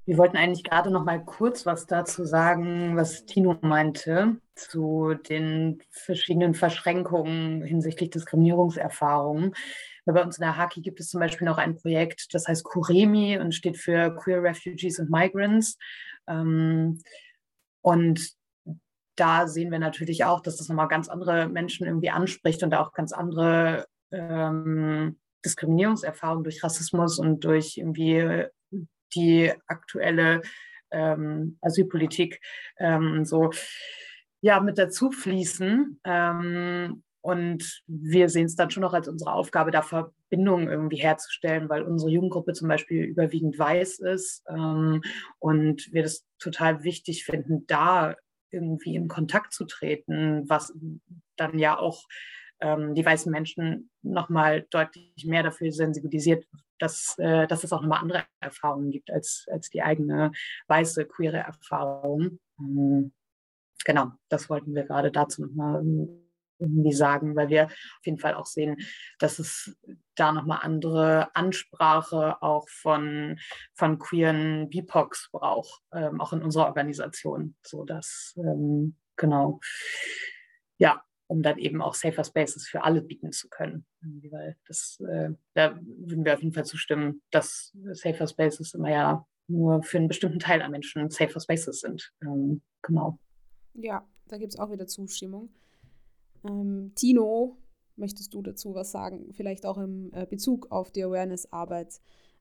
Wir 0.08 0.20
wollten 0.20 0.38
eigentlich 0.38 0.64
gerade 0.64 0.92
noch 0.92 1.04
mal 1.04 1.24
kurz 1.24 1.66
was 1.66 1.88
dazu 1.88 2.26
sagen, 2.26 2.96
was 2.96 3.26
Tino 3.26 3.58
meinte, 3.62 4.38
zu 4.54 5.16
den 5.16 5.82
verschiedenen 5.90 6.54
Verschränkungen 6.54 7.64
hinsichtlich 7.64 8.12
Diskriminierungserfahrungen. 8.12 9.56
Bei 10.06 10.24
uns 10.24 10.38
in 10.38 10.44
der 10.44 10.58
Haki 10.58 10.82
gibt 10.82 11.00
es 11.00 11.10
zum 11.10 11.20
Beispiel 11.20 11.48
noch 11.48 11.58
ein 11.58 11.76
Projekt, 11.76 12.36
das 12.36 12.48
heißt 12.48 12.64
Kuremi 12.64 13.40
und 13.40 13.56
steht 13.56 13.78
für 13.78 14.16
Queer 14.16 14.44
Refugees 14.44 15.00
and 15.00 15.10
Migrants. 15.10 15.80
Ähm, 16.28 17.02
und 17.82 18.36
da 19.16 19.48
sehen 19.48 19.72
wir 19.72 19.80
natürlich 19.80 20.24
auch, 20.24 20.42
dass 20.42 20.58
das 20.58 20.70
nochmal 20.70 20.88
ganz 20.88 21.10
andere 21.10 21.48
Menschen 21.48 21.88
irgendwie 21.88 22.12
anspricht 22.12 22.62
und 22.62 22.76
auch 22.76 22.92
ganz 22.92 23.12
andere 23.12 23.88
ähm, 24.12 25.18
Diskriminierungserfahrung 25.44 26.44
durch 26.44 26.64
Rassismus 26.64 27.18
und 27.18 27.44
durch 27.44 27.78
irgendwie 27.78 28.46
die 29.16 29.52
aktuelle 29.68 30.42
ähm, 30.92 31.58
Asylpolitik 31.62 32.42
ähm, 32.78 33.26
so 33.26 33.52
ja 34.42 34.60
mit 34.60 34.78
dazu 34.78 35.12
fließen. 35.12 36.00
Ähm, 36.04 37.04
und 37.22 37.82
wir 37.88 38.30
sehen 38.30 38.46
es 38.46 38.56
dann 38.56 38.70
schon 38.70 38.82
noch 38.82 38.94
als 38.94 39.08
unsere 39.08 39.34
Aufgabe, 39.34 39.72
da 39.72 39.82
Verbindungen 39.82 40.68
irgendwie 40.68 40.98
herzustellen, 40.98 41.70
weil 41.70 41.82
unsere 41.82 42.12
Jugendgruppe 42.12 42.54
zum 42.54 42.68
Beispiel 42.68 43.04
überwiegend 43.04 43.58
weiß 43.58 43.98
ist 43.98 44.44
ähm, 44.48 45.02
und 45.40 45.92
wir 45.92 46.04
das 46.04 46.24
total 46.38 46.84
wichtig 46.84 47.26
finden, 47.26 47.66
da 47.66 48.16
irgendwie 48.52 48.96
in 48.96 49.08
Kontakt 49.08 49.54
zu 49.54 49.66
treten, 49.66 50.48
was 50.48 50.72
dann 51.36 51.58
ja 51.58 51.80
auch 51.80 52.04
ähm, 52.60 52.94
die 52.94 53.04
weißen 53.04 53.32
Menschen 53.32 53.90
nochmal 54.04 54.68
deutlich 54.70 55.26
mehr 55.26 55.42
dafür 55.42 55.72
sensibilisiert, 55.72 56.46
dass, 56.80 57.16
äh, 57.20 57.48
dass 57.48 57.64
es 57.64 57.74
auch 57.74 57.82
nochmal 57.82 58.02
andere 58.02 58.24
Erfahrungen 58.40 58.92
gibt 58.92 59.12
als, 59.12 59.46
als 59.52 59.70
die 59.70 59.82
eigene 59.82 60.32
weiße, 60.68 61.06
queere 61.06 61.38
Erfahrung. 61.38 62.40
Ähm, 62.60 63.14
genau, 63.86 64.12
das 64.30 64.50
wollten 64.50 64.76
wir 64.76 64.84
gerade 64.84 65.12
dazu 65.12 65.46
nochmal 65.46 65.84
irgendwie 66.60 66.94
sagen, 66.94 67.36
weil 67.36 67.50
wir 67.50 67.66
auf 67.66 68.06
jeden 68.06 68.20
Fall 68.20 68.34
auch 68.36 68.46
sehen, 68.46 68.78
dass 69.20 69.40
es 69.40 69.78
da 70.16 70.32
nochmal 70.32 70.60
andere 70.62 71.36
Ansprache 71.36 72.42
auch 72.42 72.70
von, 72.70 73.38
von 73.74 74.00
queeren 74.00 74.70
BIPOCs 74.70 75.30
braucht, 75.32 75.82
ähm, 75.94 76.22
auch 76.22 76.34
in 76.34 76.42
unserer 76.42 76.68
Organisation. 76.68 77.56
So 77.62 77.84
dass, 77.84 78.34
ähm, 78.38 78.96
genau, 79.18 79.60
ja, 80.78 81.04
um 81.28 81.42
dann 81.42 81.58
eben 81.58 81.82
auch 81.82 81.94
Safer 81.94 82.24
Spaces 82.24 82.68
für 82.68 82.84
alle 82.84 83.02
bieten 83.02 83.32
zu 83.32 83.50
können. 83.50 83.86
Weil 84.02 84.56
das, 84.68 85.00
äh, 85.08 85.32
da 85.54 85.80
würden 85.82 86.26
wir 86.26 86.34
auf 86.34 86.42
jeden 86.42 86.54
Fall 86.54 86.66
zustimmen, 86.66 87.22
dass 87.32 87.74
Safer 87.94 88.28
Spaces 88.28 88.74
immer 88.74 88.92
ja 88.92 89.26
nur 89.48 89.84
für 89.84 89.98
einen 89.98 90.08
bestimmten 90.08 90.40
Teil 90.40 90.62
an 90.62 90.72
Menschen 90.72 91.10
Safer 91.10 91.40
Spaces 91.40 91.80
sind. 91.80 92.12
Ähm, 92.22 92.62
genau. 92.82 93.20
Ja, 93.74 94.08
da 94.28 94.38
gibt 94.38 94.54
es 94.54 94.60
auch 94.60 94.72
wieder 94.72 94.88
Zustimmung. 94.88 95.50
Ähm, 96.48 96.94
Tino, 96.96 97.58
möchtest 97.96 98.34
du 98.34 98.42
dazu 98.42 98.74
was 98.74 98.92
sagen? 98.92 99.34
Vielleicht 99.34 99.66
auch 99.66 99.78
im 99.78 100.12
äh, 100.14 100.26
Bezug 100.26 100.72
auf 100.72 100.92
die 100.92 101.04
Awareness-Arbeit 101.04 102.00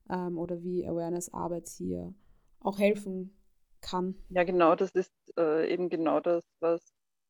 ähm, 0.09 0.37
oder 0.37 0.63
wie 0.63 0.87
Awareness-Arbeit 0.87 1.69
hier 1.69 2.13
auch 2.59 2.79
helfen 2.79 3.35
kann? 3.81 4.15
Ja, 4.29 4.43
genau, 4.43 4.75
das 4.75 4.91
ist 4.91 5.13
äh, 5.37 5.71
eben 5.71 5.89
genau 5.89 6.19
das, 6.19 6.43
was 6.59 6.81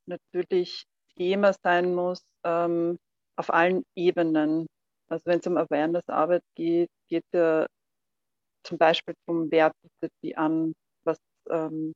natürlich 0.05 0.87
Thema 1.17 1.53
sein 1.63 1.93
muss 1.93 2.21
ähm, 2.43 2.97
auf 3.37 3.51
allen 3.53 3.83
Ebenen. 3.95 4.67
Also 5.09 5.25
wenn 5.25 5.39
es 5.39 5.47
um 5.47 5.57
Awareness-Arbeit 5.57 6.43
geht, 6.55 6.89
geht 7.09 7.25
es 7.31 7.67
zum 8.63 8.77
Beispiel 8.77 9.13
um, 9.27 9.51
wer 9.51 9.71
bietet 9.81 10.11
die 10.23 10.35
an, 10.35 10.73
was, 11.03 11.17
ähm, 11.49 11.93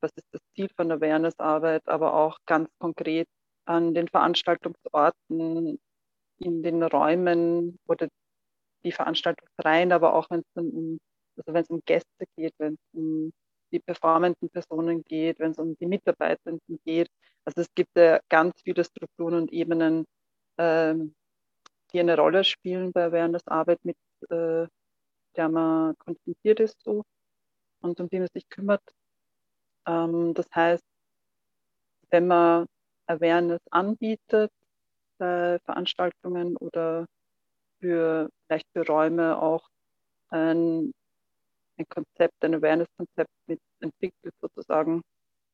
was 0.00 0.10
ist 0.16 0.26
das 0.32 0.40
Ziel 0.54 0.68
von 0.76 0.92
Awareness-Arbeit, 0.92 1.82
aber 1.88 2.14
auch 2.14 2.38
ganz 2.46 2.68
konkret 2.78 3.26
an 3.64 3.94
den 3.94 4.08
Veranstaltungsorten, 4.08 5.78
in 6.38 6.62
den 6.62 6.82
Räumen 6.82 7.78
oder 7.86 8.08
die 8.84 8.92
Veranstaltungsreihen, 8.92 9.92
aber 9.92 10.14
auch 10.14 10.28
wenn 10.30 10.40
es 10.40 10.46
um, 10.54 10.98
also 11.36 11.52
wenn 11.52 11.62
es 11.62 11.70
um 11.70 11.80
Gäste 11.84 12.26
geht, 12.36 12.54
wenn 12.58 12.74
es 12.74 12.80
um 12.92 13.32
die 13.72 13.80
performenden 13.80 14.48
Personen 14.50 15.02
geht, 15.02 15.38
wenn 15.40 15.50
es 15.52 15.58
um 15.58 15.76
die 15.76 15.86
Mitarbeitenden 15.86 16.78
geht. 16.84 17.08
Also 17.46 17.62
es 17.62 17.68
gibt 17.74 17.96
ja 17.96 18.20
ganz 18.28 18.60
viele 18.62 18.84
Strukturen 18.84 19.34
und 19.34 19.52
Ebenen, 19.52 20.04
ähm, 20.58 21.14
die 21.92 22.00
eine 22.00 22.16
Rolle 22.16 22.44
spielen 22.44 22.92
bei 22.92 23.06
Awareness-Arbeit, 23.06 23.80
mit 23.84 23.96
äh, 24.30 24.66
der 25.36 25.48
man 25.50 25.96
konfrontiert 25.98 26.60
ist 26.60 26.82
so 26.82 27.04
und 27.82 28.00
um 28.00 28.08
die 28.08 28.20
man 28.20 28.28
sich 28.34 28.48
kümmert. 28.48 28.82
Ähm, 29.86 30.34
das 30.34 30.46
heißt, 30.54 30.84
wenn 32.10 32.26
man 32.26 32.66
Awareness 33.06 33.60
anbietet 33.70 34.50
bei 35.18 35.58
Veranstaltungen 35.64 36.56
oder 36.56 37.06
für 37.80 38.30
vielleicht 38.46 38.66
für 38.74 38.86
Räume 38.86 39.40
auch 39.42 39.68
ein 40.30 40.92
ein 41.78 41.86
Konzept, 41.88 42.44
ein 42.44 42.54
Awareness-Konzept 42.56 43.30
mit 43.46 43.60
entwickelt 43.80 44.34
sozusagen, 44.40 45.02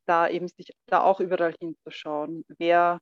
da 0.06 0.28
eben 0.28 0.48
sich 0.48 0.72
da 0.86 1.02
auch 1.02 1.20
überall 1.20 1.54
hinzuschauen, 1.60 2.44
wer, 2.58 2.98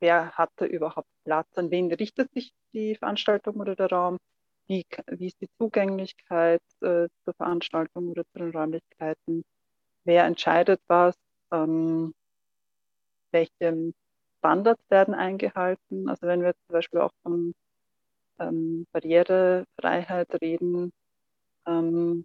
wer 0.00 0.32
hat 0.32 0.50
da 0.56 0.66
überhaupt 0.66 1.08
Platz, 1.24 1.48
an 1.56 1.70
wen 1.70 1.92
richtet 1.92 2.32
sich 2.32 2.52
die 2.72 2.96
Veranstaltung 2.96 3.56
oder 3.56 3.76
der 3.76 3.90
Raum, 3.90 4.18
wie, 4.66 4.86
wie 5.10 5.26
ist 5.26 5.40
die 5.40 5.50
Zugänglichkeit 5.58 6.62
äh, 6.80 7.08
zur 7.24 7.34
Veranstaltung 7.36 8.10
oder 8.10 8.24
zu 8.32 8.38
den 8.38 8.50
Räumlichkeiten, 8.50 9.44
wer 10.04 10.24
entscheidet 10.24 10.80
was, 10.86 11.16
ähm, 11.52 12.14
welche 13.32 13.92
Standards 14.38 14.82
werden 14.90 15.14
eingehalten. 15.14 16.08
Also 16.08 16.26
wenn 16.26 16.42
wir 16.42 16.54
zum 16.54 16.72
Beispiel 16.72 17.00
auch 17.00 17.12
von 17.22 17.52
ähm, 18.38 18.86
Barrierefreiheit 18.92 20.40
reden, 20.40 20.92
ähm, 21.66 22.24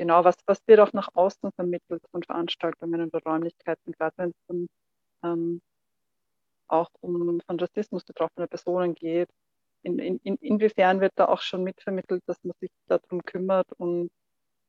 genau, 0.00 0.24
was, 0.24 0.36
was 0.46 0.62
wird 0.66 0.80
auch 0.80 0.94
nach 0.94 1.10
außen 1.14 1.52
vermittelt 1.52 2.02
von 2.10 2.22
Veranstaltungen 2.22 3.10
oder 3.10 3.22
Räumlichkeiten, 3.22 3.92
gerade 3.92 4.14
wenn 4.16 4.30
es 4.30 4.36
um, 4.46 4.66
ähm, 5.22 5.60
auch 6.68 6.88
um 7.02 7.42
von 7.46 7.60
Rassismus 7.60 8.04
betroffene 8.04 8.48
Personen 8.48 8.94
geht. 8.94 9.28
In, 9.82 9.98
in, 9.98 10.36
inwiefern 10.36 11.02
wird 11.02 11.12
da 11.16 11.26
auch 11.28 11.42
schon 11.42 11.64
mitvermittelt, 11.64 12.22
dass 12.26 12.42
man 12.44 12.54
sich 12.60 12.70
darum 12.86 13.22
kümmert 13.24 13.70
und 13.76 14.10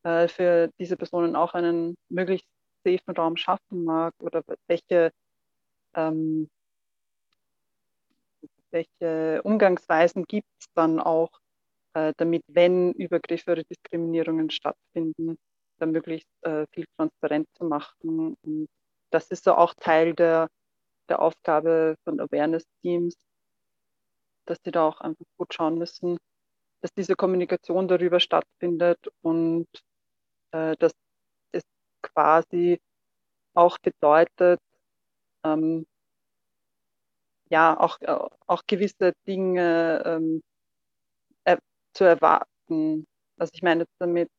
äh, 0.04 0.28
für 0.28 0.70
diese 0.80 0.98
Personen 0.98 1.38
auch 1.38 1.54
einen 1.54 1.96
möglichst 2.10 2.50
safen 2.84 3.16
Raum 3.16 3.38
schaffen 3.38 3.86
mag 3.86 4.14
oder 4.20 4.44
welche 4.68 5.12
ähm, 5.96 6.50
welche 8.72 9.42
Umgangsweisen 9.44 10.26
gibt 10.26 10.48
es 10.60 10.68
dann 10.74 11.00
auch, 11.00 11.30
äh, 11.94 12.14
damit, 12.18 12.44
wenn 12.48 12.94
Übergriffe 12.94 13.52
oder 13.52 13.64
Diskriminierungen 13.64 14.50
stattfinden, 14.50 15.38
da 15.78 15.86
möglichst 15.86 16.30
äh, 16.44 16.66
viel 16.72 16.86
transparent 16.98 17.48
zu 17.56 17.66
machen. 17.66 18.36
Und 18.44 18.68
das 19.10 19.30
ist 19.32 19.44
so 19.44 19.56
auch 19.56 19.74
Teil 19.76 20.14
der, 20.14 20.48
der 21.10 21.22
Aufgabe 21.22 21.96
von 22.04 22.20
Awareness-Teams, 22.20 23.16
dass 24.46 24.60
sie 24.64 24.72
da 24.72 24.88
auch 24.88 25.02
einfach 25.02 25.26
gut 25.38 25.54
schauen 25.54 25.78
müssen, 25.78 26.18
dass 26.82 26.94
diese 26.94 27.16
Kommunikation 27.16 27.88
darüber 27.88 28.20
stattfindet 28.20 29.00
und 29.22 29.68
äh, 30.52 30.76
dass 30.78 30.94
es 31.52 31.64
quasi 32.02 32.80
auch 33.54 33.78
bedeutet, 33.80 34.60
ähm, 35.44 35.86
ja, 37.50 37.78
auch, 37.80 38.00
äh, 38.02 38.18
auch 38.48 38.64
gewisse 38.66 39.14
Dinge 39.28 40.04
ähm, 40.06 40.42
äh, 40.42 40.51
zu 41.94 42.04
erwarten. 42.04 43.06
Also 43.38 43.52
ich 43.54 43.62
meine 43.62 43.86
damit, 44.00 44.30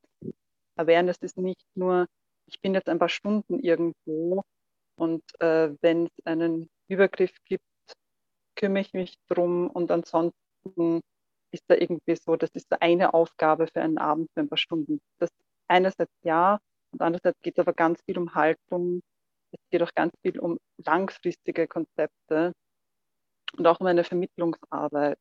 Awareness 0.77 1.19
ist 1.21 1.37
nicht 1.37 1.67
nur, 1.75 2.07
ich 2.47 2.61
bin 2.61 2.75
jetzt 2.75 2.89
ein 2.89 2.99
paar 2.99 3.09
Stunden 3.09 3.59
irgendwo 3.61 4.43
und 4.97 5.23
äh, 5.41 5.75
wenn 5.81 6.07
es 6.07 6.27
einen 6.27 6.69
Übergriff 6.89 7.35
gibt, 7.45 7.65
kümmere 8.57 8.83
ich 8.83 8.93
mich 8.93 9.15
drum 9.29 9.69
und 9.71 9.91
ansonsten 9.91 11.01
ist 11.51 11.65
da 11.69 11.75
irgendwie 11.75 12.17
so, 12.17 12.37
das 12.37 12.51
ist 12.55 12.73
eine 12.81 13.15
Aufgabe 13.15 13.67
für 13.67 13.83
einen 13.83 13.99
Abend 13.99 14.31
für 14.33 14.41
ein 14.41 14.49
paar 14.49 14.59
Stunden. 14.59 15.01
Das 15.19 15.31
einerseits 15.69 16.13
ja 16.23 16.59
und 16.93 17.01
andererseits 17.03 17.41
geht 17.43 17.59
es 17.59 17.61
aber 17.61 17.73
ganz 17.73 18.01
viel 18.05 18.19
um 18.19 18.35
Haltung, 18.35 19.03
es 19.53 19.61
geht 19.71 19.83
auch 19.83 19.95
ganz 19.95 20.13
viel 20.23 20.39
um 20.39 20.59
langfristige 20.79 21.69
Konzepte 21.69 22.53
und 23.57 23.67
auch 23.67 23.81
um 23.81 23.87
eine 23.87 24.05
Vermittlungsarbeit. 24.05 25.19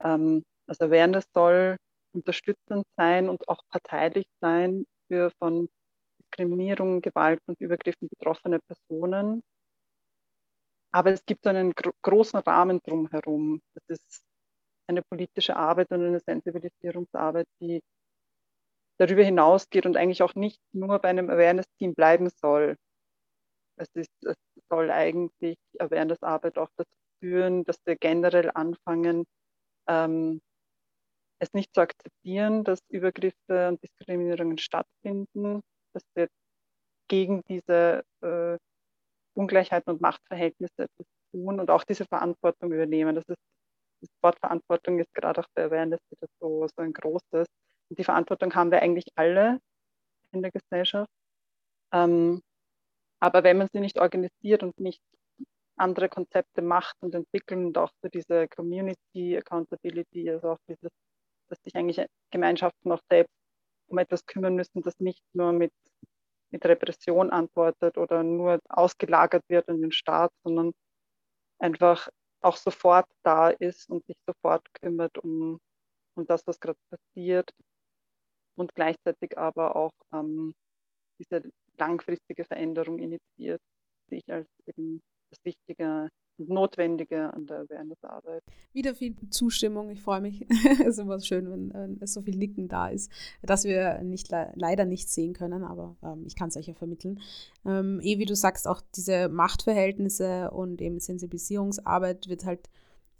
Ähm, 0.00 0.44
also 0.68 0.84
Awareness 0.86 1.24
soll 1.34 1.76
unterstützend 2.14 2.84
sein 2.96 3.28
und 3.28 3.48
auch 3.48 3.62
parteilich 3.70 4.26
sein 4.40 4.84
für 5.08 5.30
von 5.38 5.68
Diskriminierung, 6.20 7.00
Gewalt 7.00 7.40
und 7.46 7.60
Übergriffen 7.60 8.08
betroffene 8.08 8.60
Personen. 8.60 9.42
Aber 10.92 11.12
es 11.12 11.24
gibt 11.26 11.46
einen 11.46 11.72
gro 11.72 11.92
großen 12.02 12.40
Rahmen 12.40 12.80
drumherum. 12.84 13.60
Das 13.74 13.98
ist 13.98 14.22
eine 14.88 15.02
politische 15.02 15.56
Arbeit 15.56 15.90
und 15.90 16.04
eine 16.04 16.20
Sensibilisierungsarbeit, 16.20 17.46
die 17.60 17.80
darüber 18.98 19.22
hinausgeht 19.22 19.86
und 19.86 19.96
eigentlich 19.96 20.22
auch 20.22 20.34
nicht 20.34 20.60
nur 20.72 20.98
bei 20.98 21.08
einem 21.08 21.30
Awareness-Team 21.30 21.94
bleiben 21.94 22.30
soll. 22.30 22.76
Es, 23.76 23.88
ist, 23.94 24.10
es 24.22 24.36
soll 24.70 24.90
eigentlich 24.90 25.56
Awareness-Arbeit 25.78 26.58
auch 26.58 26.68
dazu 26.76 26.90
führen, 27.20 27.64
dass 27.64 27.78
wir 27.86 27.96
generell 27.96 28.50
anfangen, 28.54 29.24
ähm, 29.88 30.40
es 31.40 31.52
nicht 31.52 31.74
zu 31.74 31.80
akzeptieren, 31.80 32.64
dass 32.64 32.80
Übergriffe 32.88 33.68
und 33.68 33.82
Diskriminierungen 33.82 34.58
stattfinden, 34.58 35.60
dass 35.92 36.02
wir 36.14 36.28
gegen 37.08 37.42
diese 37.48 38.04
äh, 38.22 38.58
Ungleichheiten 39.34 39.92
und 39.92 40.00
Machtverhältnisse 40.00 40.84
etwas 40.84 41.06
tun 41.32 41.60
und 41.60 41.70
auch 41.70 41.84
diese 41.84 42.04
Verantwortung 42.04 42.72
übernehmen. 42.72 43.14
Das, 43.14 43.24
ist, 43.28 43.38
das 44.00 44.10
Wort 44.22 44.38
Verantwortung 44.40 44.98
ist 44.98 45.14
gerade 45.14 45.40
auch 45.40 45.46
bei 45.54 45.64
Awareness 45.64 46.00
wieder 46.10 46.28
so, 46.40 46.66
so 46.66 46.82
ein 46.82 46.92
großes. 46.92 47.46
Und 47.90 47.98
die 47.98 48.04
Verantwortung 48.04 48.54
haben 48.54 48.70
wir 48.70 48.82
eigentlich 48.82 49.06
alle 49.14 49.60
in 50.32 50.42
der 50.42 50.50
Gesellschaft. 50.50 51.10
Ähm, 51.92 52.42
aber 53.20 53.42
wenn 53.44 53.58
man 53.58 53.68
sie 53.72 53.80
nicht 53.80 53.98
organisiert 53.98 54.62
und 54.62 54.78
nicht 54.78 55.00
andere 55.76 56.08
Konzepte 56.08 56.62
macht 56.62 56.96
und 57.00 57.14
entwickeln 57.14 57.66
und 57.66 57.78
auch 57.78 57.90
für 58.00 58.10
diese 58.10 58.48
Community 58.48 59.36
Accountability, 59.36 60.30
also 60.30 60.50
auch 60.52 60.58
dieses, 60.68 60.90
dass 61.48 61.62
sich 61.62 61.74
eigentlich 61.74 62.04
Gemeinschaften 62.30 62.92
auch 62.92 63.00
selbst 63.10 63.34
um 63.88 63.98
etwas 63.98 64.26
kümmern 64.26 64.54
müssen, 64.54 64.82
das 64.82 64.98
nicht 65.00 65.22
nur 65.32 65.52
mit, 65.52 65.72
mit 66.50 66.64
Repression 66.64 67.30
antwortet 67.30 67.96
oder 67.98 68.22
nur 68.22 68.60
ausgelagert 68.68 69.44
wird 69.48 69.68
in 69.68 69.80
den 69.80 69.92
Staat, 69.92 70.32
sondern 70.44 70.72
einfach 71.58 72.08
auch 72.40 72.56
sofort 72.56 73.06
da 73.22 73.48
ist 73.48 73.88
und 73.88 74.04
sich 74.06 74.16
sofort 74.26 74.62
kümmert 74.74 75.18
um, 75.18 75.58
um 76.14 76.26
das, 76.26 76.46
was 76.46 76.60
gerade 76.60 76.78
passiert. 76.90 77.50
Und 78.56 78.74
gleichzeitig 78.74 79.38
aber 79.38 79.76
auch 79.76 79.92
ähm, 80.12 80.52
diese 81.18 81.42
langfristige 81.78 82.44
Veränderung 82.44 82.98
initiiert, 82.98 83.60
die 84.10 84.16
ich 84.16 84.32
als 84.32 84.48
eben 84.66 85.00
das 85.30 85.44
Wichtige 85.44 86.08
Notwendige 86.38 87.32
an 87.32 87.46
der 87.46 87.60
Awareness-Arbeit. 87.60 88.42
Wieder 88.72 88.94
viel 88.94 89.14
Zustimmung. 89.30 89.90
Ich 89.90 90.00
freue 90.00 90.20
mich. 90.20 90.46
es 90.80 90.86
ist 90.86 90.98
immer 90.98 91.20
schön, 91.20 91.50
wenn, 91.50 91.98
es 92.00 92.14
so 92.14 92.22
viel 92.22 92.36
Nicken 92.36 92.68
da 92.68 92.88
ist, 92.88 93.10
dass 93.42 93.64
wir 93.64 94.02
nicht, 94.02 94.28
leider 94.54 94.84
nicht 94.84 95.08
sehen 95.08 95.32
können, 95.32 95.64
aber 95.64 95.96
ähm, 96.02 96.24
ich 96.26 96.36
kann 96.36 96.48
es 96.48 96.56
euch 96.56 96.66
ja 96.66 96.74
vermitteln. 96.74 97.20
Ähm, 97.66 98.00
eh, 98.02 98.18
wie 98.18 98.24
du 98.24 98.34
sagst, 98.34 98.66
auch 98.68 98.80
diese 98.94 99.28
Machtverhältnisse 99.28 100.50
und 100.50 100.80
eben 100.80 101.00
Sensibilisierungsarbeit 101.00 102.28
wird 102.28 102.44
halt 102.44 102.68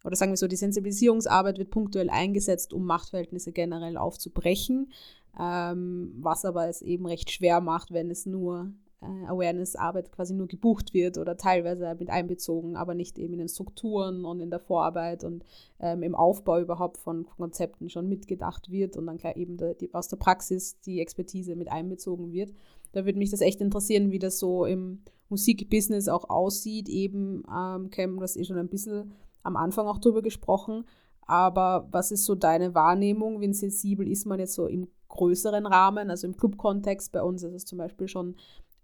oder 0.04 0.16
sagen 0.16 0.32
wir 0.32 0.36
so, 0.36 0.46
die 0.46 0.56
Sensibilisierungsarbeit 0.56 1.58
wird 1.58 1.70
punktuell 1.70 2.08
eingesetzt, 2.08 2.72
um 2.72 2.86
Machtverhältnisse 2.86 3.52
generell 3.52 3.96
aufzubrechen, 3.96 4.92
ähm, 5.38 6.12
was 6.20 6.44
aber 6.44 6.68
es 6.68 6.82
eben 6.82 7.06
recht 7.06 7.30
schwer 7.30 7.60
macht, 7.60 7.92
wenn 7.92 8.10
es 8.10 8.24
nur 8.24 8.72
äh, 9.00 9.26
Awareness-Arbeit 9.26 10.10
quasi 10.12 10.34
nur 10.34 10.48
gebucht 10.48 10.92
wird 10.94 11.18
oder 11.18 11.36
teilweise 11.36 11.94
mit 11.98 12.10
einbezogen, 12.10 12.76
aber 12.76 12.94
nicht 12.94 13.18
eben 13.18 13.34
in 13.34 13.38
den 13.38 13.48
Strukturen 13.48 14.24
und 14.24 14.40
in 14.40 14.50
der 14.50 14.58
Vorarbeit 14.58 15.24
und 15.24 15.44
ähm, 15.80 16.02
im 16.02 16.14
Aufbau 16.14 16.60
überhaupt 16.60 16.98
von 16.98 17.26
Konzepten 17.26 17.90
schon 17.90 18.08
mitgedacht 18.08 18.70
wird 18.70 18.96
und 18.96 19.06
dann 19.06 19.18
klar 19.18 19.36
eben 19.36 19.56
der, 19.56 19.74
die, 19.74 19.92
aus 19.94 20.08
der 20.08 20.16
Praxis 20.16 20.80
die 20.80 21.00
Expertise 21.00 21.54
mit 21.56 21.70
einbezogen 21.70 22.32
wird. 22.32 22.52
Da 22.92 23.04
würde 23.04 23.18
mich 23.18 23.30
das 23.30 23.40
echt 23.40 23.60
interessieren, 23.60 24.10
wie 24.10 24.18
das 24.18 24.38
so 24.38 24.64
im 24.64 25.02
Musikbusiness 25.28 26.08
auch 26.08 26.28
aussieht. 26.28 26.88
Eben, 26.88 27.42
ähm, 27.54 27.90
Cam, 27.90 28.16
du 28.16 28.22
hast 28.22 28.36
eh 28.36 28.44
schon 28.44 28.58
ein 28.58 28.68
bisschen 28.68 29.12
am 29.42 29.56
Anfang 29.56 29.86
auch 29.86 29.98
drüber 29.98 30.22
gesprochen, 30.22 30.84
aber 31.22 31.86
was 31.90 32.10
ist 32.10 32.24
so 32.24 32.34
deine 32.34 32.74
Wahrnehmung? 32.74 33.40
Wie 33.40 33.52
sensibel 33.52 34.08
ist 34.08 34.26
man 34.26 34.38
jetzt 34.38 34.54
so 34.54 34.66
im 34.66 34.88
größeren 35.08 35.66
Rahmen, 35.66 36.10
also 36.10 36.26
im 36.26 36.36
Club-Kontext? 36.36 37.12
Bei 37.12 37.22
uns 37.22 37.42
ist 37.42 37.52
es 37.52 37.64
zum 37.66 37.78
Beispiel 37.78 38.08
schon 38.08 38.34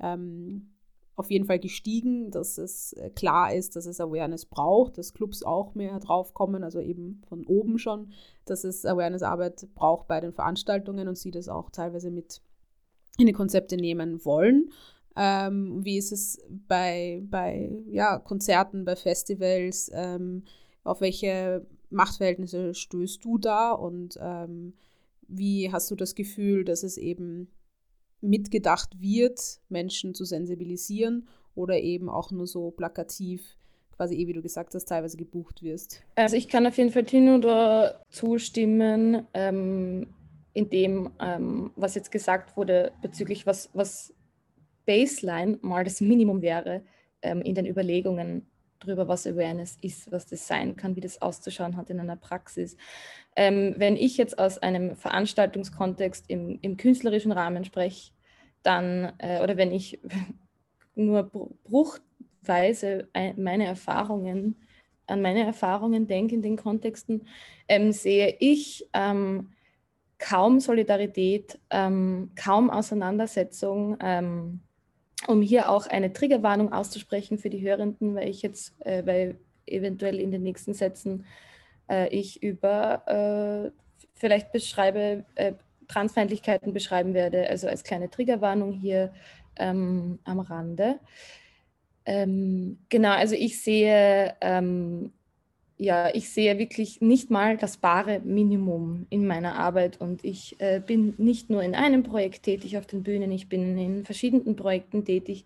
ähm, 0.00 0.74
auf 1.16 1.30
jeden 1.30 1.44
Fall 1.44 1.58
gestiegen, 1.58 2.30
dass 2.30 2.58
es 2.58 2.92
äh, 2.94 3.10
klar 3.10 3.54
ist, 3.54 3.76
dass 3.76 3.86
es 3.86 4.00
Awareness 4.00 4.46
braucht, 4.46 4.98
dass 4.98 5.14
Clubs 5.14 5.42
auch 5.42 5.74
mehr 5.74 6.00
draufkommen, 6.00 6.64
also 6.64 6.80
eben 6.80 7.22
von 7.28 7.46
oben 7.46 7.78
schon, 7.78 8.12
dass 8.44 8.64
es 8.64 8.84
Awareness-Arbeit 8.84 9.68
braucht 9.74 10.08
bei 10.08 10.20
den 10.20 10.32
Veranstaltungen 10.32 11.06
und 11.06 11.16
sie 11.16 11.30
das 11.30 11.48
auch 11.48 11.70
teilweise 11.70 12.10
mit 12.10 12.42
in 13.16 13.26
die 13.26 13.32
Konzepte 13.32 13.76
nehmen 13.76 14.24
wollen. 14.24 14.70
Ähm, 15.16 15.84
wie 15.84 15.98
ist 15.98 16.10
es 16.10 16.42
bei, 16.66 17.22
bei 17.30 17.70
ja, 17.90 18.18
Konzerten, 18.18 18.84
bei 18.84 18.96
Festivals? 18.96 19.90
Ähm, 19.94 20.42
auf 20.82 21.00
welche 21.00 21.66
Machtverhältnisse 21.90 22.74
stößt 22.74 23.24
du 23.24 23.38
da 23.38 23.72
und 23.72 24.18
ähm, 24.20 24.74
wie 25.28 25.72
hast 25.72 25.90
du 25.90 25.96
das 25.96 26.14
Gefühl, 26.14 26.64
dass 26.64 26.82
es 26.82 26.98
eben 26.98 27.48
mitgedacht 28.24 29.00
wird, 29.00 29.60
Menschen 29.68 30.14
zu 30.14 30.24
sensibilisieren 30.24 31.28
oder 31.54 31.78
eben 31.80 32.08
auch 32.08 32.30
nur 32.30 32.46
so 32.46 32.70
plakativ, 32.70 33.56
quasi 33.96 34.16
eh 34.16 34.26
wie 34.26 34.32
du 34.32 34.42
gesagt 34.42 34.74
hast, 34.74 34.86
teilweise 34.86 35.16
gebucht 35.16 35.62
wirst. 35.62 36.02
Also 36.16 36.36
ich 36.36 36.48
kann 36.48 36.66
auf 36.66 36.76
jeden 36.76 36.90
Fall 36.90 37.04
Tino 37.04 37.38
da 37.38 38.00
zustimmen, 38.10 39.26
ähm, 39.34 40.08
in 40.52 40.70
dem, 40.70 41.10
ähm, 41.20 41.72
was 41.76 41.94
jetzt 41.94 42.12
gesagt 42.12 42.56
wurde 42.56 42.92
bezüglich 43.02 43.46
was, 43.46 43.70
was 43.74 44.14
Baseline 44.86 45.58
mal 45.62 45.84
das 45.84 46.00
Minimum 46.00 46.42
wäre 46.42 46.82
ähm, 47.22 47.42
in 47.42 47.54
den 47.54 47.66
Überlegungen 47.66 48.46
darüber, 48.80 49.08
was 49.08 49.26
Awareness 49.26 49.78
ist, 49.80 50.12
was 50.12 50.26
das 50.26 50.46
sein 50.46 50.76
kann, 50.76 50.96
wie 50.96 51.00
das 51.00 51.20
auszuschauen 51.22 51.76
hat 51.76 51.90
in 51.90 52.00
einer 52.00 52.16
Praxis. 52.16 52.76
Ähm, 53.36 53.74
wenn 53.78 53.96
ich 53.96 54.16
jetzt 54.16 54.38
aus 54.38 54.58
einem 54.58 54.96
Veranstaltungskontext 54.96 56.26
im, 56.28 56.58
im 56.62 56.76
künstlerischen 56.76 57.32
Rahmen 57.32 57.64
spreche, 57.64 58.12
dann, 58.64 59.12
äh, 59.18 59.40
oder 59.42 59.56
wenn 59.56 59.72
ich 59.72 60.00
nur 60.96 61.30
bruchweise 61.64 63.08
meine 63.36 63.66
Erfahrungen, 63.66 64.56
an 65.06 65.22
meine 65.22 65.44
Erfahrungen 65.44 66.06
denke 66.06 66.34
in 66.34 66.42
den 66.42 66.56
Kontexten, 66.56 67.26
ähm, 67.68 67.92
sehe 67.92 68.36
ich 68.40 68.88
ähm, 68.92 69.50
kaum 70.18 70.60
Solidarität, 70.60 71.58
ähm, 71.70 72.30
kaum 72.36 72.70
Auseinandersetzung, 72.70 73.96
ähm, 74.00 74.60
um 75.26 75.42
hier 75.42 75.70
auch 75.70 75.86
eine 75.86 76.12
Triggerwarnung 76.12 76.72
auszusprechen 76.72 77.38
für 77.38 77.50
die 77.50 77.60
Hörenden, 77.60 78.14
weil 78.14 78.28
ich 78.28 78.42
jetzt, 78.42 78.74
äh, 78.80 79.04
weil 79.06 79.38
eventuell 79.66 80.20
in 80.20 80.30
den 80.30 80.42
nächsten 80.42 80.74
Sätzen 80.74 81.24
äh, 81.90 82.08
ich 82.08 82.42
über 82.42 83.02
äh, 83.06 83.70
vielleicht 84.14 84.52
beschreibe, 84.52 85.24
äh, 85.34 85.54
Transfeindlichkeiten 85.88 86.72
beschreiben 86.72 87.14
werde, 87.14 87.48
also 87.48 87.68
als 87.68 87.84
kleine 87.84 88.10
Triggerwarnung 88.10 88.72
hier 88.72 89.12
ähm, 89.56 90.18
am 90.24 90.40
Rande. 90.40 91.00
Ähm, 92.06 92.78
genau, 92.88 93.12
also 93.12 93.34
ich 93.34 93.62
sehe 93.62 94.34
ähm, 94.40 95.12
ja, 95.76 96.14
ich 96.14 96.30
sehe 96.30 96.58
wirklich 96.58 97.00
nicht 97.00 97.30
mal 97.30 97.56
das 97.56 97.78
bare 97.78 98.20
Minimum 98.20 99.06
in 99.10 99.26
meiner 99.26 99.56
Arbeit 99.56 100.00
und 100.00 100.24
ich 100.24 100.60
äh, 100.60 100.80
bin 100.84 101.14
nicht 101.18 101.50
nur 101.50 101.62
in 101.62 101.74
einem 101.74 102.04
Projekt 102.04 102.44
tätig 102.44 102.78
auf 102.78 102.86
den 102.86 103.02
Bühnen, 103.02 103.32
ich 103.32 103.48
bin 103.48 103.76
in 103.76 104.04
verschiedenen 104.04 104.56
Projekten 104.56 105.04
tätig. 105.04 105.44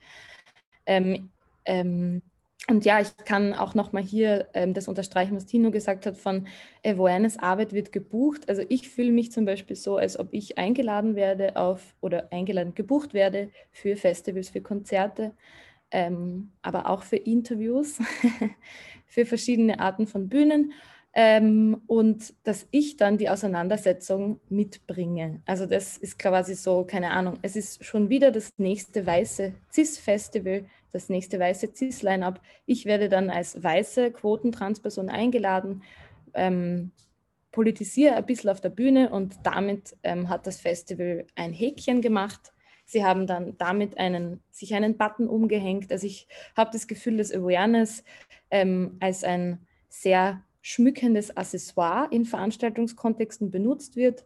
Ähm, 0.87 1.31
ähm, 1.65 2.23
und 2.71 2.85
ja, 2.85 3.01
ich 3.01 3.17
kann 3.17 3.55
auch 3.55 3.75
nochmal 3.75 4.03
hier 4.03 4.49
ähm, 4.53 4.75
das 4.75 4.89
unterstreichen, 4.89 5.35
was 5.35 5.47
Tino 5.47 5.71
gesagt 5.71 6.05
hat, 6.05 6.19
von 6.19 6.47
Awareness-Arbeit 6.85 7.73
wird 7.73 7.93
gebucht. 7.93 8.49
Also 8.49 8.63
ich 8.69 8.91
fühle 8.91 9.11
mich 9.11 9.33
zum 9.33 9.47
Beispiel 9.47 9.75
so, 9.75 9.97
als 9.97 10.19
ob 10.19 10.29
ich 10.33 10.59
eingeladen 10.59 11.17
werde 11.17 11.57
auf 11.57 11.95
oder 12.03 12.31
eingeladen 12.31 12.75
gebucht 12.75 13.15
werde 13.15 13.51
für 13.71 13.97
Festivals, 13.97 14.51
für 14.51 14.61
Konzerte, 14.61 15.33
ähm, 15.91 16.51
aber 16.61 16.91
auch 16.91 17.05
für 17.05 17.17
Interviews, 17.17 17.99
für 19.07 19.25
verschiedene 19.25 19.81
Arten 19.81 20.07
von 20.07 20.29
Bühnen 20.29 20.75
ähm, 21.15 21.83
und 21.87 22.35
dass 22.45 22.69
ich 22.71 22.97
dann 22.97 23.19
die 23.19 23.29
Auseinandersetzung 23.29 24.41
mitbringe. 24.51 25.41
Also 25.47 25.67
das 25.67 25.97
ist 25.97 26.19
quasi 26.19 26.55
so, 26.55 26.85
keine 26.85 27.11
Ahnung, 27.11 27.39
es 27.43 27.57
ist 27.57 27.85
schon 27.85 28.09
wieder 28.09 28.31
das 28.31 28.51
nächste 28.59 29.07
weiße 29.07 29.55
CIS-Festival, 29.73 30.67
das 30.93 31.09
nächste 31.09 31.39
weiße 31.39 31.73
CIS-Line-up. 31.75 32.41
Ich 32.67 32.85
werde 32.87 33.09
dann 33.09 33.31
als 33.31 33.63
weiße 33.63 34.11
Quotentransperson 34.13 35.09
eingeladen, 35.09 35.83
ähm, 36.35 36.93
politisiere 37.53 38.15
ein 38.15 38.27
bisschen 38.27 38.51
auf 38.51 38.61
der 38.61 38.71
Bühne 38.71 39.11
und 39.11 39.37
damit 39.43 39.97
ähm, 40.03 40.29
hat 40.29 40.47
das 40.47 40.61
Festival 40.61 41.27
ein 41.35 41.53
Häkchen 41.53 42.03
gemacht 42.03 42.53
Sie 42.91 43.05
haben 43.05 43.27
dann 43.27 43.55
damit 43.59 43.99
einen, 43.99 44.43
sich 44.51 44.75
einen 44.75 44.97
Button 44.97 45.29
umgehängt. 45.29 45.93
Also 45.93 46.07
ich 46.07 46.27
habe 46.57 46.71
das 46.73 46.87
Gefühl, 46.87 47.19
dass 47.19 47.31
Awareness 47.31 48.03
ähm, 48.51 48.97
als 48.99 49.25
ein 49.25 49.67
sehr 49.91 50.43
schmückendes 50.63 51.37
Accessoire 51.37 52.09
in 52.11 52.25
Veranstaltungskontexten 52.25 53.51
benutzt 53.51 53.97
wird. 53.97 54.25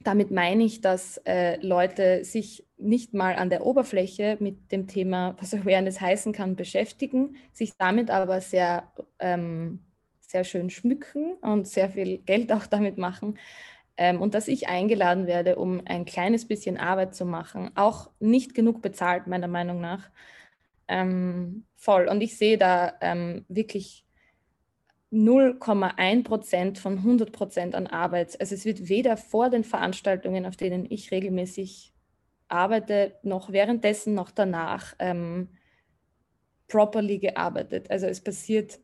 Damit 0.00 0.30
meine 0.30 0.64
ich, 0.64 0.80
dass 0.80 1.18
äh, 1.24 1.56
Leute 1.64 2.24
sich 2.24 2.66
nicht 2.76 3.14
mal 3.14 3.34
an 3.34 3.50
der 3.50 3.66
Oberfläche 3.66 4.36
mit 4.40 4.70
dem 4.70 4.86
Thema, 4.86 5.36
was 5.40 5.54
Awareness 5.54 6.00
heißen 6.00 6.32
kann, 6.32 6.56
beschäftigen, 6.56 7.36
sich 7.52 7.72
damit 7.76 8.10
aber 8.10 8.40
sehr, 8.40 8.92
ähm, 9.18 9.80
sehr 10.20 10.44
schön 10.44 10.70
schmücken 10.70 11.34
und 11.40 11.66
sehr 11.66 11.90
viel 11.90 12.18
Geld 12.18 12.52
auch 12.52 12.66
damit 12.66 12.98
machen 12.98 13.38
ähm, 13.98 14.22
und 14.22 14.34
dass 14.34 14.48
ich 14.48 14.68
eingeladen 14.68 15.26
werde, 15.26 15.56
um 15.56 15.82
ein 15.84 16.04
kleines 16.04 16.46
bisschen 16.46 16.78
Arbeit 16.78 17.14
zu 17.14 17.26
machen, 17.26 17.72
auch 17.74 18.10
nicht 18.20 18.54
genug 18.54 18.80
bezahlt, 18.80 19.26
meiner 19.26 19.48
Meinung 19.48 19.80
nach. 19.80 20.08
Ähm, 20.86 21.64
voll. 21.76 22.06
Und 22.08 22.22
ich 22.22 22.38
sehe 22.38 22.56
da 22.56 22.94
ähm, 23.00 23.44
wirklich 23.48 24.06
0,1 25.12 26.24
Prozent 26.24 26.78
von 26.78 26.98
100 26.98 27.32
Prozent 27.32 27.74
an 27.74 27.86
Arbeit. 27.86 28.38
Also 28.40 28.54
es 28.54 28.64
wird 28.64 28.88
weder 28.88 29.16
vor 29.16 29.48
den 29.50 29.64
Veranstaltungen, 29.64 30.44
auf 30.44 30.56
denen 30.56 30.86
ich 30.90 31.10
regelmäßig 31.10 31.92
arbeite, 32.48 33.14
noch 33.22 33.52
währenddessen, 33.52 34.14
noch 34.14 34.30
danach 34.30 34.94
ähm, 34.98 35.48
properly 36.68 37.18
gearbeitet. 37.18 37.90
Also 37.90 38.06
es 38.06 38.20
passiert 38.20 38.78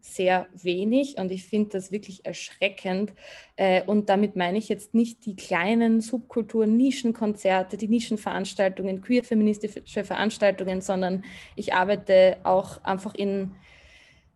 sehr 0.00 0.46
wenig 0.52 1.18
und 1.18 1.32
ich 1.32 1.44
finde 1.44 1.70
das 1.70 1.90
wirklich 1.90 2.24
erschreckend. 2.24 3.12
Äh, 3.56 3.82
und 3.84 4.08
damit 4.08 4.36
meine 4.36 4.58
ich 4.58 4.68
jetzt 4.68 4.94
nicht 4.94 5.26
die 5.26 5.34
kleinen 5.34 6.00
Subkulturen, 6.00 6.76
Nischenkonzerte, 6.76 7.76
die 7.76 7.88
Nischenveranstaltungen, 7.88 9.02
queer-feministische 9.02 10.04
Veranstaltungen, 10.04 10.80
sondern 10.80 11.24
ich 11.56 11.74
arbeite 11.74 12.36
auch 12.44 12.82
einfach 12.84 13.14
in, 13.14 13.56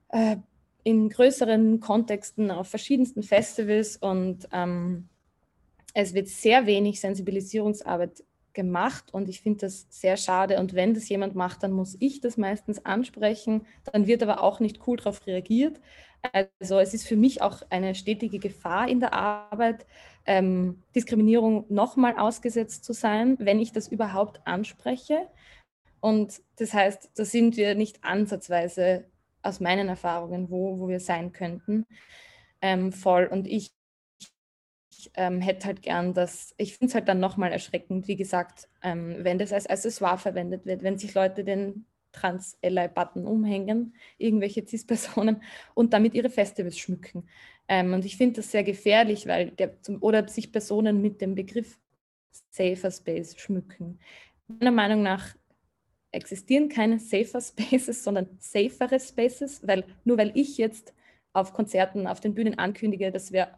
äh, 0.08 0.36
in 0.84 1.08
größeren 1.08 1.80
Kontexten 1.80 2.50
auf 2.50 2.68
verschiedensten 2.68 3.22
Festivals 3.22 3.96
und 3.96 4.48
ähm, 4.52 5.08
es 5.94 6.14
wird 6.14 6.28
sehr 6.28 6.66
wenig 6.66 7.00
Sensibilisierungsarbeit 7.00 8.22
gemacht 8.52 9.12
und 9.12 9.28
ich 9.28 9.40
finde 9.40 9.60
das 9.60 9.86
sehr 9.90 10.16
schade. 10.16 10.58
Und 10.58 10.74
wenn 10.74 10.94
das 10.94 11.08
jemand 11.08 11.34
macht, 11.34 11.62
dann 11.62 11.72
muss 11.72 11.96
ich 12.00 12.20
das 12.20 12.36
meistens 12.36 12.84
ansprechen. 12.84 13.66
Dann 13.92 14.06
wird 14.06 14.22
aber 14.22 14.42
auch 14.42 14.60
nicht 14.60 14.86
cool 14.86 14.96
darauf 14.96 15.26
reagiert. 15.26 15.80
Also 16.32 16.78
es 16.78 16.92
ist 16.92 17.06
für 17.06 17.16
mich 17.16 17.42
auch 17.42 17.62
eine 17.70 17.94
stetige 17.94 18.38
Gefahr 18.38 18.88
in 18.88 19.00
der 19.00 19.14
Arbeit, 19.14 19.86
ähm, 20.26 20.82
Diskriminierung 20.94 21.64
nochmal 21.68 22.18
ausgesetzt 22.18 22.84
zu 22.84 22.92
sein, 22.92 23.36
wenn 23.38 23.58
ich 23.58 23.72
das 23.72 23.88
überhaupt 23.88 24.46
anspreche. 24.46 25.28
Und 26.00 26.42
das 26.56 26.74
heißt, 26.74 27.10
da 27.14 27.24
sind 27.24 27.56
wir 27.56 27.74
nicht 27.74 28.04
ansatzweise 28.04 29.04
aus 29.42 29.60
meinen 29.60 29.88
Erfahrungen, 29.88 30.50
wo, 30.50 30.78
wo 30.78 30.88
wir 30.88 31.00
sein 31.00 31.32
könnten, 31.32 31.86
ähm, 32.60 32.92
voll. 32.92 33.26
Und 33.26 33.46
ich 33.46 33.72
ich 35.00 35.10
ähm, 35.14 35.40
hätte 35.40 35.66
halt 35.66 35.82
gern, 35.82 36.12
dass, 36.12 36.54
ich 36.58 36.76
finde 36.76 36.90
es 36.90 36.94
halt 36.94 37.08
dann 37.08 37.20
nochmal 37.20 37.52
erschreckend, 37.52 38.06
wie 38.06 38.16
gesagt, 38.16 38.68
ähm, 38.82 39.16
wenn 39.20 39.38
das 39.38 39.52
als 39.52 39.66
Accessoire 39.66 40.18
verwendet 40.18 40.66
wird, 40.66 40.82
wenn 40.82 40.98
sich 40.98 41.14
Leute 41.14 41.42
den 41.44 41.86
Trans-Ally-Button 42.12 43.26
umhängen, 43.26 43.94
irgendwelche 44.18 44.66
CIS-Personen 44.66 45.42
und 45.74 45.92
damit 45.92 46.14
ihre 46.14 46.28
Festivals 46.28 46.78
schmücken. 46.78 47.28
Ähm, 47.68 47.94
und 47.94 48.04
ich 48.04 48.16
finde 48.16 48.36
das 48.36 48.50
sehr 48.50 48.64
gefährlich, 48.64 49.26
weil 49.26 49.52
der, 49.52 49.76
oder 50.00 50.26
sich 50.28 50.52
Personen 50.52 51.00
mit 51.00 51.20
dem 51.20 51.34
Begriff 51.34 51.78
Safer 52.50 52.90
Space 52.90 53.38
schmücken. 53.38 54.00
Meiner 54.48 54.72
Meinung 54.72 55.02
nach 55.02 55.34
existieren 56.12 56.68
keine 56.68 56.98
Safer 56.98 57.40
Spaces, 57.40 58.04
sondern 58.04 58.28
safere 58.38 58.98
Spaces, 58.98 59.66
weil 59.66 59.84
nur 60.04 60.18
weil 60.18 60.32
ich 60.34 60.58
jetzt 60.58 60.94
auf 61.32 61.52
Konzerten, 61.52 62.06
auf 62.06 62.20
den 62.20 62.34
Bühnen 62.34 62.58
ankündige, 62.58 63.12
dass 63.12 63.32
wir 63.32 63.48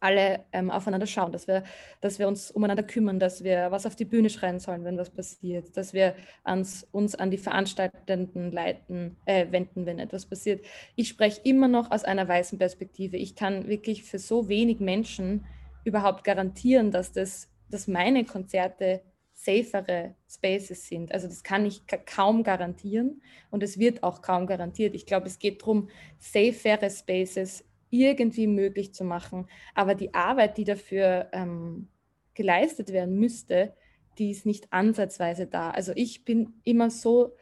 alle 0.00 0.44
ähm, 0.52 0.70
aufeinander 0.70 1.06
schauen, 1.06 1.30
dass 1.30 1.46
wir, 1.46 1.62
dass 2.00 2.18
wir 2.18 2.26
uns 2.26 2.50
umeinander 2.50 2.82
kümmern, 2.82 3.18
dass 3.18 3.44
wir 3.44 3.70
was 3.70 3.84
auf 3.84 3.96
die 3.96 4.06
Bühne 4.06 4.30
schreien 4.30 4.58
sollen, 4.58 4.84
wenn 4.84 4.96
was 4.96 5.10
passiert, 5.10 5.76
dass 5.76 5.92
wir 5.92 6.14
ans, 6.42 6.86
uns 6.90 7.14
an 7.14 7.30
die 7.30 7.38
Veranstaltenden 7.38 8.50
leiten, 8.50 9.16
äh, 9.26 9.46
wenden, 9.50 9.84
wenn 9.84 9.98
etwas 9.98 10.24
passiert. 10.24 10.64
Ich 10.96 11.08
spreche 11.08 11.42
immer 11.44 11.68
noch 11.68 11.90
aus 11.90 12.04
einer 12.04 12.26
weißen 12.26 12.58
Perspektive. 12.58 13.18
Ich 13.18 13.36
kann 13.36 13.68
wirklich 13.68 14.04
für 14.04 14.18
so 14.18 14.48
wenig 14.48 14.80
Menschen 14.80 15.44
überhaupt 15.84 16.24
garantieren, 16.24 16.90
dass, 16.90 17.12
das, 17.12 17.50
dass 17.68 17.86
meine 17.86 18.24
Konzerte 18.24 19.02
safere 19.42 20.14
Spaces 20.28 20.86
sind. 20.86 21.12
Also 21.12 21.26
das 21.26 21.42
kann 21.42 21.64
ich 21.64 21.82
kaum 22.06 22.42
garantieren 22.42 23.22
und 23.50 23.62
es 23.62 23.78
wird 23.78 24.02
auch 24.02 24.20
kaum 24.20 24.46
garantiert. 24.46 24.94
Ich 24.94 25.06
glaube, 25.06 25.28
es 25.28 25.38
geht 25.38 25.62
darum, 25.62 25.88
safere 26.18 26.90
Spaces 26.90 27.64
irgendwie 27.88 28.46
möglich 28.46 28.92
zu 28.92 29.04
machen. 29.04 29.46
Aber 29.74 29.94
die 29.94 30.14
Arbeit, 30.14 30.58
die 30.58 30.64
dafür 30.64 31.28
ähm, 31.32 31.88
geleistet 32.34 32.92
werden 32.92 33.18
müsste, 33.18 33.74
die 34.18 34.30
ist 34.30 34.44
nicht 34.44 34.72
ansatzweise 34.72 35.46
da. 35.46 35.70
Also 35.70 35.92
ich 35.94 36.24
bin 36.24 36.60
immer 36.64 36.90
so 36.90 37.34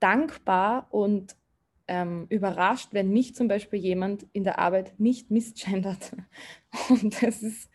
dankbar 0.00 0.88
und 0.90 1.34
ähm, 1.88 2.26
überrascht, 2.28 2.90
wenn 2.92 3.10
mich 3.10 3.34
zum 3.34 3.48
Beispiel 3.48 3.78
jemand 3.78 4.26
in 4.34 4.44
der 4.44 4.58
Arbeit 4.58 5.00
nicht 5.00 5.30
misgendert. 5.30 6.14
Und 6.90 7.22
das 7.22 7.42
ist, 7.42 7.70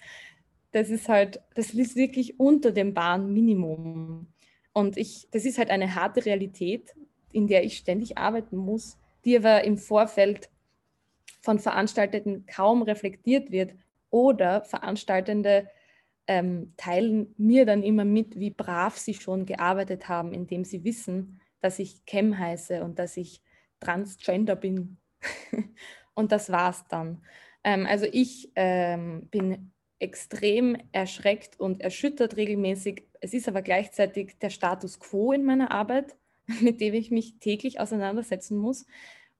das 0.73 0.89
ist 0.89 1.07
halt, 1.07 1.39
das 1.53 1.69
ist 1.73 1.95
wirklich 1.95 2.39
unter 2.39 2.71
dem 2.71 2.93
Bahnminimum. 2.93 4.27
Und 4.73 4.97
ich, 4.97 5.27
das 5.31 5.45
ist 5.45 5.59
halt 5.59 5.69
eine 5.69 5.95
harte 5.95 6.25
Realität, 6.25 6.93
in 7.31 7.47
der 7.47 7.63
ich 7.63 7.77
ständig 7.77 8.17
arbeiten 8.17 8.57
muss, 8.57 8.97
die 9.23 9.37
aber 9.37 9.63
im 9.63 9.77
Vorfeld 9.77 10.49
von 11.41 11.59
Veranstaltenden 11.59 12.45
kaum 12.47 12.81
reflektiert 12.81 13.51
wird 13.51 13.75
oder 14.09 14.63
Veranstaltende 14.63 15.69
ähm, 16.25 16.73
teilen 16.77 17.35
mir 17.37 17.65
dann 17.65 17.83
immer 17.83 18.05
mit, 18.05 18.39
wie 18.39 18.49
brav 18.49 18.97
sie 18.97 19.13
schon 19.13 19.45
gearbeitet 19.45 20.07
haben, 20.07 20.33
indem 20.33 20.63
sie 20.63 20.83
wissen, 20.83 21.39
dass 21.59 21.79
ich 21.79 22.05
Chem 22.05 22.37
heiße 22.37 22.83
und 22.83 22.97
dass 22.97 23.15
ich 23.17 23.41
transgender 23.79 24.55
bin. 24.55 24.97
und 26.15 26.31
das 26.31 26.51
war's 26.51 26.87
dann. 26.87 27.21
Ähm, 27.63 27.85
also 27.85 28.05
ich 28.11 28.51
ähm, 28.55 29.27
bin 29.29 29.72
extrem 30.03 30.77
erschreckt 30.91 31.59
und 31.59 31.81
erschüttert 31.81 32.35
regelmäßig. 32.35 33.03
Es 33.21 33.33
ist 33.33 33.47
aber 33.47 33.61
gleichzeitig 33.61 34.37
der 34.39 34.49
Status 34.49 34.99
quo 34.99 35.31
in 35.31 35.45
meiner 35.45 35.71
Arbeit, 35.71 36.15
mit 36.61 36.81
dem 36.81 36.93
ich 36.93 37.09
mich 37.09 37.39
täglich 37.39 37.79
auseinandersetzen 37.79 38.57
muss. 38.57 38.85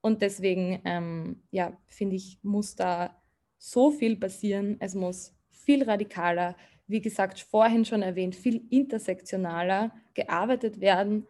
Und 0.00 0.22
deswegen, 0.22 0.80
ähm, 0.84 1.42
ja, 1.50 1.76
finde 1.86 2.16
ich, 2.16 2.38
muss 2.42 2.76
da 2.76 3.22
so 3.58 3.90
viel 3.90 4.16
passieren. 4.16 4.76
Es 4.80 4.94
muss 4.94 5.34
viel 5.50 5.82
radikaler, 5.82 6.56
wie 6.86 7.00
gesagt, 7.00 7.40
vorhin 7.40 7.84
schon 7.84 8.02
erwähnt, 8.02 8.34
viel 8.34 8.66
intersektionaler 8.70 9.94
gearbeitet 10.14 10.80
werden. 10.80 11.26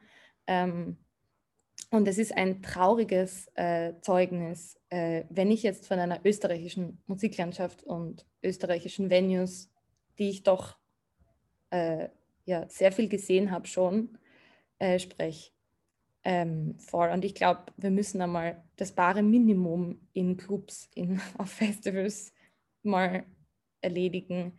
Ähm, 0.46 0.96
und 1.94 2.08
es 2.08 2.18
ist 2.18 2.36
ein 2.36 2.62
trauriges 2.62 3.48
äh, 3.54 3.94
Zeugnis, 4.00 4.78
äh, 4.90 5.24
wenn 5.30 5.50
ich 5.50 5.62
jetzt 5.62 5.86
von 5.86 5.98
einer 5.98 6.20
österreichischen 6.24 7.02
Musiklandschaft 7.06 7.84
und 7.84 8.26
österreichischen 8.42 9.10
Venues, 9.10 9.70
die 10.18 10.30
ich 10.30 10.42
doch 10.42 10.76
äh, 11.70 12.08
ja, 12.44 12.68
sehr 12.68 12.92
viel 12.92 13.08
gesehen 13.08 13.50
habe 13.50 13.66
schon, 13.66 14.18
äh, 14.78 14.98
spreche. 14.98 15.52
Ähm, 16.24 16.78
voll. 16.78 17.10
Und 17.10 17.24
ich 17.24 17.34
glaube, 17.34 17.66
wir 17.76 17.90
müssen 17.90 18.20
einmal 18.20 18.64
das 18.76 18.92
bare 18.92 19.22
Minimum 19.22 20.00
in 20.14 20.36
Clubs, 20.36 20.88
in, 20.94 21.20
auf 21.38 21.50
Festivals 21.50 22.32
mal 22.82 23.24
erledigen. 23.80 24.58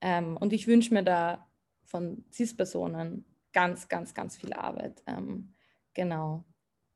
Ähm, 0.00 0.36
und 0.36 0.52
ich 0.52 0.66
wünsche 0.66 0.92
mir 0.92 1.02
da 1.02 1.48
von 1.84 2.24
CIS-Personen 2.32 3.24
ganz, 3.52 3.88
ganz, 3.88 4.12
ganz 4.12 4.36
viel 4.36 4.52
Arbeit. 4.52 5.02
Ähm, 5.06 5.54
genau. 5.94 6.44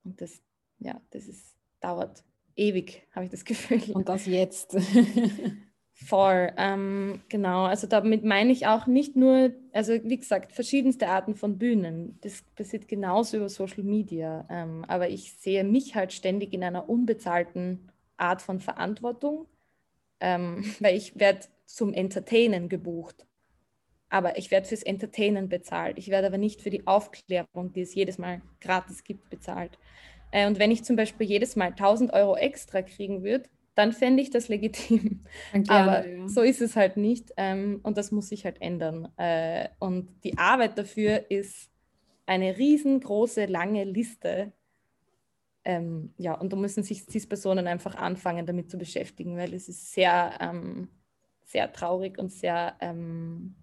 Und 0.05 0.20
das, 0.20 0.40
ja, 0.78 1.01
das 1.11 1.26
ist, 1.26 1.57
dauert 1.80 2.24
ewig, 2.57 3.07
habe 3.14 3.24
ich 3.24 3.30
das 3.30 3.44
Gefühl. 3.44 3.82
Und 3.94 4.09
das 4.09 4.26
jetzt. 4.26 4.76
Voll, 6.01 6.53
ähm, 6.57 7.22
genau. 7.28 7.64
Also 7.64 7.88
damit 7.88 8.24
meine 8.24 8.53
ich 8.53 8.68
auch 8.68 8.86
nicht 8.86 9.16
nur, 9.16 9.53
also 9.72 9.92
wie 10.05 10.16
gesagt, 10.16 10.53
verschiedenste 10.53 11.09
Arten 11.09 11.34
von 11.34 11.59
Bühnen. 11.59 12.18
Das 12.20 12.42
passiert 12.55 12.86
genauso 12.86 13.36
über 13.36 13.49
Social 13.49 13.82
Media. 13.82 14.46
Ähm, 14.49 14.84
aber 14.86 15.09
ich 15.09 15.32
sehe 15.32 15.64
mich 15.64 15.96
halt 15.96 16.12
ständig 16.12 16.53
in 16.53 16.62
einer 16.62 16.88
unbezahlten 16.88 17.90
Art 18.16 18.42
von 18.42 18.61
Verantwortung, 18.61 19.46
ähm, 20.20 20.62
weil 20.78 20.96
ich 20.96 21.18
werde 21.18 21.46
zum 21.66 21.92
Entertainen 21.92 22.68
gebucht. 22.68 23.26
Aber 24.11 24.38
ich 24.38 24.50
werde 24.50 24.66
fürs 24.66 24.82
Entertainen 24.82 25.48
bezahlt. 25.48 25.98
Ich 25.98 26.09
werde 26.09 26.28
aber 26.28 26.38
nicht 26.38 26.62
für 26.62 26.70
die 26.70 26.86
Aufklärung, 26.86 27.72
die 27.74 27.82
es 27.82 27.94
jedes 27.94 28.18
Mal 28.18 28.40
gratis 28.61 29.04
gibt, 29.04 29.28
bezahlt. 29.30 29.78
Äh, 30.30 30.46
und 30.46 30.59
wenn 30.59 30.70
ich 30.70 30.84
zum 30.84 30.96
Beispiel 30.96 31.26
jedes 31.26 31.56
Mal 31.56 31.68
1000 31.68 32.12
Euro 32.12 32.36
extra 32.36 32.82
kriegen 32.82 33.22
würde, 33.22 33.48
dann 33.74 33.92
fände 33.92 34.22
ich 34.22 34.30
das 34.30 34.48
legitim. 34.48 35.20
Gerne, 35.52 35.70
Aber 35.70 36.09
ja. 36.09 36.28
so 36.28 36.42
ist 36.42 36.61
es 36.61 36.74
halt 36.74 36.96
nicht 36.96 37.32
ähm, 37.36 37.80
und 37.84 37.96
das 37.96 38.11
muss 38.11 38.28
sich 38.28 38.44
halt 38.44 38.61
ändern. 38.61 39.09
Äh, 39.16 39.68
und 39.78 40.09
die 40.24 40.36
Arbeit 40.36 40.76
dafür 40.78 41.30
ist 41.30 41.70
eine 42.26 42.59
riesengroße, 42.59 43.46
lange 43.46 43.84
Liste. 43.84 44.52
Ähm, 45.64 46.12
ja, 46.16 46.34
und 46.34 46.52
da 46.52 46.56
müssen 46.56 46.82
sich 46.82 47.04
CIS-Personen 47.04 47.66
einfach 47.66 47.94
anfangen, 47.94 48.46
damit 48.46 48.70
zu 48.70 48.78
beschäftigen, 48.78 49.36
weil 49.36 49.54
es 49.54 49.68
ist 49.68 49.92
sehr, 49.92 50.32
ähm, 50.40 50.88
sehr 51.44 51.72
traurig 51.72 52.18
und 52.18 52.32
sehr, 52.32 52.74
ähm, 52.80 53.54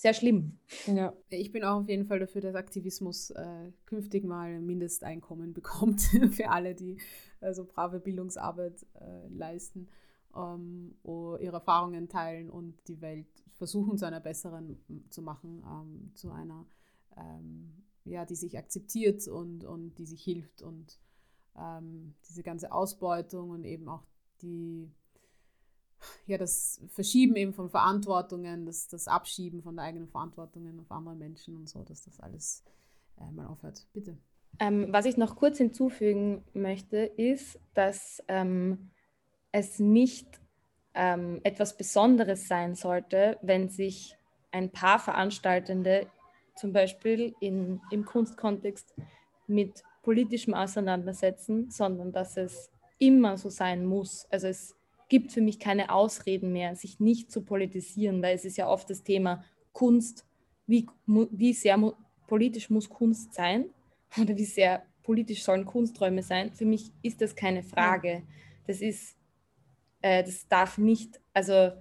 sehr 0.00 0.14
schlimm. 0.14 0.58
Ja, 0.86 1.12
ich 1.28 1.52
bin 1.52 1.62
auch 1.62 1.82
auf 1.82 1.88
jeden 1.88 2.06
Fall 2.06 2.20
dafür, 2.20 2.40
dass 2.40 2.54
Aktivismus 2.54 3.30
äh, 3.32 3.70
künftig 3.84 4.24
mal 4.24 4.54
ein 4.54 4.64
Mindesteinkommen 4.64 5.52
bekommt 5.54 6.00
für 6.32 6.48
alle, 6.48 6.74
die 6.74 6.96
also 7.42 7.66
brave 7.66 8.00
Bildungsarbeit 8.00 8.86
äh, 8.94 9.28
leisten, 9.28 9.88
ähm, 10.34 10.94
ihre 11.04 11.52
Erfahrungen 11.52 12.08
teilen 12.08 12.48
und 12.48 12.76
die 12.88 13.02
Welt 13.02 13.26
versuchen 13.52 13.98
zu 13.98 14.06
einer 14.06 14.20
besseren 14.20 14.80
zu 15.10 15.20
machen, 15.20 15.62
ähm, 15.66 16.12
zu 16.14 16.30
einer, 16.30 16.66
ähm, 17.18 17.84
ja, 18.04 18.24
die 18.24 18.36
sich 18.36 18.56
akzeptiert 18.56 19.28
und, 19.28 19.64
und 19.64 19.98
die 19.98 20.06
sich 20.06 20.24
hilft 20.24 20.62
und 20.62 20.98
ähm, 21.58 22.14
diese 22.26 22.42
ganze 22.42 22.72
Ausbeutung 22.72 23.50
und 23.50 23.64
eben 23.64 23.86
auch 23.86 24.06
die 24.40 24.90
ja, 26.26 26.38
das 26.38 26.80
Verschieben 26.88 27.36
eben 27.36 27.52
von 27.52 27.70
Verantwortungen, 27.70 28.66
das, 28.66 28.88
das 28.88 29.08
Abschieben 29.08 29.62
von 29.62 29.76
der 29.76 29.84
eigenen 29.84 30.08
Verantwortungen 30.08 30.80
auf 30.80 30.90
andere 30.90 31.14
Menschen 31.14 31.56
und 31.56 31.68
so, 31.68 31.82
dass 31.82 32.02
das 32.02 32.20
alles 32.20 32.64
äh, 33.18 33.30
mal 33.30 33.46
aufhört. 33.46 33.86
Bitte. 33.92 34.16
Ähm, 34.58 34.88
was 34.90 35.06
ich 35.06 35.16
noch 35.16 35.36
kurz 35.36 35.58
hinzufügen 35.58 36.44
möchte, 36.52 36.98
ist, 36.98 37.58
dass 37.74 38.22
ähm, 38.28 38.90
es 39.52 39.78
nicht 39.78 40.40
ähm, 40.94 41.40
etwas 41.44 41.76
Besonderes 41.76 42.48
sein 42.48 42.74
sollte, 42.74 43.38
wenn 43.42 43.68
sich 43.68 44.16
ein 44.50 44.70
paar 44.70 44.98
Veranstaltende 44.98 46.08
zum 46.56 46.72
Beispiel 46.72 47.34
in, 47.40 47.80
im 47.90 48.04
Kunstkontext 48.04 48.94
mit 49.46 49.82
politischem 50.02 50.54
auseinandersetzen, 50.54 51.70
sondern 51.70 52.12
dass 52.12 52.36
es 52.36 52.70
immer 52.98 53.38
so 53.38 53.48
sein 53.48 53.86
muss. 53.86 54.26
Also 54.30 54.48
es 54.48 54.76
gibt 55.10 55.32
für 55.32 55.42
mich 55.42 55.58
keine 55.58 55.90
Ausreden 55.90 56.52
mehr, 56.52 56.74
sich 56.76 57.00
nicht 57.00 57.30
zu 57.30 57.42
politisieren, 57.42 58.22
weil 58.22 58.34
es 58.34 58.46
ist 58.46 58.56
ja 58.56 58.68
oft 58.68 58.88
das 58.88 59.02
Thema 59.02 59.44
Kunst, 59.72 60.24
wie, 60.66 60.86
wie 61.06 61.52
sehr 61.52 61.92
politisch 62.26 62.70
muss 62.70 62.88
Kunst 62.88 63.34
sein 63.34 63.66
oder 64.18 64.34
wie 64.36 64.46
sehr 64.46 64.82
politisch 65.02 65.42
sollen 65.42 65.66
Kunsträume 65.66 66.22
sein, 66.22 66.52
für 66.52 66.64
mich 66.64 66.92
ist 67.02 67.20
das 67.20 67.34
keine 67.34 67.62
Frage. 67.62 68.22
Das 68.66 68.80
ist, 68.80 69.16
äh, 70.02 70.22
das 70.22 70.46
darf 70.46 70.78
nicht, 70.78 71.20
also 71.32 71.72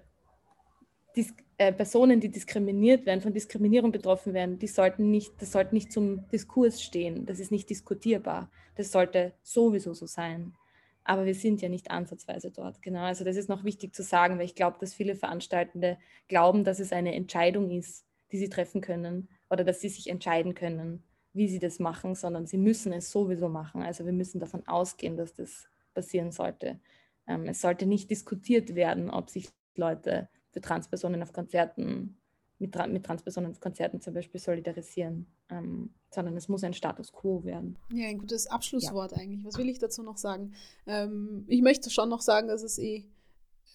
dis, 1.15 1.33
äh, 1.57 1.71
Personen, 1.71 2.19
die 2.19 2.29
diskriminiert 2.29 3.05
werden, 3.05 3.21
von 3.21 3.33
Diskriminierung 3.33 3.91
betroffen 3.91 4.33
werden, 4.33 4.57
die 4.57 4.67
sollten 4.67 5.11
nicht, 5.11 5.33
das 5.39 5.51
sollte 5.51 5.75
nicht 5.75 5.91
zum 5.91 6.27
Diskurs 6.29 6.81
stehen. 6.81 7.25
Das 7.25 7.39
ist 7.39 7.51
nicht 7.51 7.69
diskutierbar. 7.69 8.49
Das 8.75 8.91
sollte 8.91 9.33
sowieso 9.43 9.93
so 9.93 10.07
sein. 10.07 10.55
Aber 11.03 11.25
wir 11.25 11.35
sind 11.35 11.61
ja 11.61 11.69
nicht 11.69 11.91
ansatzweise 11.91 12.51
dort. 12.51 12.81
Genau, 12.81 13.01
also 13.01 13.23
das 13.23 13.35
ist 13.35 13.49
noch 13.49 13.63
wichtig 13.63 13.95
zu 13.95 14.03
sagen, 14.03 14.37
weil 14.37 14.45
ich 14.45 14.55
glaube, 14.55 14.77
dass 14.79 14.93
viele 14.93 15.15
Veranstaltende 15.15 15.97
glauben, 16.27 16.63
dass 16.63 16.79
es 16.79 16.91
eine 16.91 17.15
Entscheidung 17.15 17.71
ist, 17.71 18.05
die 18.31 18.37
sie 18.37 18.49
treffen 18.49 18.81
können 18.81 19.29
oder 19.49 19.63
dass 19.63 19.81
sie 19.81 19.89
sich 19.89 20.07
entscheiden 20.07 20.53
können 20.53 21.03
wie 21.33 21.47
sie 21.47 21.59
das 21.59 21.79
machen, 21.79 22.15
sondern 22.15 22.47
sie 22.47 22.57
müssen 22.57 22.93
es 22.93 23.11
sowieso 23.11 23.49
machen. 23.49 23.81
Also 23.81 24.05
wir 24.05 24.13
müssen 24.13 24.39
davon 24.39 24.65
ausgehen, 24.67 25.17
dass 25.17 25.33
das 25.33 25.69
passieren 25.93 26.31
sollte. 26.31 26.79
Ähm, 27.27 27.45
es 27.45 27.61
sollte 27.61 27.85
nicht 27.85 28.09
diskutiert 28.09 28.75
werden, 28.75 29.09
ob 29.09 29.29
sich 29.29 29.49
Leute 29.75 30.29
für 30.51 30.61
Transpersonen 30.61 31.21
auf 31.21 31.33
Konzerten, 31.33 32.17
mit, 32.57 32.75
mit 32.89 33.05
Transpersonen 33.05 33.51
auf 33.51 33.59
Konzerten 33.59 34.01
zum 34.01 34.13
Beispiel 34.13 34.39
solidarisieren, 34.39 35.27
ähm, 35.49 35.93
sondern 36.09 36.35
es 36.35 36.47
muss 36.47 36.63
ein 36.63 36.73
Status 36.73 37.13
quo 37.13 37.43
werden. 37.43 37.77
Ja, 37.91 38.07
ein 38.07 38.17
gutes 38.17 38.47
Abschlusswort 38.47 39.11
ja. 39.11 39.19
eigentlich. 39.19 39.45
Was 39.45 39.57
will 39.57 39.69
ich 39.69 39.79
dazu 39.79 40.03
noch 40.03 40.17
sagen? 40.17 40.53
Ähm, 40.87 41.45
ich 41.47 41.61
möchte 41.61 41.89
schon 41.89 42.09
noch 42.09 42.21
sagen, 42.21 42.47
dass 42.47 42.63
es 42.63 42.79
eh 42.79 43.05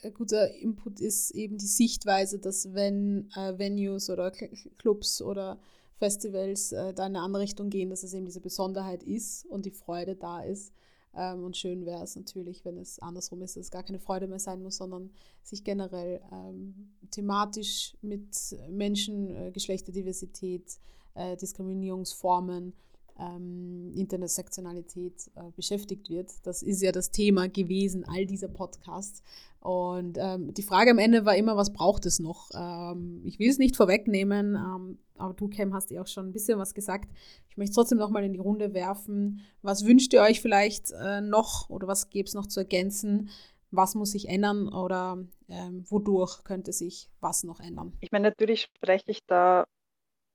ein 0.02 0.14
guter 0.14 0.52
Input 0.54 1.00
ist, 1.00 1.30
eben 1.30 1.58
die 1.58 1.66
Sichtweise, 1.66 2.38
dass 2.38 2.74
wenn 2.74 3.30
äh, 3.36 3.58
Venues 3.58 4.10
oder 4.10 4.30
Clubs 4.78 5.22
oder 5.22 5.58
Festivals 5.98 6.72
äh, 6.72 6.92
da 6.92 7.06
in 7.06 7.16
eine 7.16 7.20
andere 7.20 7.42
Richtung 7.42 7.70
gehen, 7.70 7.90
dass 7.90 8.02
es 8.02 8.12
eben 8.14 8.26
diese 8.26 8.40
Besonderheit 8.40 9.02
ist 9.02 9.46
und 9.46 9.64
die 9.64 9.70
Freude 9.70 10.16
da 10.16 10.42
ist. 10.42 10.72
Ähm, 11.16 11.44
und 11.44 11.56
schön 11.56 11.86
wäre 11.86 12.02
es 12.02 12.16
natürlich, 12.16 12.64
wenn 12.64 12.76
es 12.76 12.98
andersrum 12.98 13.42
ist, 13.42 13.56
dass 13.56 13.64
es 13.64 13.70
gar 13.70 13.84
keine 13.84 14.00
Freude 14.00 14.26
mehr 14.26 14.40
sein 14.40 14.62
muss, 14.62 14.76
sondern 14.76 15.10
sich 15.42 15.62
generell 15.62 16.20
ähm, 16.32 16.92
thematisch 17.10 17.96
mit 18.02 18.56
Menschen, 18.68 19.30
äh, 19.30 19.50
Geschlechterdiversität, 19.52 20.78
äh, 21.14 21.36
Diskriminierungsformen, 21.36 22.74
ähm, 23.18 23.92
Intersektionalität 23.94 25.30
äh, 25.36 25.50
beschäftigt 25.54 26.10
wird. 26.10 26.30
Das 26.44 26.62
ist 26.62 26.82
ja 26.82 26.92
das 26.92 27.10
Thema 27.10 27.48
gewesen, 27.48 28.04
all 28.04 28.26
dieser 28.26 28.48
Podcasts. 28.48 29.22
Und 29.60 30.18
ähm, 30.20 30.52
die 30.52 30.62
Frage 30.62 30.90
am 30.90 30.98
Ende 30.98 31.24
war 31.24 31.36
immer, 31.36 31.56
was 31.56 31.72
braucht 31.72 32.06
es 32.06 32.18
noch? 32.18 32.50
Ähm, 32.54 33.22
ich 33.24 33.38
will 33.38 33.48
es 33.48 33.58
nicht 33.58 33.76
vorwegnehmen, 33.76 34.56
ähm, 34.56 34.98
aber 35.16 35.32
du, 35.34 35.48
Cam, 35.48 35.72
hast 35.72 35.90
ja 35.90 36.02
auch 36.02 36.06
schon 36.06 36.26
ein 36.26 36.32
bisschen 36.32 36.58
was 36.58 36.74
gesagt. 36.74 37.08
Ich 37.48 37.56
möchte 37.56 37.74
trotzdem 37.74 37.98
noch 37.98 38.10
mal 38.10 38.24
in 38.24 38.32
die 38.32 38.40
Runde 38.40 38.74
werfen. 38.74 39.40
Was 39.62 39.86
wünscht 39.86 40.12
ihr 40.12 40.22
euch 40.22 40.40
vielleicht 40.40 40.90
äh, 40.92 41.20
noch 41.20 41.70
oder 41.70 41.86
was 41.86 42.10
gäbe 42.10 42.26
es 42.26 42.34
noch 42.34 42.46
zu 42.46 42.60
ergänzen? 42.60 43.30
Was 43.70 43.94
muss 43.94 44.12
sich 44.12 44.28
ändern 44.28 44.68
oder 44.68 45.24
ähm, 45.48 45.84
wodurch 45.88 46.44
könnte 46.44 46.72
sich 46.72 47.08
was 47.20 47.44
noch 47.44 47.60
ändern? 47.60 47.92
Ich 48.00 48.12
meine, 48.12 48.28
natürlich 48.28 48.62
spreche 48.62 49.10
ich 49.10 49.20
da 49.26 49.64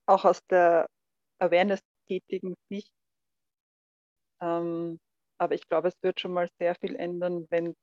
auch 0.10 0.26
aus 0.26 0.40
der 0.50 0.88
Awareness-tätigen 1.40 2.56
Sicht. 2.70 2.92
Ähm, 4.42 5.00
aber 5.38 5.56
ich 5.56 5.68
glaube, 5.68 5.90
es 5.90 5.96
wird 6.02 6.20
schon 6.20 6.34
mal 6.34 6.50
sehr 6.60 6.76
viel 6.76 6.96
ändern, 6.96 7.46
wenn 7.50 7.76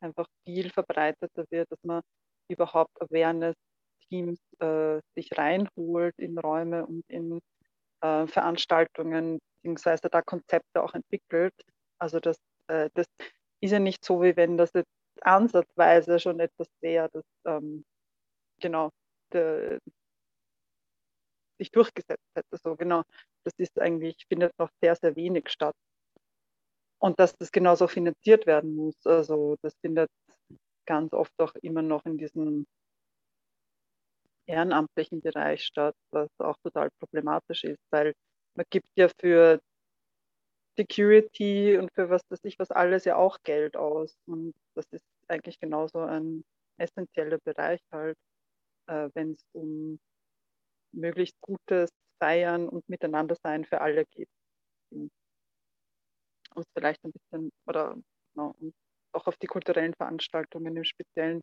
einfach 0.00 0.26
viel 0.44 0.70
verbreiteter 0.70 1.44
wird, 1.50 1.70
dass 1.70 1.82
man 1.84 2.02
überhaupt 2.48 3.00
Awareness-Teams 3.00 4.40
äh, 4.60 5.00
sich 5.16 5.36
reinholt 5.36 6.14
in 6.18 6.38
Räume 6.38 6.86
und 6.86 7.04
in 7.08 7.40
äh, 8.02 8.26
Veranstaltungen, 8.26 9.38
beziehungsweise 9.56 10.08
da 10.10 10.22
Konzepte 10.22 10.82
auch 10.82 10.94
entwickelt. 10.94 11.54
Also 11.98 12.20
das, 12.20 12.38
äh, 12.68 12.90
das 12.94 13.06
ist 13.60 13.70
ja 13.70 13.78
nicht 13.78 14.04
so, 14.04 14.22
wie 14.22 14.36
wenn 14.36 14.56
das 14.56 14.70
jetzt 14.74 14.90
ansatzweise 15.22 16.18
schon 16.18 16.40
etwas 16.40 16.68
wäre, 16.80 17.08
das 17.12 17.24
ähm, 17.46 17.84
genau 18.60 18.90
de, 19.32 19.78
sich 21.64 21.72
durchgesetzt 21.72 22.28
hätte. 22.34 22.56
So 22.62 22.76
genau, 22.76 23.02
das 23.44 23.54
ist 23.58 23.78
eigentlich, 23.80 24.24
findet 24.28 24.52
noch 24.58 24.70
sehr, 24.82 24.96
sehr 24.96 25.16
wenig 25.16 25.48
statt. 25.50 25.74
Und 26.98 27.18
dass 27.20 27.34
das 27.36 27.52
genauso 27.52 27.88
finanziert 27.88 28.46
werden 28.46 28.74
muss. 28.74 28.96
Also 29.06 29.56
das 29.62 29.74
findet 29.80 30.10
ganz 30.86 31.12
oft 31.12 31.32
auch 31.38 31.54
immer 31.62 31.82
noch 31.82 32.04
in 32.06 32.18
diesem 32.18 32.66
ehrenamtlichen 34.46 35.20
Bereich 35.20 35.64
statt, 35.64 35.94
was 36.10 36.28
auch 36.38 36.56
total 36.62 36.90
problematisch 37.00 37.64
ist, 37.64 37.80
weil 37.90 38.12
man 38.54 38.66
gibt 38.70 38.88
ja 38.96 39.08
für 39.20 39.60
Security 40.76 41.78
und 41.78 41.90
für 41.94 42.10
was 42.10 42.22
weiß 42.28 42.40
ich 42.44 42.58
was 42.58 42.70
alles 42.70 43.04
ja 43.04 43.16
auch 43.16 43.38
Geld 43.44 43.76
aus. 43.76 44.14
Und 44.26 44.54
das 44.74 44.86
ist 44.92 45.04
eigentlich 45.28 45.58
genauso 45.60 46.00
ein 46.00 46.44
essentieller 46.78 47.38
Bereich 47.44 47.80
halt, 47.92 48.16
äh, 48.88 49.08
wenn 49.14 49.32
es 49.32 49.44
um 49.52 49.98
möglichst 50.94 51.40
gutes 51.40 51.90
Feiern 52.22 52.68
und 52.68 52.88
Miteinander 52.88 53.36
sein 53.42 53.64
für 53.64 53.80
alle 53.80 54.04
geht. 54.06 54.28
Um 54.90 55.10
es 56.56 56.64
vielleicht 56.76 57.04
ein 57.04 57.12
bisschen 57.12 57.50
oder 57.66 57.96
um 58.36 58.72
auch 59.12 59.26
auf 59.26 59.36
die 59.36 59.46
kulturellen 59.46 59.94
Veranstaltungen 59.94 60.76
im 60.76 60.84
Speziellen 60.84 61.40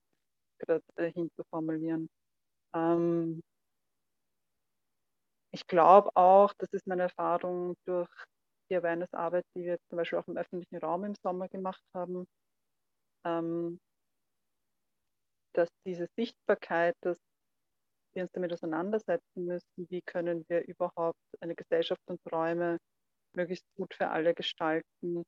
gerade 0.60 0.84
äh, 0.96 1.12
hinzuformulieren. 1.12 2.10
Ähm, 2.76 3.42
ich 5.54 5.68
glaube 5.68 6.12
auch, 6.16 6.54
das 6.58 6.70
ist 6.72 6.88
meine 6.88 7.04
Erfahrung 7.04 7.76
durch 7.86 8.10
die 8.70 8.76
Awareness-Arbeit, 8.76 9.46
die 9.56 9.66
wir 9.66 9.78
zum 9.90 9.98
Beispiel 9.98 10.20
auch 10.20 10.28
im 10.28 10.38
öffentlichen 10.38 10.78
Raum 10.78 11.04
im 11.04 11.16
Sommer 11.24 11.50
gemacht 11.50 11.84
haben, 11.94 12.26
ähm, 13.26 13.80
dass 15.54 15.70
diese 15.86 16.08
Sichtbarkeit, 16.18 16.96
dass 17.02 17.18
wir 18.14 18.24
uns 18.24 18.32
damit 18.34 18.54
auseinandersetzen 18.54 19.46
müssen, 19.46 19.90
wie 19.90 20.02
können 20.02 20.46
wir 20.50 20.68
überhaupt 20.68 21.20
eine 21.40 21.56
Gesellschaft 21.56 22.02
und 22.08 22.20
Räume 22.32 22.78
möglichst 23.34 23.66
gut 23.76 23.94
für 23.94 24.10
alle 24.10 24.34
gestalten, 24.34 25.24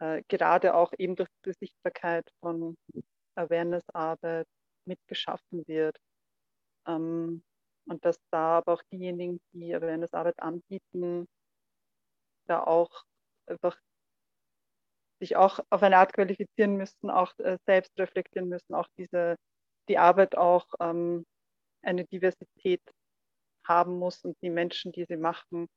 äh, 0.00 0.22
gerade 0.28 0.74
auch 0.74 0.92
eben 0.98 1.16
durch 1.16 1.28
die 1.44 1.52
Sichtbarkeit 1.52 2.28
von 2.40 2.76
Awareness-Arbeit 3.34 4.46
mitgeschaffen 4.86 5.66
wird. 5.66 5.96
Ähm, 6.86 7.42
und 7.88 8.04
dass 8.04 8.18
da 8.30 8.58
aber 8.58 8.74
auch 8.74 8.82
diejenigen, 8.92 9.40
die 9.52 9.74
Awareness-Arbeit 9.74 10.40
anbieten, 10.40 11.26
da 12.46 12.62
auch 12.62 13.04
einfach 13.46 13.78
sich 15.20 15.36
auch 15.36 15.60
auf 15.70 15.82
eine 15.82 15.96
Art 15.98 16.12
qualifizieren 16.12 16.76
müssen, 16.76 17.10
auch 17.10 17.32
äh, 17.38 17.58
selbst 17.66 17.98
reflektieren 17.98 18.48
müssen, 18.48 18.74
auch 18.74 18.88
diese, 18.98 19.36
die 19.88 19.98
Arbeit 19.98 20.36
auch 20.36 20.66
ähm, 20.80 21.24
eine 21.86 22.04
Diversität 22.04 22.82
haben 23.66 23.98
muss 23.98 24.24
und 24.24 24.36
die 24.42 24.50
Menschen, 24.50 24.92
die 24.92 25.04
sie 25.04 25.16
machen, 25.16 25.68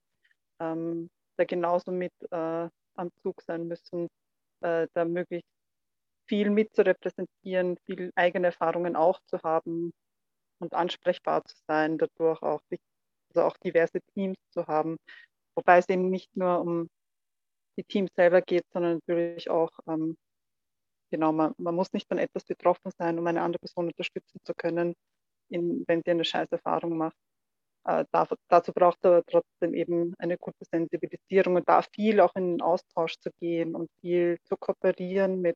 ähm, 0.60 1.10
da 1.38 1.46
genauso 1.46 1.92
mit 1.92 2.14
äh, 2.32 2.70
am 2.96 3.12
Zug 3.22 3.42
sein 3.42 3.68
müssen, 3.68 4.10
äh, 4.62 4.88
da 4.94 5.06
möglichst 5.06 5.50
viel 6.28 6.50
mit 6.50 6.76
zu 6.76 6.86
repräsentieren, 6.86 7.78
viel 7.86 8.12
eigene 8.16 8.48
Erfahrungen 8.48 8.96
auch 8.96 9.20
zu 9.26 9.42
haben 9.44 9.92
und 10.60 10.74
ansprechbar 10.74 11.44
zu 11.46 11.56
sein, 11.68 11.98
dadurch 11.98 12.42
auch, 12.44 12.62
also 13.30 13.48
auch 13.48 13.58
diverse 13.58 14.00
Teams 14.14 14.38
zu 14.52 14.68
haben, 14.68 14.98
wobei 15.56 15.80
es 15.80 15.90
eben 15.90 16.10
nicht 16.10 16.36
nur 16.36 16.60
um 16.60 16.90
die 17.78 17.84
Teams 17.84 18.12
selber 18.16 18.42
geht, 18.42 18.66
sondern 18.74 19.00
natürlich 19.08 19.50
auch, 19.50 19.72
ähm, 19.88 20.18
genau, 21.12 21.32
man, 21.32 21.54
man 21.58 21.76
muss 21.76 21.94
nicht 21.94 22.08
von 22.08 22.18
etwas 22.18 22.44
betroffen 22.44 22.92
sein, 22.98 23.18
um 23.18 23.26
eine 23.26 23.42
andere 23.42 23.60
Person 23.60 23.88
unterstützen 23.88 24.40
zu 24.44 24.54
können, 24.54 24.94
in, 25.50 25.84
wenn 25.88 26.02
sie 26.04 26.12
eine 26.12 26.26
scheiß 26.26 26.52
Erfahrung 26.52 26.98
macht. 26.98 27.18
Äh, 27.86 28.06
da, 28.12 28.28
dazu 28.50 28.74
braucht 28.74 29.04
er 29.06 29.24
trotzdem 29.26 29.74
eben 29.74 30.14
eine 30.20 30.38
gute 30.38 30.66
Sensibilisierung 30.72 31.56
und 31.56 31.68
da 31.70 31.82
viel 31.82 32.20
auch 32.22 32.36
in 32.36 32.58
den 32.58 32.62
Austausch 32.62 33.18
zu 33.20 33.32
gehen 33.40 33.76
und 33.76 33.90
viel 34.02 34.38
zu 34.46 34.56
kooperieren 34.58 35.42
mit, 35.42 35.56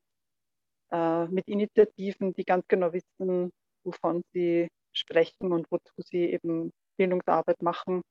äh, 0.92 1.26
mit 1.28 1.48
Initiativen, 1.48 2.34
die 2.34 2.46
ganz 2.46 2.66
genau 2.68 2.94
wissen, 2.94 3.52
wovon 3.84 4.24
sie 4.34 4.70
sprechen 4.94 5.52
und 5.52 5.68
wozu 5.72 5.94
sie 5.98 6.32
eben 6.32 6.72
Bildungsarbeit 6.98 7.62
machen. 7.62 8.02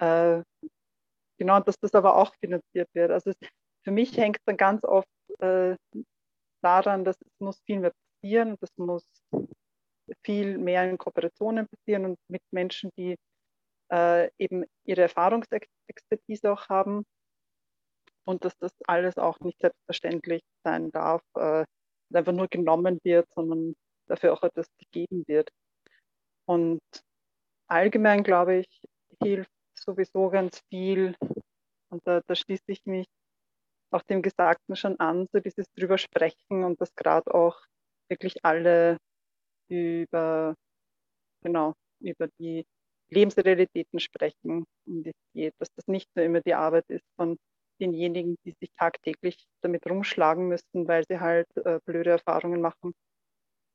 Äh, 0.00 0.42
genau, 1.38 1.60
dass 1.60 1.78
das 1.78 1.94
aber 1.94 2.16
auch 2.16 2.34
finanziert 2.40 2.88
wird. 2.94 3.10
Also 3.10 3.30
es, 3.30 3.36
für 3.84 3.90
mich 3.90 4.16
hängt 4.16 4.38
es 4.38 4.44
dann 4.44 4.56
ganz 4.56 4.84
oft 4.84 5.08
äh, 5.38 5.76
daran, 6.62 7.04
dass 7.04 7.16
es 7.20 7.40
muss 7.40 7.60
viel 7.66 7.80
mehr 7.80 7.92
passieren, 8.20 8.56
das 8.60 8.70
muss 8.76 9.06
viel 10.24 10.58
mehr 10.58 10.88
in 10.88 10.98
Kooperationen 10.98 11.68
passieren 11.68 12.04
und 12.06 12.18
mit 12.28 12.42
Menschen, 12.50 12.90
die 12.96 13.16
äh, 13.92 14.30
eben 14.38 14.64
ihre 14.84 15.02
Erfahrungsexpertise 15.02 16.52
auch 16.52 16.68
haben 16.68 17.04
und 18.24 18.44
dass 18.44 18.56
das 18.58 18.72
alles 18.86 19.18
auch 19.18 19.38
nicht 19.40 19.60
selbstverständlich 19.60 20.42
sein 20.64 20.90
darf, 20.90 21.22
äh, 21.36 21.64
einfach 22.12 22.32
nur 22.32 22.48
genommen 22.48 22.98
wird, 23.04 23.26
sondern 23.34 23.74
dafür 24.06 24.32
auch 24.32 24.42
etwas 24.42 24.68
gegeben 24.78 25.24
wird. 25.26 25.50
Und 26.46 26.80
allgemein, 27.68 28.22
glaube 28.22 28.56
ich, 28.56 28.82
hilft 29.22 29.50
sowieso 29.74 30.30
ganz 30.30 30.60
viel, 30.70 31.16
und 31.90 32.06
da, 32.06 32.20
da 32.26 32.34
schließe 32.34 32.64
ich 32.66 32.84
mich 32.86 33.06
auch 33.90 34.02
dem 34.02 34.22
Gesagten 34.22 34.74
schon 34.76 34.98
an, 34.98 35.28
so 35.32 35.40
dieses 35.40 35.66
drüber 35.76 35.98
sprechen 35.98 36.64
und 36.64 36.80
dass 36.80 36.94
gerade 36.96 37.32
auch 37.32 37.60
wirklich 38.08 38.44
alle 38.44 38.98
über, 39.74 40.54
genau, 41.42 41.74
über 42.00 42.28
die 42.38 42.64
Lebensrealitäten 43.10 44.00
sprechen, 44.00 44.64
um 44.86 45.02
die 45.02 45.10
es 45.10 45.32
geht, 45.34 45.54
dass 45.58 45.68
das 45.76 45.86
nicht 45.86 46.08
nur 46.16 46.24
immer 46.24 46.40
die 46.40 46.54
Arbeit 46.54 46.84
ist 46.88 47.04
von 47.16 47.36
denjenigen, 47.80 48.36
die 48.44 48.54
sich 48.60 48.70
tagtäglich 48.76 49.36
damit 49.62 49.86
rumschlagen 49.88 50.48
müssen, 50.48 50.88
weil 50.88 51.04
sie 51.08 51.20
halt 51.20 51.48
äh, 51.56 51.80
blöde 51.84 52.10
Erfahrungen 52.10 52.60
machen, 52.60 52.92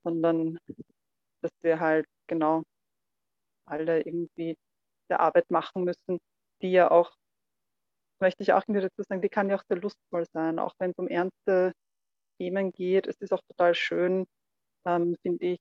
sondern 0.04 0.58
dass 1.41 1.52
wir 1.62 1.80
halt 1.80 2.06
genau 2.28 2.64
alle 3.66 4.02
irgendwie 4.02 4.56
der 5.10 5.20
Arbeit 5.20 5.50
machen 5.52 5.84
müssen, 5.84 6.20
die 6.62 6.72
ja 6.72 6.91
auch, 6.91 7.16
möchte 8.22 8.43
ich 8.43 8.54
auch 8.54 8.68
wieder 8.68 8.82
dazu 8.82 9.04
sagen, 9.04 9.22
die 9.22 9.30
kann 9.30 9.50
ja 9.50 9.58
auch 9.58 9.64
sehr 9.68 9.78
lustvoll 9.78 10.26
sein, 10.34 10.60
auch 10.60 10.74
wenn 10.80 10.91
es 10.91 10.97
um 10.97 11.08
ernste 11.08 11.74
Themen 12.39 12.72
geht. 12.72 13.08
Es 13.08 13.18
ist 13.22 13.34
auch 13.34 13.41
total 13.47 13.76
schön, 13.76 14.26
ähm, 14.86 15.16
finde 15.24 15.45
ich, 15.45 15.60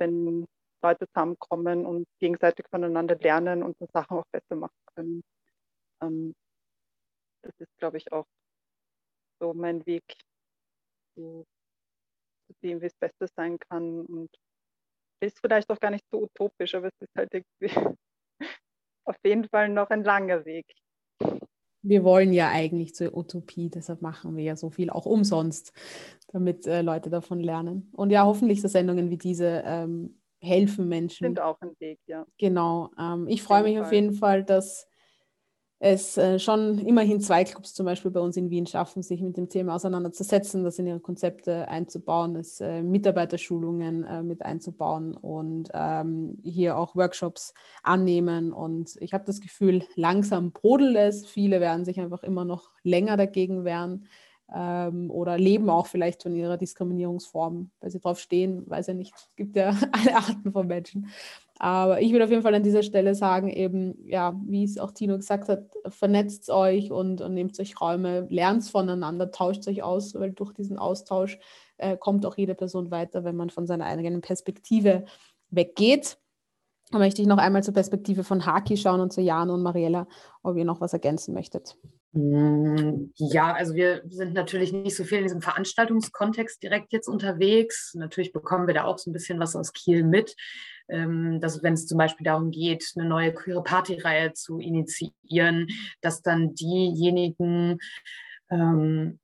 wenn 0.00 0.46
Leute 0.82 1.06
zusammenkommen 1.08 1.86
und 1.86 2.06
gegenseitig 2.18 2.66
voneinander 2.70 3.16
lernen 3.16 3.62
und 3.62 3.76
Sachen 3.92 4.18
auch 4.18 4.26
besser 4.32 4.56
machen 4.56 4.80
können. 4.94 5.22
Ähm, 6.02 6.34
das 7.42 7.52
ist, 7.58 7.76
glaube 7.78 7.98
ich, 7.98 8.12
auch 8.12 8.26
so 9.40 9.54
mein 9.54 9.84
Weg 9.86 10.02
zu, 11.14 11.46
zu 12.46 12.54
dem, 12.62 12.80
wie 12.80 12.86
es 12.86 12.94
besser 12.94 13.28
sein 13.36 13.58
kann. 13.58 14.06
Und 14.06 14.30
ist 15.20 15.38
vielleicht 15.40 15.70
auch 15.70 15.80
gar 15.80 15.90
nicht 15.90 16.04
so 16.10 16.22
utopisch, 16.22 16.74
aber 16.74 16.88
es 16.88 17.00
ist 17.00 17.14
halt 17.16 17.32
irgendwie 17.32 17.98
auf 19.04 19.16
jeden 19.24 19.48
Fall 19.48 19.68
noch 19.68 19.90
ein 19.90 20.04
langer 20.04 20.44
Weg. 20.44 20.66
Wir 21.82 22.04
wollen 22.04 22.32
ja 22.32 22.50
eigentlich 22.50 22.94
zur 22.94 23.16
Utopie, 23.16 23.70
deshalb 23.70 24.02
machen 24.02 24.36
wir 24.36 24.44
ja 24.44 24.56
so 24.56 24.70
viel 24.70 24.90
auch 24.90 25.06
umsonst, 25.06 25.72
damit 26.32 26.66
äh, 26.66 26.82
Leute 26.82 27.10
davon 27.10 27.40
lernen. 27.40 27.90
Und 27.92 28.10
ja, 28.10 28.24
hoffentlich 28.24 28.60
so 28.60 28.68
Sendungen 28.68 29.10
wie 29.10 29.16
diese 29.16 29.62
ähm, 29.64 30.20
helfen 30.40 30.88
Menschen. 30.88 31.26
Sind 31.26 31.40
auch 31.40 31.60
ein 31.60 31.70
Weg, 31.78 31.98
ja. 32.06 32.26
Genau. 32.38 32.90
Ähm, 32.98 33.26
ich 33.28 33.42
freue 33.42 33.62
mich 33.62 33.76
Fall. 33.76 33.84
auf 33.84 33.92
jeden 33.92 34.12
Fall, 34.12 34.44
dass 34.44 34.89
es 35.82 36.18
äh, 36.18 36.38
schon 36.38 36.78
immerhin 36.78 37.22
zwei 37.22 37.42
Clubs 37.42 37.72
zum 37.72 37.86
Beispiel 37.86 38.10
bei 38.10 38.20
uns 38.20 38.36
in 38.36 38.50
Wien 38.50 38.66
schaffen, 38.66 39.02
sich 39.02 39.22
mit 39.22 39.38
dem 39.38 39.48
Thema 39.48 39.76
auseinanderzusetzen, 39.76 40.62
das 40.62 40.78
in 40.78 40.86
ihre 40.86 41.00
Konzepte 41.00 41.68
einzubauen, 41.68 42.34
das 42.34 42.60
äh, 42.60 42.82
Mitarbeiterschulungen 42.82 44.04
äh, 44.04 44.22
mit 44.22 44.44
einzubauen 44.44 45.16
und 45.16 45.70
ähm, 45.72 46.38
hier 46.42 46.76
auch 46.76 46.96
Workshops 46.96 47.54
annehmen. 47.82 48.52
Und 48.52 48.98
ich 49.00 49.14
habe 49.14 49.24
das 49.24 49.40
Gefühl, 49.40 49.82
langsam 49.96 50.52
brodelt 50.52 50.96
es. 50.96 51.26
Viele 51.26 51.60
werden 51.60 51.86
sich 51.86 51.98
einfach 51.98 52.22
immer 52.24 52.44
noch 52.44 52.70
länger 52.82 53.16
dagegen 53.16 53.64
wehren 53.64 54.06
ähm, 54.54 55.10
oder 55.10 55.38
leben 55.38 55.70
auch 55.70 55.86
vielleicht 55.86 56.22
von 56.22 56.36
ihrer 56.36 56.58
Diskriminierungsform, 56.58 57.70
weil 57.80 57.90
sie 57.90 58.00
drauf 58.00 58.20
stehen, 58.20 58.68
weiß 58.68 58.88
ja 58.88 58.94
nicht, 58.94 59.14
es 59.16 59.30
gibt 59.34 59.56
ja 59.56 59.70
alle 59.92 60.14
Arten 60.14 60.52
von 60.52 60.66
Menschen. 60.66 61.08
Aber 61.62 62.00
ich 62.00 62.10
will 62.10 62.22
auf 62.22 62.30
jeden 62.30 62.40
Fall 62.40 62.54
an 62.54 62.62
dieser 62.62 62.82
Stelle 62.82 63.14
sagen, 63.14 63.50
eben, 63.50 63.94
ja, 64.06 64.34
wie 64.46 64.64
es 64.64 64.78
auch 64.78 64.92
Tino 64.92 65.16
gesagt 65.16 65.50
hat, 65.50 65.64
vernetzt 65.88 66.48
euch 66.48 66.90
und, 66.90 67.20
und 67.20 67.34
nehmt 67.34 67.60
euch 67.60 67.78
Räume, 67.78 68.26
lernt 68.30 68.64
voneinander, 68.64 69.30
tauscht 69.30 69.68
euch 69.68 69.82
aus, 69.82 70.14
weil 70.14 70.32
durch 70.32 70.54
diesen 70.54 70.78
Austausch 70.78 71.38
äh, 71.76 71.98
kommt 71.98 72.24
auch 72.24 72.38
jede 72.38 72.54
Person 72.54 72.90
weiter, 72.90 73.24
wenn 73.24 73.36
man 73.36 73.50
von 73.50 73.66
seiner 73.66 73.84
eigenen 73.84 74.22
Perspektive 74.22 75.04
weggeht. 75.50 76.16
möchte 76.92 77.20
ich 77.20 77.28
noch 77.28 77.36
einmal 77.36 77.62
zur 77.62 77.74
Perspektive 77.74 78.24
von 78.24 78.46
Haki 78.46 78.78
schauen 78.78 79.00
und 79.00 79.12
zu 79.12 79.20
Jan 79.20 79.50
und 79.50 79.62
Mariella, 79.62 80.08
ob 80.42 80.56
ihr 80.56 80.64
noch 80.64 80.80
was 80.80 80.94
ergänzen 80.94 81.34
möchtet. 81.34 81.76
Mm, 82.12 83.12
ja, 83.16 83.52
also 83.52 83.74
wir 83.74 84.00
sind 84.08 84.32
natürlich 84.32 84.72
nicht 84.72 84.96
so 84.96 85.04
viel 85.04 85.18
in 85.18 85.24
diesem 85.24 85.42
Veranstaltungskontext 85.42 86.62
direkt 86.62 86.94
jetzt 86.94 87.06
unterwegs. 87.06 87.92
Natürlich 87.94 88.32
bekommen 88.32 88.66
wir 88.66 88.72
da 88.72 88.84
auch 88.84 88.96
so 88.96 89.10
ein 89.10 89.12
bisschen 89.12 89.38
was 89.38 89.54
aus 89.54 89.74
Kiel 89.74 90.04
mit. 90.04 90.34
Ähm, 90.90 91.40
dass 91.40 91.62
wenn 91.62 91.74
es 91.74 91.86
zum 91.86 91.98
Beispiel 91.98 92.24
darum 92.24 92.50
geht, 92.50 92.92
eine 92.96 93.08
neue 93.08 93.32
queere 93.32 93.62
Partyreihe 93.62 94.32
zu 94.32 94.58
initiieren, 94.58 95.68
dass 96.00 96.22
dann 96.22 96.54
diejenigen 96.54 97.78
ähm, 98.50 99.18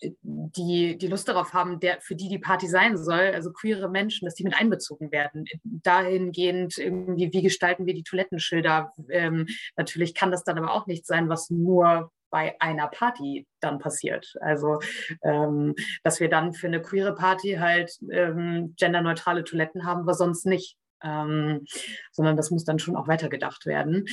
die, 0.00 0.96
die 0.96 1.06
Lust 1.08 1.28
darauf 1.28 1.52
haben, 1.52 1.80
der, 1.80 2.00
für 2.00 2.14
die 2.14 2.28
die 2.28 2.38
Party 2.38 2.68
sein 2.68 2.96
soll, 2.96 3.32
also 3.34 3.52
queere 3.52 3.88
Menschen, 3.88 4.26
dass 4.26 4.34
die 4.34 4.44
mit 4.44 4.54
einbezogen 4.54 5.10
werden. 5.10 5.44
Dahingehend 5.64 6.78
irgendwie, 6.78 7.32
wie 7.32 7.42
gestalten 7.42 7.86
wir 7.86 7.94
die 7.94 8.04
Toilettenschilder? 8.04 8.92
Ähm, 9.10 9.46
natürlich 9.76 10.14
kann 10.14 10.30
das 10.30 10.44
dann 10.44 10.58
aber 10.58 10.72
auch 10.72 10.86
nicht 10.86 11.06
sein, 11.06 11.28
was 11.28 11.50
nur 11.50 12.10
bei 12.30 12.56
einer 12.60 12.88
Party 12.88 13.46
dann 13.60 13.78
passiert. 13.78 14.34
Also, 14.40 14.80
ähm, 15.22 15.74
dass 16.02 16.18
wir 16.18 16.30
dann 16.30 16.54
für 16.54 16.66
eine 16.66 16.80
queere 16.80 17.14
Party 17.14 17.56
halt 17.60 17.92
ähm, 18.10 18.74
genderneutrale 18.78 19.44
Toiletten 19.44 19.84
haben, 19.84 20.00
aber 20.00 20.14
sonst 20.14 20.46
nicht 20.46 20.76
ähm, 21.02 21.66
sondern 22.12 22.36
das 22.36 22.50
muss 22.50 22.64
dann 22.64 22.78
schon 22.78 22.96
auch 22.96 23.08
weitergedacht 23.08 23.66
werden. 23.66 24.06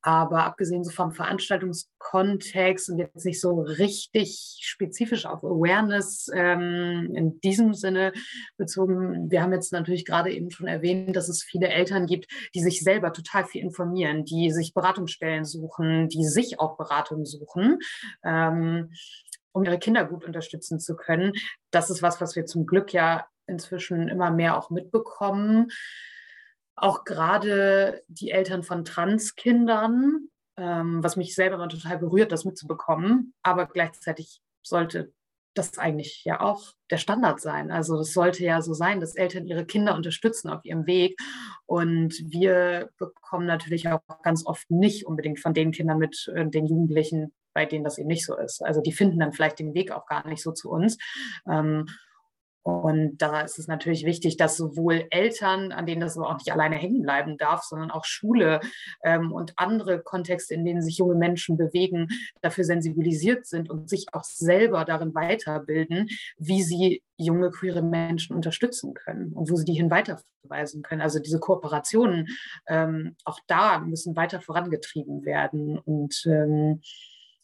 Aber 0.00 0.44
abgesehen 0.44 0.84
so 0.84 0.90
vom 0.90 1.12
Veranstaltungskontext 1.12 2.90
und 2.90 2.98
jetzt 2.98 3.24
nicht 3.24 3.40
so 3.40 3.60
richtig 3.60 4.58
spezifisch 4.62 5.26
auf 5.26 5.44
Awareness 5.44 6.30
ähm, 6.32 7.12
in 7.14 7.40
diesem 7.40 7.74
Sinne 7.74 8.12
bezogen, 8.56 9.30
wir 9.30 9.42
haben 9.42 9.52
jetzt 9.52 9.72
natürlich 9.72 10.04
gerade 10.04 10.32
eben 10.32 10.50
schon 10.50 10.68
erwähnt, 10.68 11.16
dass 11.16 11.28
es 11.28 11.42
viele 11.42 11.68
Eltern 11.68 12.06
gibt, 12.06 12.26
die 12.54 12.60
sich 12.60 12.80
selber 12.80 13.12
total 13.12 13.44
viel 13.44 13.62
informieren, 13.62 14.24
die 14.24 14.50
sich 14.50 14.72
Beratungsstellen 14.72 15.44
suchen, 15.44 16.08
die 16.08 16.24
sich 16.24 16.60
auch 16.60 16.76
Beratung 16.76 17.24
suchen. 17.24 17.78
Ähm, 18.24 18.90
um 19.52 19.64
ihre 19.64 19.78
Kinder 19.78 20.04
gut 20.04 20.24
unterstützen 20.24 20.78
zu 20.78 20.94
können. 20.94 21.32
Das 21.70 21.90
ist 21.90 22.02
was, 22.02 22.20
was 22.20 22.36
wir 22.36 22.46
zum 22.46 22.66
Glück 22.66 22.92
ja 22.92 23.26
inzwischen 23.46 24.08
immer 24.08 24.30
mehr 24.30 24.56
auch 24.56 24.70
mitbekommen 24.70 25.68
auch 26.82 27.04
gerade 27.04 28.02
die 28.08 28.30
Eltern 28.30 28.62
von 28.62 28.84
Transkindern, 28.84 30.28
ähm, 30.56 31.02
was 31.02 31.16
mich 31.16 31.34
selber 31.34 31.56
immer 31.56 31.68
total 31.68 31.98
berührt, 31.98 32.32
das 32.32 32.44
mitzubekommen. 32.44 33.34
Aber 33.42 33.66
gleichzeitig 33.66 34.40
sollte 34.62 35.12
das 35.54 35.78
eigentlich 35.78 36.24
ja 36.24 36.40
auch 36.40 36.72
der 36.90 36.98
Standard 36.98 37.40
sein. 37.40 37.70
Also 37.70 37.98
es 38.00 38.12
sollte 38.12 38.44
ja 38.44 38.62
so 38.62 38.74
sein, 38.74 39.00
dass 39.00 39.16
Eltern 39.16 39.46
ihre 39.46 39.66
Kinder 39.66 39.94
unterstützen 39.94 40.48
auf 40.48 40.64
ihrem 40.64 40.86
Weg. 40.86 41.18
Und 41.66 42.14
wir 42.24 42.90
bekommen 42.98 43.46
natürlich 43.46 43.88
auch 43.88 44.00
ganz 44.22 44.46
oft 44.46 44.70
nicht 44.70 45.06
unbedingt 45.06 45.40
von 45.40 45.54
den 45.54 45.72
Kindern 45.72 45.98
mit, 45.98 46.30
äh, 46.34 46.46
den 46.48 46.66
Jugendlichen, 46.66 47.32
bei 47.54 47.66
denen 47.66 47.84
das 47.84 47.98
eben 47.98 48.08
nicht 48.08 48.24
so 48.24 48.36
ist. 48.36 48.62
Also 48.62 48.80
die 48.80 48.92
finden 48.92 49.18
dann 49.18 49.32
vielleicht 49.32 49.58
den 49.58 49.74
Weg 49.74 49.90
auch 49.90 50.06
gar 50.06 50.26
nicht 50.28 50.42
so 50.42 50.52
zu 50.52 50.70
uns. 50.70 50.96
Ähm, 51.48 51.86
und 52.68 53.16
da 53.16 53.40
ist 53.40 53.58
es 53.58 53.66
natürlich 53.66 54.04
wichtig, 54.04 54.36
dass 54.36 54.58
sowohl 54.58 55.06
Eltern, 55.08 55.72
an 55.72 55.86
denen 55.86 56.02
das 56.02 56.18
aber 56.18 56.28
auch 56.28 56.36
nicht 56.36 56.52
alleine 56.52 56.76
hängen 56.76 57.00
bleiben 57.00 57.38
darf, 57.38 57.62
sondern 57.62 57.90
auch 57.90 58.04
Schule 58.04 58.60
ähm, 59.02 59.32
und 59.32 59.54
andere 59.56 60.02
Kontexte, 60.02 60.52
in 60.52 60.66
denen 60.66 60.82
sich 60.82 60.98
junge 60.98 61.14
Menschen 61.14 61.56
bewegen, 61.56 62.08
dafür 62.42 62.64
sensibilisiert 62.64 63.46
sind 63.46 63.70
und 63.70 63.88
sich 63.88 64.08
auch 64.12 64.22
selber 64.22 64.84
darin 64.84 65.14
weiterbilden, 65.14 66.08
wie 66.36 66.62
sie 66.62 67.02
junge 67.16 67.50
queere 67.50 67.80
Menschen 67.80 68.36
unterstützen 68.36 68.92
können 68.92 69.32
und 69.32 69.50
wo 69.50 69.56
sie 69.56 69.64
die 69.64 69.72
hin 69.72 69.90
weiterverweisen 69.90 70.82
können. 70.82 71.00
Also 71.00 71.20
diese 71.20 71.40
Kooperationen, 71.40 72.28
ähm, 72.66 73.16
auch 73.24 73.40
da 73.46 73.78
müssen 73.78 74.14
weiter 74.14 74.42
vorangetrieben 74.42 75.24
werden 75.24 75.78
und 75.78 76.22
ähm, 76.26 76.82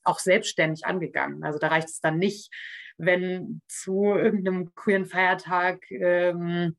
auch 0.05 0.19
selbstständig 0.19 0.87
angegangen. 0.87 1.45
Also 1.45 1.59
da 1.59 1.69
reicht 1.69 1.89
es 1.89 2.01
dann 2.01 2.19
nicht, 2.19 2.53
wenn 2.97 3.61
zu 3.69 4.05
irgendeinem 4.05 4.75
queeren 4.75 5.07
Feiertag 5.07 5.91
ähm, 5.91 6.77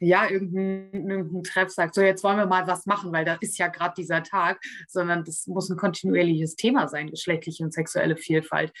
ja, 0.00 0.28
irgendein, 0.28 1.08
irgendein 1.08 1.42
Treff 1.42 1.70
sagt, 1.70 1.94
so 1.94 2.02
jetzt 2.02 2.22
wollen 2.22 2.38
wir 2.38 2.46
mal 2.46 2.66
was 2.66 2.86
machen, 2.86 3.12
weil 3.12 3.24
da 3.24 3.34
ist 3.40 3.58
ja 3.58 3.68
gerade 3.68 3.94
dieser 3.96 4.22
Tag, 4.22 4.60
sondern 4.88 5.24
das 5.24 5.46
muss 5.46 5.70
ein 5.70 5.76
kontinuierliches 5.76 6.56
Thema 6.56 6.88
sein, 6.88 7.10
geschlechtliche 7.10 7.64
und 7.64 7.72
sexuelle 7.72 8.16
Vielfalt. 8.16 8.72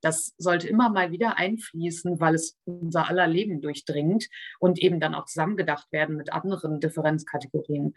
Das 0.00 0.34
sollte 0.36 0.68
immer 0.68 0.90
mal 0.90 1.12
wieder 1.12 1.38
einfließen, 1.38 2.20
weil 2.20 2.34
es 2.34 2.58
unser 2.64 3.08
aller 3.08 3.26
Leben 3.26 3.60
durchdringt 3.60 4.28
und 4.58 4.78
eben 4.78 5.00
dann 5.00 5.14
auch 5.14 5.26
zusammengedacht 5.26 5.90
werden 5.92 6.16
mit 6.16 6.32
anderen 6.32 6.80
Differenzkategorien. 6.80 7.94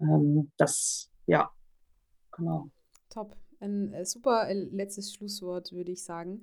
Ähm, 0.00 0.52
das, 0.56 1.10
ja, 1.26 1.50
genau. 2.32 2.70
Top. 3.10 3.36
Ein 3.60 3.92
äh, 3.92 4.04
super 4.04 4.48
äh, 4.48 4.54
letztes 4.54 5.14
Schlusswort, 5.14 5.72
würde 5.72 5.92
ich 5.92 6.02
sagen. 6.02 6.42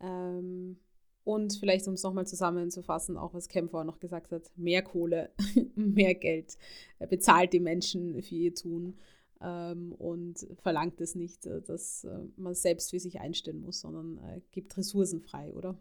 Ähm, 0.00 0.76
und 1.24 1.54
vielleicht, 1.54 1.86
um 1.88 1.94
es 1.94 2.02
nochmal 2.02 2.26
zusammenzufassen, 2.26 3.16
auch 3.16 3.34
was 3.34 3.48
Kämpfer 3.48 3.84
noch 3.84 4.00
gesagt 4.00 4.32
hat, 4.32 4.50
mehr 4.56 4.82
Kohle, 4.82 5.30
mehr 5.74 6.14
Geld, 6.14 6.56
äh, 6.98 7.06
bezahlt 7.06 7.52
die 7.52 7.60
Menschen 7.60 8.22
für 8.22 8.34
ihr 8.34 8.54
Tun 8.54 8.98
ähm, 9.40 9.92
und 9.92 10.46
verlangt 10.62 11.00
es 11.00 11.14
nicht, 11.14 11.46
dass 11.46 12.06
man 12.36 12.54
selbst 12.54 12.90
für 12.90 13.00
sich 13.00 13.20
einstellen 13.20 13.60
muss, 13.60 13.80
sondern 13.80 14.18
äh, 14.18 14.40
gibt 14.52 14.76
Ressourcen 14.76 15.20
frei, 15.20 15.52
oder? 15.54 15.76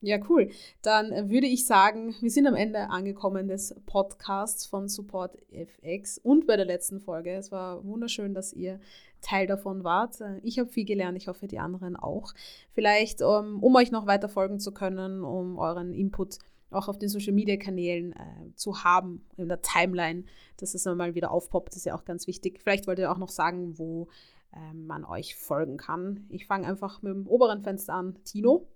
Ja, 0.00 0.18
cool. 0.28 0.50
Dann 0.82 1.28
würde 1.28 1.48
ich 1.48 1.66
sagen, 1.66 2.14
wir 2.20 2.30
sind 2.30 2.46
am 2.46 2.54
Ende 2.54 2.90
angekommen 2.90 3.48
des 3.48 3.74
Podcasts 3.86 4.64
von 4.64 4.88
Support 4.88 5.36
FX 5.50 6.18
und 6.18 6.46
bei 6.46 6.56
der 6.56 6.66
letzten 6.66 7.00
Folge. 7.00 7.32
Es 7.32 7.50
war 7.50 7.84
wunderschön, 7.84 8.32
dass 8.32 8.52
ihr 8.52 8.78
Teil 9.20 9.48
davon 9.48 9.82
wart. 9.82 10.22
Ich 10.42 10.60
habe 10.60 10.68
viel 10.68 10.84
gelernt, 10.84 11.18
ich 11.18 11.26
hoffe, 11.26 11.48
die 11.48 11.58
anderen 11.58 11.96
auch. 11.96 12.32
Vielleicht, 12.72 13.22
um, 13.22 13.28
ähm, 13.28 13.62
um 13.62 13.74
euch 13.74 13.90
noch 13.90 14.06
weiter 14.06 14.28
folgen 14.28 14.60
zu 14.60 14.72
können, 14.72 15.24
um 15.24 15.58
euren 15.58 15.92
Input 15.92 16.38
auch 16.70 16.86
auf 16.86 16.98
den 16.98 17.08
Social 17.08 17.32
Media 17.32 17.56
Kanälen 17.56 18.12
äh, 18.12 18.54
zu 18.54 18.84
haben, 18.84 19.26
in 19.36 19.48
der 19.48 19.62
Timeline, 19.62 20.24
dass 20.58 20.74
es 20.74 20.84
mal 20.84 21.14
wieder 21.14 21.32
aufpoppt, 21.32 21.74
ist 21.74 21.86
ja 21.86 21.96
auch 21.96 22.04
ganz 22.04 22.26
wichtig. 22.26 22.60
Vielleicht 22.62 22.86
wollt 22.86 22.98
ihr 22.98 23.10
auch 23.10 23.18
noch 23.18 23.30
sagen, 23.30 23.78
wo 23.78 24.08
äh, 24.52 24.74
man 24.74 25.04
euch 25.04 25.34
folgen 25.34 25.76
kann. 25.76 26.26
Ich 26.28 26.46
fange 26.46 26.68
einfach 26.68 27.02
mit 27.02 27.12
dem 27.12 27.26
oberen 27.26 27.62
Fenster 27.62 27.94
an. 27.94 28.22
Tino? 28.24 28.68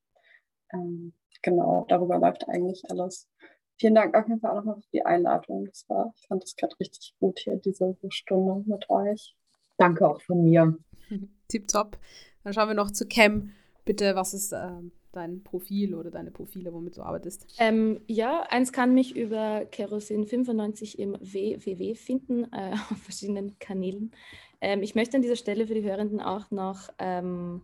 Ähm, 0.72 1.12
genau, 1.43 1.85
darüber 1.89 2.18
läuft 2.18 2.49
eigentlich 2.49 2.82
alles. 2.91 3.28
Vielen 3.76 3.95
Dank 3.95 4.16
auf 4.16 4.28
jeden 4.28 4.41
Fall 4.41 4.53
auch 4.53 4.57
nochmal 4.57 4.80
für 4.80 4.91
die 4.93 5.05
Einladung. 5.05 5.66
Das 5.66 5.85
war, 5.89 6.12
ich 6.16 6.26
fand 6.26 6.43
das 6.43 6.57
gerade 6.57 6.78
richtig 6.78 7.14
gut 7.18 7.41
hier, 7.41 7.57
diese 7.57 7.97
Stunde 8.09 8.62
mit 8.66 8.89
euch. 8.89 9.37
Danke 9.76 10.09
auch 10.09 10.20
von 10.22 10.45
mir. 10.45 10.78
Tipptopp. 11.49 11.99
Dann 12.45 12.53
schauen 12.53 12.68
wir 12.68 12.74
noch 12.74 12.91
zu 12.91 13.07
Cam. 13.07 13.53
Bitte, 13.85 14.14
was 14.14 14.32
ist 14.32 14.53
äh, 14.53 14.80
dein 15.12 15.43
Profil 15.43 15.95
oder 15.95 16.11
deine 16.11 16.30
Profile, 16.30 16.72
womit 16.72 16.97
du 16.97 17.03
arbeitest? 17.03 17.47
Ähm, 17.59 18.01
ja, 18.07 18.43
eins 18.49 18.72
kann 18.72 18.95
mich 18.95 19.16
über 19.16 19.62
Kerosin95 19.62 20.97
im 20.99 21.14
WWW 21.20 21.95
finden, 21.95 22.45
äh, 22.53 22.72
auf 22.91 22.99
verschiedenen 22.99 23.59
Kanälen. 23.59 24.12
Ähm, 24.61 24.82
ich 24.82 24.95
möchte 24.95 25.16
an 25.16 25.22
dieser 25.22 25.37
Stelle 25.37 25.66
für 25.66 25.74
die 25.74 25.82
Hörenden 25.85 26.20
auch 26.20 26.51
noch 26.51 26.91
ähm, 26.99 27.62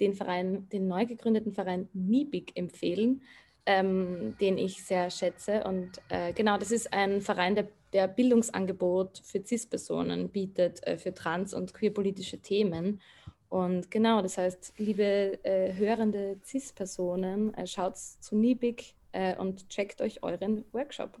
den 0.00 0.14
Verein, 0.14 0.68
den 0.70 0.88
neu 0.88 1.06
gegründeten 1.06 1.52
Verein 1.52 1.88
MIBIG 1.92 2.52
empfehlen. 2.56 3.22
ähm, 3.68 4.34
den 4.40 4.56
ich 4.56 4.82
sehr 4.82 5.10
schätze. 5.10 5.62
Und 5.64 6.00
äh, 6.08 6.32
genau, 6.32 6.56
das 6.56 6.70
ist 6.70 6.90
ein 6.90 7.20
Verein, 7.20 7.54
der, 7.54 7.68
der 7.92 8.08
Bildungsangebot 8.08 9.20
für 9.22 9.44
CIS-Personen 9.44 10.30
bietet, 10.30 10.84
äh, 10.86 10.96
für 10.96 11.12
trans- 11.12 11.52
und 11.52 11.74
queerpolitische 11.74 12.38
Themen. 12.38 13.02
Und 13.50 13.90
genau, 13.90 14.22
das 14.22 14.38
heißt, 14.38 14.72
liebe 14.78 15.38
äh, 15.44 15.74
hörende 15.74 16.40
CIS-Personen, 16.42 17.52
äh, 17.54 17.66
schaut 17.66 17.98
zu 17.98 18.36
Nibig 18.36 18.94
äh, 19.12 19.36
und 19.36 19.68
checkt 19.68 20.00
euch 20.00 20.22
euren 20.22 20.64
Workshop. 20.72 21.18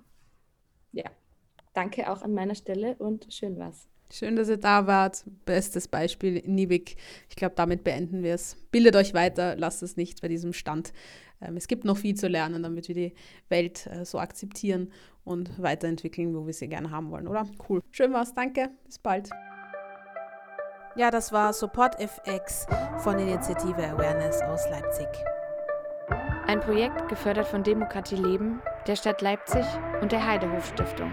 Ja, 0.92 1.10
danke 1.74 2.10
auch 2.10 2.22
an 2.22 2.32
meiner 2.32 2.54
Stelle 2.54 2.96
und 2.98 3.26
schön 3.30 3.58
war's. 3.58 3.88
Schön, 4.10 4.36
dass 4.36 4.48
ihr 4.48 4.56
da 4.56 4.86
wart. 4.86 5.24
Bestes 5.44 5.86
Beispiel, 5.88 6.42
Nibik. 6.46 6.96
Ich 7.28 7.36
glaube, 7.36 7.54
damit 7.56 7.84
beenden 7.84 8.22
wir 8.22 8.34
es. 8.34 8.56
Bildet 8.70 8.96
euch 8.96 9.12
weiter, 9.14 9.56
lasst 9.56 9.82
es 9.82 9.96
nicht 9.96 10.22
bei 10.22 10.28
diesem 10.28 10.52
Stand. 10.52 10.92
Ähm, 11.40 11.56
es 11.56 11.68
gibt 11.68 11.84
noch 11.84 11.98
viel 11.98 12.14
zu 12.14 12.26
lernen, 12.26 12.62
damit 12.62 12.88
wir 12.88 12.94
die 12.94 13.14
Welt 13.48 13.86
äh, 13.86 14.04
so 14.04 14.18
akzeptieren 14.18 14.90
und 15.24 15.62
weiterentwickeln, 15.62 16.34
wo 16.34 16.46
wir 16.46 16.54
sie 16.54 16.68
gerne 16.68 16.90
haben 16.90 17.10
wollen, 17.10 17.28
oder? 17.28 17.46
Cool. 17.68 17.82
Schön 17.90 18.12
war's. 18.12 18.34
Danke. 18.34 18.70
Bis 18.86 18.98
bald. 18.98 19.28
Ja, 20.96 21.10
das 21.10 21.30
war 21.30 21.52
Support 21.52 22.00
FX 22.00 22.66
von 22.98 23.18
Initiative 23.18 23.86
Awareness 23.86 24.40
aus 24.42 24.68
Leipzig. 24.70 25.06
Ein 26.46 26.60
Projekt 26.60 27.08
gefördert 27.08 27.46
von 27.46 27.62
Demokratie 27.62 28.16
Leben, 28.16 28.60
der 28.86 28.96
Stadt 28.96 29.20
Leipzig 29.20 29.66
und 30.00 30.12
der 30.12 30.26
Heidehof 30.26 30.66
Stiftung. 30.66 31.12